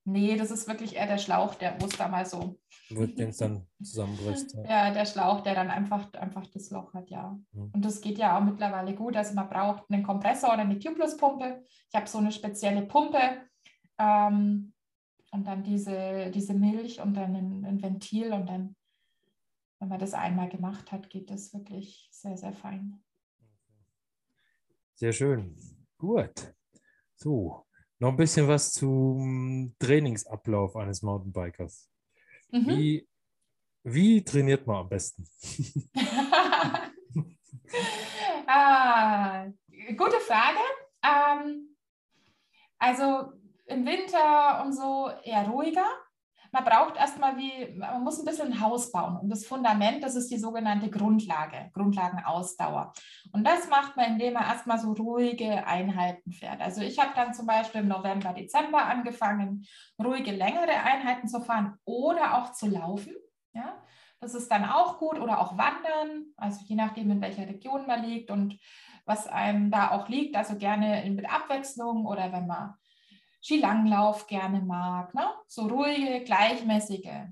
Nee, 0.07 0.37
das 0.37 0.51
ist 0.51 0.69
wirklich 0.69 0.97
eher 0.97 1.07
der 1.07 1.17
Schlauch, 1.17 1.55
der 1.55 1.79
muss 1.81 1.97
da 1.97 2.09
mal 2.09 2.27
so. 2.27 2.59
Den 2.91 3.31
es 3.31 3.39
dann 3.39 3.67
zusammenbricht. 3.83 4.53
Ja. 4.53 4.89
ja. 4.89 4.91
der 4.93 5.07
Schlauch, 5.07 5.41
der 5.41 5.55
dann 5.55 5.71
einfach, 5.71 6.13
einfach 6.15 6.47
das 6.49 6.71
Loch 6.71 6.93
hat, 6.93 7.09
ja. 7.09 7.39
Mhm. 7.53 7.71
Und 7.73 7.85
das 7.85 8.03
geht 8.03 8.19
ja 8.19 8.37
auch 8.37 8.45
mittlerweile 8.45 8.95
gut. 8.95 9.17
Also 9.17 9.35
man 9.35 9.49
braucht 9.49 9.91
einen 9.91 10.03
Kompressor 10.03 10.53
oder 10.53 10.61
eine 10.61 10.79
Tubeless-Pumpe. 10.79 11.65
Ich 11.89 11.95
habe 11.95 12.07
so 12.07 12.19
eine 12.19 12.33
spezielle 12.33 12.83
Pumpe 12.83 13.19
ähm, 13.99 14.75
und 15.31 15.47
dann 15.47 15.63
diese, 15.63 16.31
diese 16.31 16.53
Milch 16.53 17.01
und 17.01 17.15
dann 17.15 17.35
ein, 17.35 17.65
ein 17.65 17.83
Ventil 17.83 18.35
und 18.35 18.47
dann, 18.47 18.77
wenn 19.79 19.89
man 19.89 19.99
das 19.99 20.13
einmal 20.13 20.51
gemacht 20.51 20.93
hat, 20.93 21.09
geht 21.09 21.31
das 21.31 21.55
wirklich 21.55 22.11
sehr, 22.13 22.37
sehr 22.37 22.53
fein. 22.53 23.03
Sehr 24.97 25.13
schön. 25.13 25.57
Gut. 25.97 26.55
So, 27.17 27.65
noch 27.99 28.11
ein 28.11 28.17
bisschen 28.17 28.49
was 28.49 28.73
zum 28.73 29.75
Trainingsablauf 29.79 30.77
eines 30.77 31.03
Mountainbikers. 31.03 31.91
Mhm. 32.51 32.69
Wie, 32.69 33.09
wie 33.85 34.25
trainiert 34.25 34.67
man 34.67 34.77
am 34.77 34.89
besten? 34.89 35.29
ah, 38.47 39.47
gute 39.97 40.21
Frage. 40.21 40.59
Ähm, 41.03 41.77
also 42.79 43.33
im 43.67 43.87
Winter 43.87 44.63
und 44.65 44.73
so 44.73 45.11
eher 45.23 45.47
ruhiger 45.49 45.87
man 46.55 46.65
braucht 46.65 46.97
erstmal 46.97 47.37
wie, 47.37 47.75
man 47.77 48.05
muss 48.05 48.21
ein 48.21 48.25
bisschen 48.25 48.53
ein 48.53 48.61
Haus 48.61 48.93
bauen. 48.93 49.17
Und 49.17 49.29
das 49.29 49.45
Fundament, 49.45 50.05
das 50.05 50.15
ist 50.15 50.31
die 50.31 50.39
sogenannte 50.39 50.89
Grundlage, 50.89 51.71
Grundlagenausdauer. 51.73 52.93
Und 53.33 53.45
das 53.45 53.69
macht 53.69 53.97
man, 53.97 54.13
indem 54.13 54.35
man 54.35 54.45
erstmal 54.45 54.79
so 54.79 54.93
ruhige 54.93 55.67
Einheiten 55.67 56.31
fährt. 56.31 56.61
Also 56.61 56.83
ich 56.83 57.01
habe 57.01 57.11
dann 57.17 57.35
zum 57.35 57.47
Beispiel 57.47 57.81
im 57.81 57.89
November, 57.89 58.33
Dezember 58.33 58.85
angefangen, 58.85 59.67
ruhige, 60.01 60.31
längere 60.31 60.71
Einheiten 60.71 61.27
zu 61.27 61.41
fahren 61.41 61.75
oder 61.85 62.39
auch 62.39 62.53
zu 62.53 62.69
laufen. 62.69 63.17
Ja, 63.53 63.83
das 64.21 64.35
ist 64.35 64.49
dann 64.49 64.65
auch 64.65 64.99
gut 64.99 65.19
oder 65.19 65.41
auch 65.41 65.59
wandern, 65.59 66.27
also 66.37 66.61
je 66.67 66.77
nachdem, 66.77 67.11
in 67.11 67.21
welcher 67.21 67.49
Region 67.49 67.87
man 67.87 68.05
liegt 68.05 68.31
und 68.31 68.61
was 69.07 69.27
einem 69.27 69.73
da 69.73 69.91
auch 69.91 70.09
liegt. 70.09 70.37
Also 70.37 70.57
gerne 70.57 71.05
mit 71.11 71.29
Abwechslung 71.29 72.07
oder 72.07 72.33
wenn 72.33 72.47
man 72.47 72.75
Skilanglauf 73.45 74.27
gerne 74.27 74.61
mag. 74.63 75.15
Ne? 75.15 75.31
So 75.47 75.67
ruhige, 75.67 76.25
gleichmäßige 76.25 77.29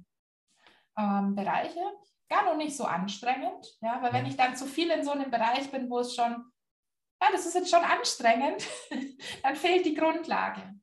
ähm, 0.99 1.35
Bereiche. 1.35 1.81
Gar 2.29 2.45
noch 2.45 2.57
nicht 2.57 2.77
so 2.77 2.85
anstrengend. 2.85 3.67
Ja? 3.81 4.03
Weil 4.03 4.13
wenn 4.13 4.27
ich 4.27 4.37
dann 4.37 4.55
zu 4.55 4.67
viel 4.67 4.91
in 4.91 5.05
so 5.05 5.13
einem 5.13 5.31
Bereich 5.31 5.71
bin, 5.71 5.89
wo 5.89 6.01
es 6.01 6.15
schon, 6.15 6.31
ja, 6.31 7.29
das 7.33 7.47
ist 7.47 7.55
jetzt 7.55 7.71
schon 7.71 7.83
anstrengend, 7.83 8.67
dann 9.43 9.57
fehlt 9.57 9.87
die 9.87 9.95
Grundlage. 9.95 10.75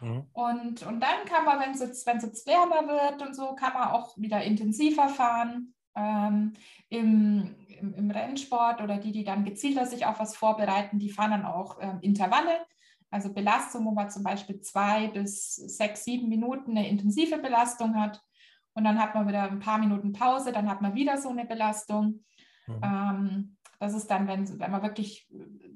Mhm. 0.00 0.28
Und, 0.34 0.82
und 0.82 1.00
dann 1.00 1.24
kann 1.26 1.46
man, 1.46 1.60
wenn 1.60 1.70
es 1.70 1.80
jetzt, 1.80 2.06
jetzt 2.06 2.46
wärmer 2.46 2.86
wird 2.86 3.22
und 3.22 3.34
so, 3.34 3.54
kann 3.54 3.72
man 3.72 3.88
auch 3.88 4.16
wieder 4.18 4.42
intensiver 4.42 5.08
fahren. 5.08 5.74
Ähm, 5.96 6.52
im, 6.88 7.54
im, 7.68 7.94
im, 7.94 8.10
Rennsport 8.10 8.82
oder 8.82 8.98
die, 8.98 9.12
die 9.12 9.22
dann 9.22 9.44
gezielter 9.44 9.86
sich 9.86 10.06
auf 10.06 10.18
was 10.18 10.36
vorbereiten, 10.36 10.98
die 10.98 11.08
fahren 11.08 11.30
dann 11.30 11.46
auch 11.46 11.78
ähm, 11.80 12.00
Intervalle. 12.02 12.66
Also 13.14 13.32
Belastung, 13.32 13.86
wo 13.86 13.92
man 13.92 14.10
zum 14.10 14.24
Beispiel 14.24 14.60
zwei 14.60 15.06
bis 15.06 15.54
sechs, 15.54 16.02
sieben 16.02 16.28
Minuten 16.28 16.72
eine 16.72 16.88
intensive 16.88 17.38
Belastung 17.38 17.94
hat. 17.94 18.20
Und 18.72 18.82
dann 18.82 19.00
hat 19.00 19.14
man 19.14 19.28
wieder 19.28 19.44
ein 19.44 19.60
paar 19.60 19.78
Minuten 19.78 20.12
Pause, 20.12 20.50
dann 20.50 20.68
hat 20.68 20.82
man 20.82 20.96
wieder 20.96 21.16
so 21.16 21.28
eine 21.28 21.44
Belastung. 21.44 22.24
Mhm. 22.66 22.80
Ähm, 22.82 23.56
das 23.78 23.94
ist 23.94 24.10
dann, 24.10 24.26
wenn, 24.26 24.58
wenn 24.58 24.70
man 24.72 24.82
wirklich 24.82 25.28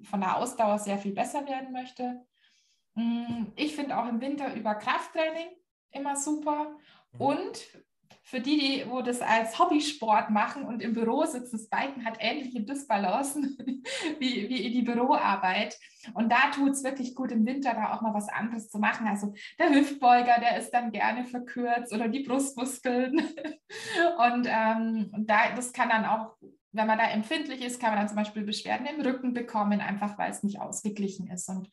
von 0.03 0.21
der 0.21 0.37
Ausdauer 0.37 0.81
sehr 0.81 0.99
viel 0.99 1.13
besser 1.13 1.47
werden 1.47 1.73
möchte. 1.73 2.27
Mm, 2.97 3.53
ich 3.55 3.77
finde 3.77 3.97
auch 3.97 4.09
im 4.09 4.21
Winter 4.21 4.53
über 4.57 4.75
Krafttraining 4.75 5.47
immer 5.93 6.17
super. 6.17 6.77
Mhm. 7.13 7.21
Und 7.21 7.69
für 8.29 8.41
die, 8.41 8.59
die, 8.59 8.85
wo 8.91 9.01
das 9.01 9.23
als 9.23 9.59
Hobbysport 9.59 10.29
machen 10.29 10.65
und 10.65 10.83
im 10.83 10.93
Büro 10.93 11.25
sitzen, 11.25 11.57
das 11.57 11.71
Biken 11.71 12.05
hat 12.05 12.19
ähnliche 12.21 12.61
Dysbalancen 12.61 13.57
wie, 14.19 14.51
wie 14.51 14.71
die 14.71 14.83
Büroarbeit. 14.83 15.79
Und 16.13 16.31
da 16.31 16.51
tut 16.55 16.73
es 16.73 16.85
wirklich 16.85 17.15
gut, 17.15 17.33
im 17.33 17.47
Winter 17.47 17.73
da 17.73 17.95
auch 17.95 18.03
mal 18.03 18.13
was 18.13 18.29
anderes 18.29 18.69
zu 18.69 18.79
machen. 18.79 19.09
Also 19.09 19.33
der 19.59 19.71
Hüftbeuger, 19.71 20.41
der 20.41 20.59
ist 20.59 20.73
dann 20.73 20.93
gerne 20.93 21.25
verkürzt 21.25 21.91
oder 21.95 22.09
die 22.09 22.23
Brustmuskeln. 22.23 23.17
und 24.19 24.47
ähm, 24.47 25.11
da, 25.27 25.55
das 25.57 25.73
kann 25.73 25.89
dann 25.89 26.05
auch, 26.05 26.37
wenn 26.73 26.87
man 26.87 26.99
da 26.99 27.05
empfindlich 27.07 27.65
ist, 27.65 27.81
kann 27.81 27.93
man 27.93 28.01
dann 28.01 28.09
zum 28.09 28.19
Beispiel 28.19 28.45
Beschwerden 28.45 28.87
im 28.87 29.01
Rücken 29.01 29.33
bekommen, 29.33 29.81
einfach 29.81 30.19
weil 30.19 30.31
es 30.31 30.43
nicht 30.43 30.61
ausgeglichen 30.61 31.31
ist. 31.31 31.49
Und, 31.49 31.71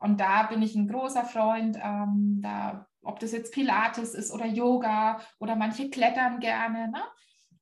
und 0.00 0.20
da 0.20 0.42
bin 0.42 0.60
ich 0.60 0.74
ein 0.74 0.86
großer 0.86 1.24
Freund, 1.24 1.78
ähm, 1.82 2.40
da 2.42 2.86
ob 3.04 3.20
das 3.20 3.32
jetzt 3.32 3.52
Pilates 3.52 4.14
ist 4.14 4.32
oder 4.32 4.46
Yoga 4.46 5.20
oder 5.38 5.56
manche 5.56 5.90
klettern 5.90 6.40
gerne. 6.40 6.90
Ne? 6.90 7.02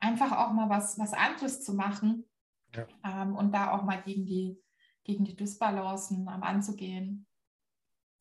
Einfach 0.00 0.32
auch 0.32 0.52
mal 0.52 0.68
was, 0.68 0.98
was 0.98 1.12
anderes 1.12 1.62
zu 1.62 1.74
machen 1.74 2.28
ja. 2.74 2.86
ähm, 3.04 3.36
und 3.36 3.52
da 3.52 3.72
auch 3.72 3.84
mal 3.84 4.02
gegen 4.02 4.26
die, 4.26 4.58
gegen 5.04 5.24
die 5.24 5.36
Dysbalancen 5.36 6.28
anzugehen. 6.28 7.26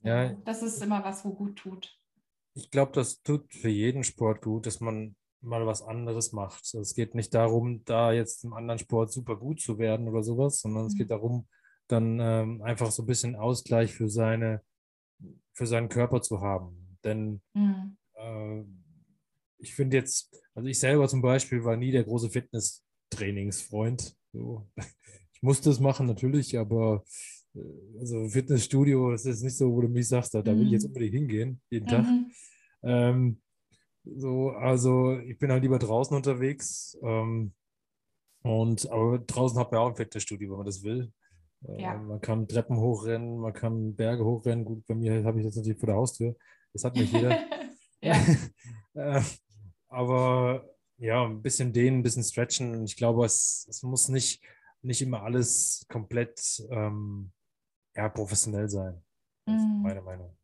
Ja. 0.04 0.34
Das 0.46 0.64
ist 0.64 0.82
immer 0.82 1.04
was, 1.04 1.24
wo 1.26 1.34
gut 1.34 1.58
tut. 1.58 1.98
Ich 2.54 2.70
glaube, 2.70 2.92
das 2.94 3.22
tut 3.22 3.54
für 3.54 3.70
jeden 3.70 4.04
Sport 4.04 4.42
gut, 4.42 4.66
dass 4.66 4.82
man 4.82 5.16
mal 5.42 5.66
was 5.66 5.82
anderes 5.82 6.34
macht. 6.34 6.74
Es 6.74 6.94
geht 6.94 7.16
nicht 7.16 7.34
darum, 7.34 7.84
da 7.86 8.12
jetzt 8.12 8.44
im 8.44 8.54
anderen 8.54 8.80
Sport 8.80 9.12
super 9.12 9.36
gut 9.36 9.60
zu 9.60 9.78
werden 9.78 10.08
oder 10.08 10.24
sowas, 10.24 10.60
sondern 10.60 10.84
mhm. 10.84 10.88
es 10.88 10.96
geht 10.96 11.12
darum, 11.12 11.48
dann 11.88 12.20
ähm, 12.20 12.62
einfach 12.62 12.92
so 12.92 13.04
ein 13.04 13.08
bisschen 13.08 13.36
Ausgleich 13.36 13.94
für 13.94 14.08
seine, 14.08 14.62
für 15.54 15.66
seinen 15.66 15.90
Körper 15.90 16.22
zu 16.22 16.42
haben. 16.42 16.81
Denn 17.04 17.42
mhm. 17.54 17.98
äh, 18.16 18.64
ich 19.58 19.74
finde 19.74 19.98
jetzt, 19.98 20.36
also 20.56 20.68
ich 20.68 20.80
selber 20.80 21.08
zum 21.08 21.22
Beispiel 21.22 21.64
war 21.64 21.78
nie 21.78 21.92
der 21.92 22.04
große 22.04 22.30
Fitness-Trainingsfreund. 22.30 24.16
So. 24.34 24.68
Ich 25.34 25.44
musste 25.44 25.72
es 25.72 25.80
machen, 25.80 26.06
natürlich, 26.06 26.58
aber 26.60 27.04
äh, 27.56 28.00
also 28.00 28.28
Fitnessstudio, 28.30 29.12
das 29.12 29.26
ist 29.26 29.42
nicht 29.42 29.58
so, 29.58 29.74
wo 29.74 29.82
du 29.82 29.88
mich 29.88 30.08
sagst, 30.08 30.36
da, 30.36 30.44
da 30.44 30.56
will 30.56 30.68
ich 30.68 30.72
jetzt 30.74 30.84
mhm. 30.84 30.90
unbedingt 30.90 31.16
hingehen, 31.16 31.62
jeden 31.72 31.88
Tag. 31.88 32.06
Mhm. 32.06 32.32
Ähm, 32.84 33.42
So, 34.04 34.50
also 34.52 35.20
ich 35.20 35.38
bin 35.38 35.52
halt 35.52 35.62
lieber 35.64 35.78
draußen 35.80 36.16
unterwegs. 36.16 36.98
Ähm, 37.04 37.54
und 38.44 38.90
aber 38.90 39.20
draußen 39.20 39.60
hat 39.60 39.72
man 39.72 39.82
auch 39.82 39.90
ein 39.90 39.96
Fitnessstudio, 39.96 40.50
wenn 40.50 40.58
man 40.58 40.66
das 40.66 40.84
will. 40.84 41.12
Äh, 41.68 41.82
Ja. 41.82 41.96
Man 41.98 42.22
kann 42.22 42.48
Treppen 42.48 42.78
hochrennen, 42.78 43.38
man 43.40 43.54
kann 43.54 43.96
Berge 43.96 44.24
hochrennen. 44.26 44.66
Gut, 44.66 44.86
bei 44.88 44.96
mir 44.96 45.24
habe 45.24 45.40
ich 45.40 45.46
das 45.46 45.56
natürlich 45.56 45.80
vor 45.80 45.88
der 45.88 45.96
Haustür. 45.96 46.36
Das 46.74 46.84
hat 46.84 46.96
nicht 46.96 47.14
jeder. 47.14 47.38
Äh, 48.94 49.22
aber 49.88 50.66
ja, 50.98 51.24
ein 51.26 51.42
bisschen 51.42 51.72
dehnen, 51.72 52.00
ein 52.00 52.04
bisschen 52.04 52.24
stretchen. 52.24 52.84
Ich 52.84 52.98
glaube, 52.98 53.26
es, 53.26 53.66
es 53.70 53.84
muss 53.84 54.10
nicht, 54.10 54.44
nicht 54.82 55.02
immer 55.02 55.24
alles 55.24 55.86
komplett 55.88 56.62
ähm, 56.72 57.32
ja, 57.96 58.10
professionell 58.10 58.68
sein. 58.70 59.02
Das 59.46 59.56
ist 59.56 59.62
Mm. 59.68 59.82
meine 59.82 60.02
Meinung. 60.02 60.38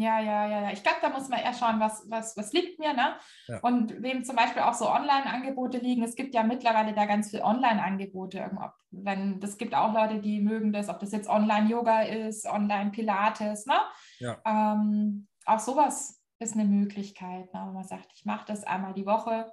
Ja, 0.00 0.18
ja, 0.18 0.48
ja, 0.48 0.62
ja. 0.62 0.70
Ich 0.72 0.82
glaube, 0.82 0.96
da 1.02 1.10
muss 1.10 1.28
man 1.28 1.40
eher 1.40 1.52
schauen, 1.52 1.78
was, 1.78 2.08
was, 2.08 2.34
was 2.34 2.54
liegt 2.54 2.78
mir, 2.78 2.94
ne? 2.94 3.16
Ja. 3.48 3.60
Und 3.60 4.02
wem 4.02 4.24
zum 4.24 4.34
Beispiel 4.34 4.62
auch 4.62 4.72
so 4.72 4.88
Online-Angebote 4.88 5.76
liegen. 5.76 6.02
Es 6.02 6.16
gibt 6.16 6.34
ja 6.34 6.42
mittlerweile 6.42 6.94
da 6.94 7.04
ganz 7.04 7.28
viel 7.30 7.42
Online-Angebote. 7.42 8.38
Irgendwo. 8.38 8.64
Wenn, 8.90 9.40
das 9.40 9.58
gibt 9.58 9.74
auch 9.74 9.92
Leute, 9.92 10.20
die 10.20 10.40
mögen 10.40 10.72
das, 10.72 10.88
ob 10.88 11.00
das 11.00 11.12
jetzt 11.12 11.28
Online-Yoga 11.28 12.00
ist, 12.02 12.46
Online-Pilates, 12.46 13.66
ne? 13.66 13.74
Ja. 14.20 14.38
Ähm, 14.46 15.28
auch 15.44 15.58
sowas 15.58 16.22
ist 16.38 16.54
eine 16.54 16.64
Möglichkeit, 16.64 17.52
ne? 17.52 17.62
wenn 17.66 17.74
man 17.74 17.84
sagt, 17.84 18.10
ich 18.14 18.24
mache 18.24 18.46
das 18.46 18.64
einmal 18.64 18.94
die 18.94 19.04
Woche. 19.04 19.52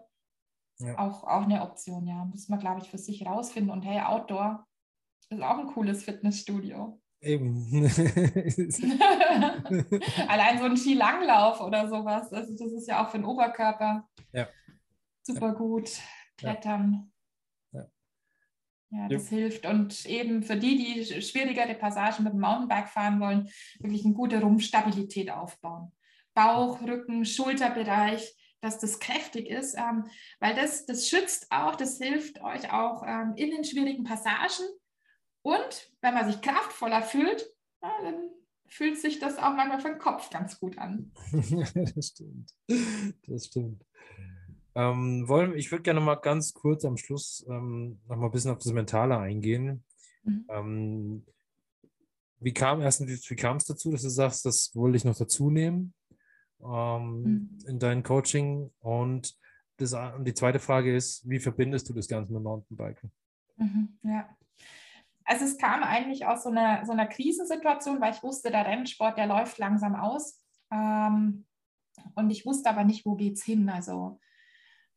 Ja. 0.80 0.98
Auch, 0.98 1.26
auch 1.26 1.44
eine 1.44 1.62
Option, 1.62 2.08
ja. 2.08 2.24
Muss 2.24 2.48
man, 2.48 2.60
glaube 2.60 2.80
ich, 2.82 2.90
für 2.90 2.98
sich 2.98 3.26
rausfinden. 3.26 3.72
Und 3.72 3.82
hey, 3.82 4.00
Outdoor 4.00 4.66
ist 5.30 5.42
auch 5.42 5.58
ein 5.58 5.68
cooles 5.68 6.06
Fitnessstudio. 6.06 7.02
Eben. 7.22 7.66
Allein 10.28 10.60
so 10.60 10.66
ein 10.66 10.78
Skilanglauf 10.78 11.62
oder 11.62 11.90
sowas. 11.90 12.32
Also 12.32 12.54
das 12.54 12.72
ist 12.74 12.88
ja 12.88 13.04
auch 13.04 13.10
für 13.10 13.18
den 13.18 13.26
Oberkörper 13.26 14.08
Ja. 14.32 14.48
super 15.24 15.54
gut. 15.54 15.90
Klettern. 16.38 17.12
Ja. 17.72 17.88
Ja, 18.92 19.08
das 19.10 19.30
hilft. 19.30 19.66
Und 19.66 20.06
eben 20.06 20.44
für 20.44 20.56
die, 20.58 20.78
die 20.78 21.22
schwierigere 21.22 21.74
Passagen 21.74 22.24
mit 22.24 22.34
dem 22.34 22.40
Mountainbike 22.40 22.90
fahren 22.90 23.20
wollen, 23.20 23.50
wirklich 23.80 24.06
eine 24.06 24.14
gute 24.14 24.40
Rumpfstabilität 24.40 25.32
aufbauen. 25.32 25.92
Bauch, 26.36 26.80
Rücken, 26.82 27.26
Schulterbereich, 27.26 28.36
dass 28.62 28.80
das 28.80 29.00
kräftig 29.00 29.50
ist, 29.50 29.76
ähm, 29.76 30.06
weil 30.40 30.54
das, 30.56 30.86
das 30.86 31.10
schützt 31.10 31.48
auch, 31.52 31.76
das 31.76 31.98
hilft 31.98 32.42
euch 32.42 32.72
auch 32.72 33.04
ähm, 33.08 33.34
in 33.36 33.50
den 33.52 33.64
schwierigen 33.64 34.04
Passagen. 34.04 34.66
Und 35.48 35.94
wenn 36.02 36.14
man 36.14 36.30
sich 36.30 36.42
kraftvoller 36.42 37.02
fühlt, 37.02 37.50
ja, 37.82 37.90
dann 38.04 38.32
fühlt 38.66 39.00
sich 39.00 39.20
das 39.20 39.38
auch 39.38 39.54
manchmal 39.56 39.80
für 39.80 39.88
den 39.88 39.98
Kopf 39.98 40.30
ganz 40.30 40.60
gut 40.60 40.78
an. 40.78 41.14
das 41.96 42.08
stimmt. 42.08 42.54
Das 43.26 43.46
stimmt. 43.46 43.86
Ähm, 44.76 45.26
wollen, 45.30 45.56
ich 45.56 45.72
würde 45.72 45.84
gerne 45.84 46.02
noch 46.02 46.06
mal 46.06 46.16
ganz 46.16 46.54
kurz 46.54 46.84
am 46.84 46.98
Schluss 46.98 47.46
ähm, 47.48 48.02
noch 48.10 48.18
mal 48.18 48.26
ein 48.26 48.32
bisschen 48.32 48.52
auf 48.52 48.58
das 48.58 48.74
Mentale 48.74 49.18
eingehen. 49.18 49.86
Mhm. 50.24 50.46
Ähm, 50.50 51.26
wie 52.42 52.54
kam 52.54 52.82
erstens, 52.82 53.30
wie 53.30 53.36
kam 53.38 53.56
es 53.56 53.64
dazu, 53.64 53.90
dass 53.90 54.02
du 54.02 54.10
sagst, 54.10 54.46
das 54.46 54.76
wollte 54.76 54.98
ich 54.98 55.06
noch 55.06 55.18
dazu 55.18 55.50
nehmen 55.50 55.94
ähm, 56.60 57.24
Mhm. 57.24 57.58
in 57.68 57.80
dein 57.80 58.04
Coaching? 58.04 58.70
Und, 58.82 59.34
das, 59.78 59.94
und 59.94 60.26
die 60.26 60.34
zweite 60.34 60.60
Frage 60.60 60.94
ist, 60.94 61.28
wie 61.30 61.40
verbindest 61.40 61.88
du 61.88 61.94
das 61.94 62.10
Ganze 62.10 62.34
mit 62.34 62.44
Mountainbiken? 62.44 63.14
Mhm, 63.56 63.98
ja. 64.04 64.28
Also 65.28 65.44
es 65.44 65.58
kam 65.58 65.84
eigentlich 65.84 66.26
aus 66.26 66.44
so 66.44 66.50
einer, 66.50 66.86
so 66.86 66.94
einer 66.94 67.06
Krisensituation, 67.06 68.00
weil 68.00 68.14
ich 68.14 68.24
wusste, 68.24 68.50
der 68.50 68.66
Rennsport, 68.66 69.18
der 69.18 69.28
läuft 69.28 69.58
langsam 69.58 69.94
aus. 69.96 70.42
Ähm, 70.72 71.46
und 72.16 72.30
ich 72.30 72.46
wusste 72.46 72.70
aber 72.70 72.86
nicht, 72.86 73.06
wo 73.06 73.16
geht 73.16 73.34
es 73.34 73.44
hin. 73.44 73.70
Also 73.70 74.20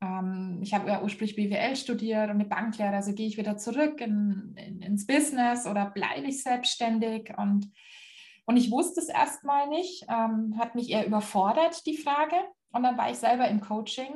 ähm, 0.00 0.60
ich 0.62 0.72
habe 0.72 0.88
ja 0.88 1.02
ursprünglich 1.02 1.34
BWL 1.34 1.74
studiert 1.74 2.30
und 2.30 2.36
eine 2.36 2.44
Banklehre. 2.44 2.94
Also 2.94 3.12
gehe 3.12 3.26
ich 3.26 3.38
wieder 3.38 3.56
zurück 3.56 4.00
in, 4.00 4.54
in, 4.56 4.80
ins 4.80 5.04
Business 5.04 5.66
oder 5.66 5.90
bleibe 5.90 6.28
ich 6.28 6.44
selbstständig? 6.44 7.32
Und, 7.36 7.68
und 8.46 8.56
ich 8.56 8.70
wusste 8.70 9.00
es 9.00 9.08
erstmal 9.08 9.68
nicht, 9.68 10.06
ähm, 10.08 10.56
hat 10.60 10.76
mich 10.76 10.90
eher 10.90 11.06
überfordert, 11.06 11.84
die 11.86 11.96
Frage. 11.96 12.36
Und 12.70 12.84
dann 12.84 12.96
war 12.96 13.10
ich 13.10 13.18
selber 13.18 13.48
im 13.48 13.60
Coaching. 13.60 14.14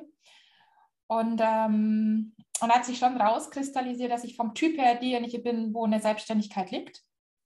Und, 1.18 1.40
ähm, 1.42 2.34
und 2.60 2.74
hat 2.74 2.84
sich 2.84 2.98
schon 2.98 3.16
rauskristallisiert, 3.20 4.10
dass 4.10 4.24
ich 4.24 4.36
vom 4.36 4.54
Typ 4.54 4.78
her 4.78 4.96
diejenige 4.96 5.38
bin, 5.38 5.74
wo 5.74 5.84
eine 5.84 6.00
Selbstständigkeit 6.00 6.70
liegt. 6.70 7.02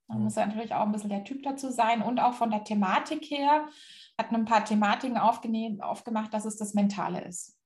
Da 0.07 0.15
Mhm. 0.15 0.23
muss 0.23 0.35
ja 0.35 0.45
natürlich 0.45 0.73
auch 0.73 0.85
ein 0.85 0.91
bisschen 0.91 1.09
der 1.09 1.23
Typ 1.23 1.43
dazu 1.43 1.69
sein 1.69 2.01
und 2.01 2.19
auch 2.19 2.33
von 2.33 2.51
der 2.51 2.63
Thematik 2.63 3.25
her 3.29 3.67
hat 4.17 4.31
ein 4.31 4.45
paar 4.45 4.65
Thematiken 4.65 5.17
aufgemacht, 5.17 6.33
dass 6.33 6.45
es 6.45 6.57
das 6.57 6.73
Mentale 6.73 7.23
ist. 7.23 7.57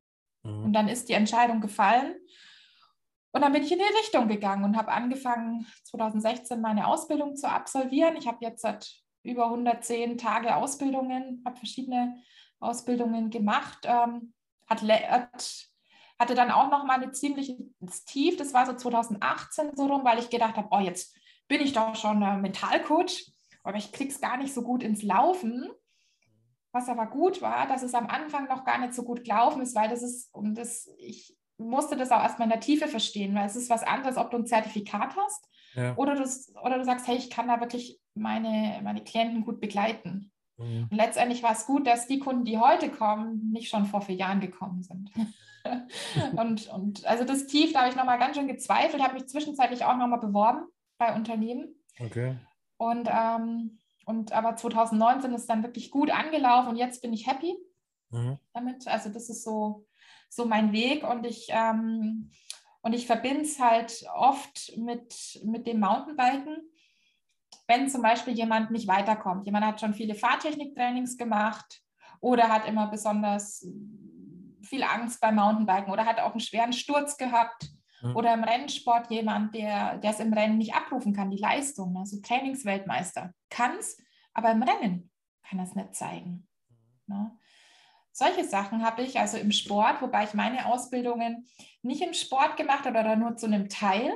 Mhm. 0.44 0.66
Und 0.66 0.74
dann 0.74 0.88
ist 0.88 1.10
die 1.10 1.14
Entscheidung 1.14 1.62
gefallen. 1.62 2.16
Und 3.32 3.42
dann 3.42 3.52
bin 3.52 3.64
ich 3.64 3.72
in 3.72 3.80
die 3.80 3.98
Richtung 3.98 4.28
gegangen 4.28 4.64
und 4.64 4.78
habe 4.78 4.92
angefangen, 4.92 5.66
2016 5.86 6.62
meine 6.62 6.86
Ausbildung 6.86 7.36
zu 7.36 7.50
absolvieren. 7.50 8.16
Ich 8.16 8.28
habe 8.28 8.38
jetzt 8.42 8.62
seit 8.62 8.94
über 9.24 9.50
110 9.50 10.18
Tage 10.18 10.56
Ausbildungen, 10.56 11.42
habe 11.44 11.58
verschiedene 11.58 12.22
Ausbildungen 12.60 13.32
gemacht. 13.32 13.80
Ähm, 13.86 14.34
hat, 14.68 14.82
hat, 14.84 15.73
hatte 16.24 16.36
dann 16.36 16.52
auch 16.52 16.72
noch 16.72 16.86
mal 16.86 17.02
eine 17.02 17.12
ziemliche 17.12 17.58
Tief, 18.06 18.38
das 18.38 18.54
war 18.54 18.66
so 18.66 18.74
2018 18.74 19.72
so 19.76 19.86
rum, 19.86 20.06
weil 20.06 20.20
ich 20.20 20.30
gedacht 20.30 20.56
habe, 20.56 20.70
oh, 20.72 20.80
jetzt 20.80 21.16
bin 21.50 21.62
ich 21.62 21.74
doch 21.74 21.96
schon 21.96 22.22
äh, 22.22 22.38
Mentalcoach, 22.38 23.30
aber 23.64 23.78
ich 23.78 23.92
krieg's 23.92 24.22
gar 24.22 24.38
nicht 24.38 24.54
so 24.54 24.62
gut 24.62 24.84
ins 24.84 25.04
Laufen. 25.04 25.70
Was 26.72 26.90
aber 26.90 27.06
gut 27.06 27.42
war, 27.42 27.68
dass 27.68 27.84
es 27.84 27.94
am 27.94 28.08
Anfang 28.08 28.48
noch 28.48 28.64
gar 28.64 28.80
nicht 28.80 28.94
so 28.94 29.04
gut 29.04 29.24
gelaufen 29.26 29.62
ist, 29.62 29.76
weil 29.76 29.90
das 29.90 30.02
ist, 30.02 30.34
und 30.34 30.56
das, 30.56 30.90
ich 30.98 31.38
musste 31.58 31.96
das 31.96 32.12
auch 32.12 32.24
erstmal 32.24 32.48
in 32.48 32.52
der 32.54 32.62
Tiefe 32.62 32.88
verstehen, 32.88 33.36
weil 33.36 33.46
es 33.46 33.56
ist 33.56 33.70
was 33.70 33.84
anderes, 33.84 34.18
ob 34.18 34.32
du 34.32 34.38
ein 34.38 34.48
Zertifikat 34.48 35.16
hast 35.16 35.48
Ja. 35.76 35.96
oder 35.98 36.16
du, 36.16 36.24
oder 36.64 36.80
du 36.80 36.86
sagst, 36.86 37.06
hey, 37.06 37.18
ich 37.18 37.30
kann 37.30 37.48
da 37.48 37.60
wirklich 37.60 38.00
meine, 38.16 38.80
meine 38.82 39.04
Klienten 39.04 39.46
gut 39.46 39.60
begleiten. 39.60 40.32
Mhm. 40.58 40.88
Und 40.90 40.98
letztendlich 40.98 41.44
war 41.44 41.52
es 41.52 41.66
gut, 41.66 41.86
dass 41.86 42.08
die 42.08 42.20
Kunden, 42.20 42.46
die 42.46 42.58
heute 42.58 42.90
kommen, 42.90 43.52
nicht 43.52 43.70
schon 43.70 43.86
vor 43.86 44.02
vier 44.02 44.16
Jahren 44.16 44.40
gekommen 44.40 44.82
sind. 44.82 45.12
und, 46.36 46.68
und 46.70 47.06
also 47.06 47.24
das 47.24 47.48
Tief, 47.48 47.74
da 47.74 47.82
habe 47.82 47.90
ich 47.90 47.96
nochmal 47.96 48.20
ganz 48.20 48.36
schön 48.36 48.48
gezweifelt, 48.48 49.02
habe 49.04 49.16
mich 49.16 49.28
zwischenzeitlich 49.28 49.86
auch 49.86 49.98
nochmal 49.98 50.20
beworben 50.20 50.66
bei 50.98 51.16
Unternehmen. 51.16 51.76
Okay. 52.00 52.38
Und, 52.78 53.10
ähm, 53.12 53.80
und 54.06 54.32
aber 54.34 54.56
2019 54.56 55.34
ist 55.34 55.50
dann 55.50 55.64
wirklich 55.64 55.92
gut 55.92 56.12
angelaufen 56.12 56.70
und 56.70 56.78
jetzt 56.78 57.02
bin 57.02 57.14
ich 57.14 57.28
happy 57.28 57.56
Mhm. 58.14 58.38
damit. 58.54 58.88
Also 58.88 59.10
das 59.10 59.30
ist 59.30 59.44
so, 59.44 59.86
so 60.30 60.46
mein 60.46 60.72
Weg 60.72 61.04
und 61.04 61.26
ich, 61.26 61.48
ähm, 61.50 62.30
und 62.82 62.94
ich 62.94 63.08
verbinde 63.08 63.42
es 63.42 63.60
halt 63.60 64.06
oft 64.14 64.78
mit, 64.78 65.42
mit 65.44 65.68
dem 65.68 65.80
Mountainbiken. 65.80 66.58
Wenn 67.68 67.90
zum 67.90 68.02
Beispiel 68.02 68.34
jemand 68.34 68.72
nicht 68.72 68.88
weiterkommt, 68.88 69.46
jemand 69.46 69.66
hat 69.66 69.80
schon 69.80 69.94
viele 69.94 70.16
Fahrtechniktrainings 70.16 71.18
gemacht 71.18 71.82
oder 72.20 72.50
hat 72.50 72.68
immer 72.68 72.88
besonders 72.88 73.66
viel 74.64 74.84
Angst 74.84 75.22
beim 75.22 75.36
Mountainbiken 75.36 75.92
oder 75.92 76.06
hat 76.06 76.20
auch 76.20 76.32
einen 76.32 76.40
schweren 76.40 76.74
Sturz 76.74 77.18
gehabt 77.18 77.70
Mhm. 78.04 78.16
oder 78.16 78.34
im 78.34 78.44
Rennsport 78.44 79.10
jemand, 79.10 79.56
der 79.56 79.98
der 79.98 80.12
es 80.12 80.20
im 80.20 80.34
Rennen 80.34 80.58
nicht 80.58 80.76
abrufen 80.76 81.14
kann, 81.14 81.32
die 81.32 81.38
Leistung, 81.38 81.98
also 81.98 82.20
Trainingsweltmeister, 82.22 83.34
kann 83.50 83.78
es, 83.80 83.98
aber 84.34 84.52
im 84.52 84.62
Rennen 84.62 85.10
kann 85.48 85.60
er 85.60 85.66
es 85.66 85.76
nicht 85.76 85.96
zeigen. 85.96 86.48
Ne? 87.08 87.32
Solche 88.12 88.44
Sachen 88.44 88.84
habe 88.86 89.02
ich 89.02 89.20
also 89.20 89.38
im 89.38 89.52
Sport, 89.52 90.02
wobei 90.02 90.26
ich 90.26 90.34
meine 90.34 90.68
Ausbildungen 90.68 91.48
nicht 91.82 92.02
im 92.02 92.14
Sport 92.14 92.58
gemacht 92.58 92.86
habe 92.86 93.00
oder 93.00 93.16
nur 93.16 93.36
zu 93.38 93.48
einem 93.48 93.70
Teil. 93.70 94.14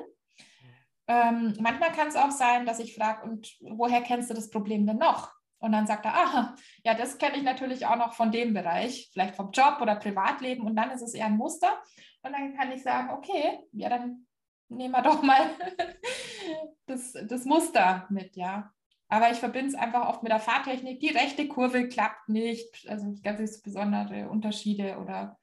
Ähm, 1.08 1.56
manchmal 1.60 1.92
kann 1.94 2.10
es 2.10 2.16
auch 2.16 2.32
sein, 2.32 2.66
dass 2.66 2.80
ich 2.80 2.96
frage, 2.96 3.24
und 3.28 3.56
woher 3.62 4.02
kennst 4.02 4.30
du 4.30 4.34
das 4.34 4.50
Problem 4.50 4.86
denn 4.86 4.98
noch? 4.98 5.32
Und 5.60 5.72
dann 5.72 5.88
sagt 5.88 6.06
er, 6.06 6.14
aha, 6.14 6.56
ja, 6.84 6.94
das 6.94 7.18
kenne 7.18 7.38
ich 7.38 7.44
natürlich 7.44 7.86
auch 7.86 7.96
noch 7.96 8.14
von 8.14 8.32
dem 8.32 8.54
Bereich, 8.54 9.10
vielleicht 9.12 9.36
vom 9.36 9.52
Job 9.52 9.80
oder 9.82 9.96
Privatleben. 9.96 10.66
Und 10.66 10.76
dann 10.76 10.92
ist 10.92 11.02
es 11.02 11.14
eher 11.14 11.26
ein 11.26 11.38
Muster. 11.38 11.82
Und 12.22 12.34
dann 12.34 12.56
kann 12.56 12.72
ich 12.72 12.84
sagen, 12.84 13.10
okay, 13.12 13.60
ja, 13.72 13.90
dann 13.90 14.28
nehmen 14.70 14.94
wir 14.94 15.02
doch 15.04 15.22
mal 15.24 15.50
das, 16.86 17.14
das 17.14 17.46
Muster 17.46 18.06
mit, 18.10 18.36
ja. 18.36 18.72
Aber 19.10 19.32
ich 19.32 19.38
verbinde 19.38 19.70
es 19.70 19.76
einfach 19.76 20.08
oft 20.10 20.22
mit 20.22 20.32
der 20.32 20.40
Fahrtechnik. 20.40 21.00
Die 21.00 21.10
rechte 21.10 21.48
Kurve 21.48 21.88
klappt 21.88 22.28
nicht. 22.28 22.88
Also 22.90 23.16
ganz 23.24 23.62
besondere 23.62 24.30
Unterschiede 24.30 24.98
oder 24.98 25.40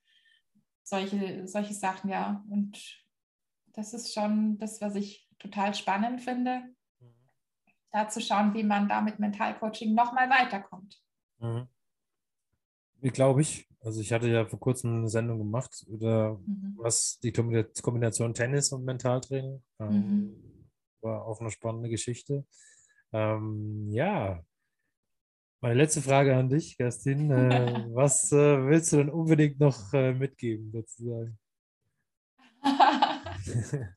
solche, 0.82 1.48
solche 1.48 1.74
Sachen, 1.74 2.10
ja. 2.10 2.44
Und 2.50 3.02
das 3.72 3.94
ist 3.94 4.12
schon 4.12 4.58
das, 4.58 4.80
was 4.80 4.94
ich 4.94 5.28
total 5.38 5.74
spannend 5.74 6.20
finde, 6.20 6.62
da 7.94 8.08
zu 8.08 8.20
schauen, 8.20 8.52
wie 8.54 8.64
man 8.64 8.88
da 8.88 9.00
mit 9.00 9.20
Mentalcoaching 9.20 9.94
nochmal 9.94 10.28
weiterkommt. 10.28 11.00
Mhm. 11.38 11.68
Glaube 13.00 13.42
ich? 13.42 13.68
Also 13.80 14.00
ich 14.00 14.12
hatte 14.12 14.28
ja 14.28 14.46
vor 14.46 14.58
kurzem 14.58 14.96
eine 14.96 15.08
Sendung 15.08 15.38
gemacht 15.38 15.84
über 15.88 16.40
Mhm. 16.44 16.74
was 16.76 17.18
die 17.20 17.30
Kombina- 17.32 17.66
Kombination 17.82 18.34
Tennis 18.34 18.72
und 18.72 18.84
Mentaltraining. 18.84 19.62
Ähm, 19.78 19.90
Mhm. 19.90 20.68
War 21.02 21.24
auch 21.24 21.40
eine 21.40 21.50
spannende 21.50 21.88
Geschichte. 21.88 22.44
Ähm, 23.12 23.88
ja, 23.90 24.42
Meine 25.60 25.76
letzte 25.76 26.02
Frage 26.02 26.36
an 26.36 26.50
dich, 26.50 26.76
Kerstin. 26.76 27.30
Äh, 27.30 27.34
was 27.94 28.30
äh, 28.32 28.66
willst 28.66 28.92
du 28.92 28.98
denn 28.98 29.08
unbedingt 29.08 29.58
noch 29.60 29.94
äh, 29.94 30.12
mitgeben, 30.12 30.70
sozusagen? 30.72 31.38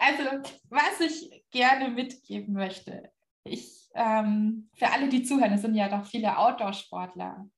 also, 0.00 0.50
was 0.68 1.00
ich 1.00 1.44
gerne 1.50 1.88
mitgeben 1.90 2.52
möchte, 2.52 3.10
ich, 3.44 3.88
ähm, 3.94 4.70
für 4.74 4.90
alle, 4.90 5.08
die 5.08 5.22
zuhören, 5.22 5.52
es 5.52 5.62
sind 5.62 5.74
ja 5.74 5.88
doch 5.88 6.06
viele 6.06 6.36
Outdoor-Sportler, 6.36 7.48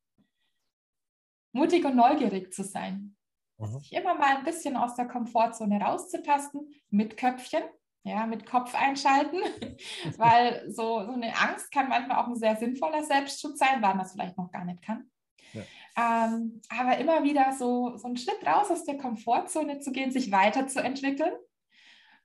mutig 1.53 1.85
und 1.85 1.97
neugierig 1.97 2.53
zu 2.53 2.65
sein. 2.65 3.17
Mhm. 3.59 3.79
Sich 3.79 3.93
immer 3.93 4.15
mal 4.15 4.37
ein 4.37 4.45
bisschen 4.45 4.77
aus 4.77 4.95
der 4.95 5.09
Komfortzone 5.09 5.81
rauszutasten, 5.81 6.73
mit 6.91 7.17
Köpfchen, 7.17 7.63
ja, 8.05 8.27
mit 8.27 8.47
Kopf 8.47 8.75
einschalten, 8.75 9.41
weil 10.17 10.65
so, 10.71 11.05
so 11.05 11.13
eine 11.13 11.37
Angst 11.39 11.71
kann 11.71 11.89
manchmal 11.89 12.19
auch 12.19 12.29
ein 12.29 12.37
sehr 12.37 12.57
sinnvoller 12.57 13.05
Selbstschutz 13.05 13.59
sein, 13.59 13.81
weil 13.81 13.95
man 13.95 14.07
es 14.07 14.13
vielleicht 14.13 14.37
noch 14.37 14.51
gar 14.51 14.65
nicht 14.65 14.83
kann. 14.83 15.11
Ja. 15.53 15.63
Ähm, 15.95 16.63
aber 16.69 16.97
immer 16.99 17.23
wieder 17.23 17.53
so, 17.53 17.97
so 17.97 18.07
einen 18.07 18.17
Schritt 18.17 18.45
raus 18.47 18.71
aus 18.71 18.85
der 18.85 18.97
Komfortzone 18.97 19.81
zu 19.81 19.93
gehen, 19.93 20.11
sich 20.11 20.33
weiterzuentwickeln, 20.33 21.35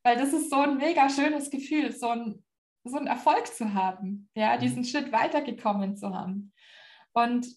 weil 0.04 0.18
das 0.18 0.34
ist 0.34 0.50
so 0.50 0.58
ein 0.58 0.78
mega 0.78 1.10
schönes 1.10 1.50
Gefühl, 1.50 1.92
so 1.92 2.08
ein, 2.10 2.44
so 2.90 2.98
einen 2.98 3.08
Erfolg 3.08 3.48
zu 3.48 3.74
haben, 3.74 4.30
ja, 4.36 4.56
mhm. 4.56 4.60
diesen 4.60 4.84
Schritt 4.86 5.12
weitergekommen 5.12 5.96
zu 5.96 6.14
haben. 6.14 6.54
Und 7.14 7.48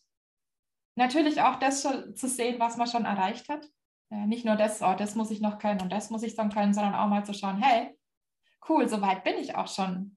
natürlich 0.97 1.41
auch 1.43 1.59
das 1.59 1.83
zu 1.83 2.29
sehen, 2.29 2.59
was 2.59 2.77
man 2.77 2.87
schon 2.87 3.05
erreicht 3.05 3.49
hat. 3.49 3.67
Ja, 4.11 4.27
nicht 4.27 4.45
nur 4.45 4.57
das, 4.57 4.83
oh, 4.83 4.95
das 4.97 5.15
muss 5.15 5.31
ich 5.31 5.41
noch 5.41 5.59
können 5.59 5.81
und 5.81 5.93
das 5.93 6.11
muss 6.11 6.23
ich 6.23 6.35
dann 6.35 6.51
können, 6.51 6.75
sondern 6.75 6.95
auch 6.95 7.09
mal 7.09 7.25
zu 7.25 7.33
schauen, 7.33 7.63
hey, 7.63 7.97
cool, 8.69 8.89
so 8.89 9.01
weit 9.01 9.23
bin 9.23 9.37
ich 9.37 9.55
auch 9.55 9.69
schon 9.69 10.17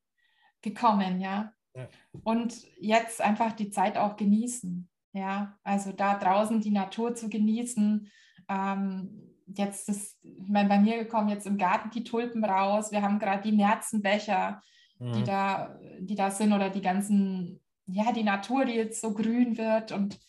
gekommen, 0.62 1.22
ja. 1.22 1.54
ja. 1.76 1.88
Und 2.24 2.56
jetzt 2.80 3.22
einfach 3.22 3.52
die 3.54 3.70
Zeit 3.70 3.98
auch 3.98 4.16
genießen, 4.16 4.90
ja. 5.14 5.58
Also 5.64 5.92
da 5.92 6.18
draußen 6.18 6.60
die 6.60 6.72
Natur 6.72 7.14
zu 7.14 7.30
genießen. 7.30 8.12
Ähm, 8.50 9.34
jetzt 9.46 9.90
ist, 9.90 10.18
ich 10.24 10.50
meine, 10.50 10.70
bei 10.70 10.80
mir 10.80 10.98
gekommen 10.98 11.30
jetzt 11.30 11.46
im 11.46 11.58
Garten 11.58 11.92
die 11.92 12.04
Tulpen 12.04 12.44
raus. 12.44 12.92
Wir 12.92 13.02
haben 13.04 13.20
gerade 13.20 13.44
die 13.44 13.56
Märzenbecher, 13.56 14.62
mhm. 15.00 15.14
die, 15.14 15.24
da, 15.24 15.80
die 16.00 16.16
da 16.16 16.32
sind 16.32 16.54
oder 16.54 16.70
die 16.70 16.82
ganzen, 16.82 17.62
ja, 17.86 18.12
die 18.12 18.24
Natur, 18.24 18.66
die 18.66 18.74
jetzt 18.74 19.02
so 19.02 19.14
grün 19.14 19.58
wird 19.58 19.92
und 19.92 20.20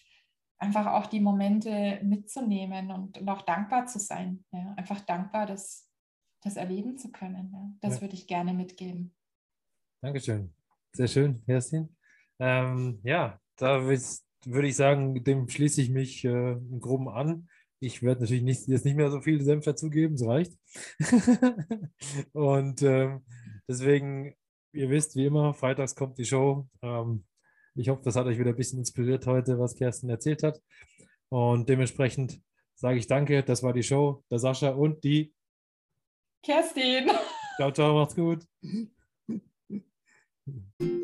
einfach 0.59 0.87
auch 0.87 1.07
die 1.07 1.21
Momente 1.21 2.01
mitzunehmen 2.03 2.91
und, 2.91 3.19
und 3.19 3.29
auch 3.29 3.43
dankbar 3.43 3.87
zu 3.87 3.99
sein. 3.99 4.45
Ja. 4.53 4.75
Einfach 4.77 5.01
dankbar, 5.01 5.47
dass 5.47 5.91
das 6.43 6.57
erleben 6.57 6.97
zu 6.97 7.11
können. 7.11 7.51
Ja. 7.53 7.71
Das 7.81 7.97
ja. 7.97 8.01
würde 8.03 8.15
ich 8.15 8.27
gerne 8.27 8.55
mitgeben. 8.55 9.15
Dankeschön. 10.01 10.55
Sehr 10.93 11.09
schön, 11.09 11.43
Kerstin. 11.45 11.97
Ähm, 12.39 13.01
ja, 13.03 13.41
da 13.57 13.83
würde 13.85 14.69
ich 14.69 14.77
sagen, 14.77 15.25
dem 15.25 15.49
schließe 15.49 15.81
ich 15.81 15.91
mich 15.91 16.25
äh, 16.25 16.53
im 16.53 16.81
Groben 16.81 17.09
an. 17.09 17.49
Ich 17.81 18.03
werde 18.03 18.23
natürlich 18.23 18.43
nicht, 18.43 18.67
jetzt 18.69 18.85
nicht 18.85 18.97
mehr 18.97 19.11
so 19.11 19.21
viel 19.21 19.43
Senf 19.43 19.65
dazugeben, 19.65 20.15
es 20.15 20.27
reicht. 20.27 20.53
und 22.33 22.83
ähm, 22.83 23.25
deswegen, 23.69 24.35
ihr 24.75 24.91
wisst, 24.91 25.17
wie 25.17 25.27
immer, 25.27 25.55
freitags 25.55 25.95
kommt 25.95 26.19
die 26.19 26.25
Show. 26.25 26.69
Ähm, 26.83 27.25
ich 27.75 27.89
hoffe, 27.89 28.03
das 28.05 28.17
hat 28.17 28.27
euch 28.27 28.39
wieder 28.39 28.51
ein 28.51 28.57
bisschen 28.57 28.79
inspiriert 28.79 29.27
heute, 29.27 29.59
was 29.59 29.75
Kerstin 29.75 30.11
erzählt 30.11 30.43
hat. 30.43 30.61
Und 31.29 31.69
dementsprechend 31.69 32.41
sage 32.75 32.99
ich 32.99 33.07
danke. 33.07 33.43
Das 33.43 33.63
war 33.63 33.73
die 33.73 33.83
Show, 33.83 34.25
der 34.31 34.39
Sascha 34.39 34.71
und 34.71 35.03
die 35.05 35.35
Kerstin. 36.43 37.11
Ciao, 37.57 37.73
ciao, 37.73 37.95
macht's 37.95 38.15
gut. 38.15 38.47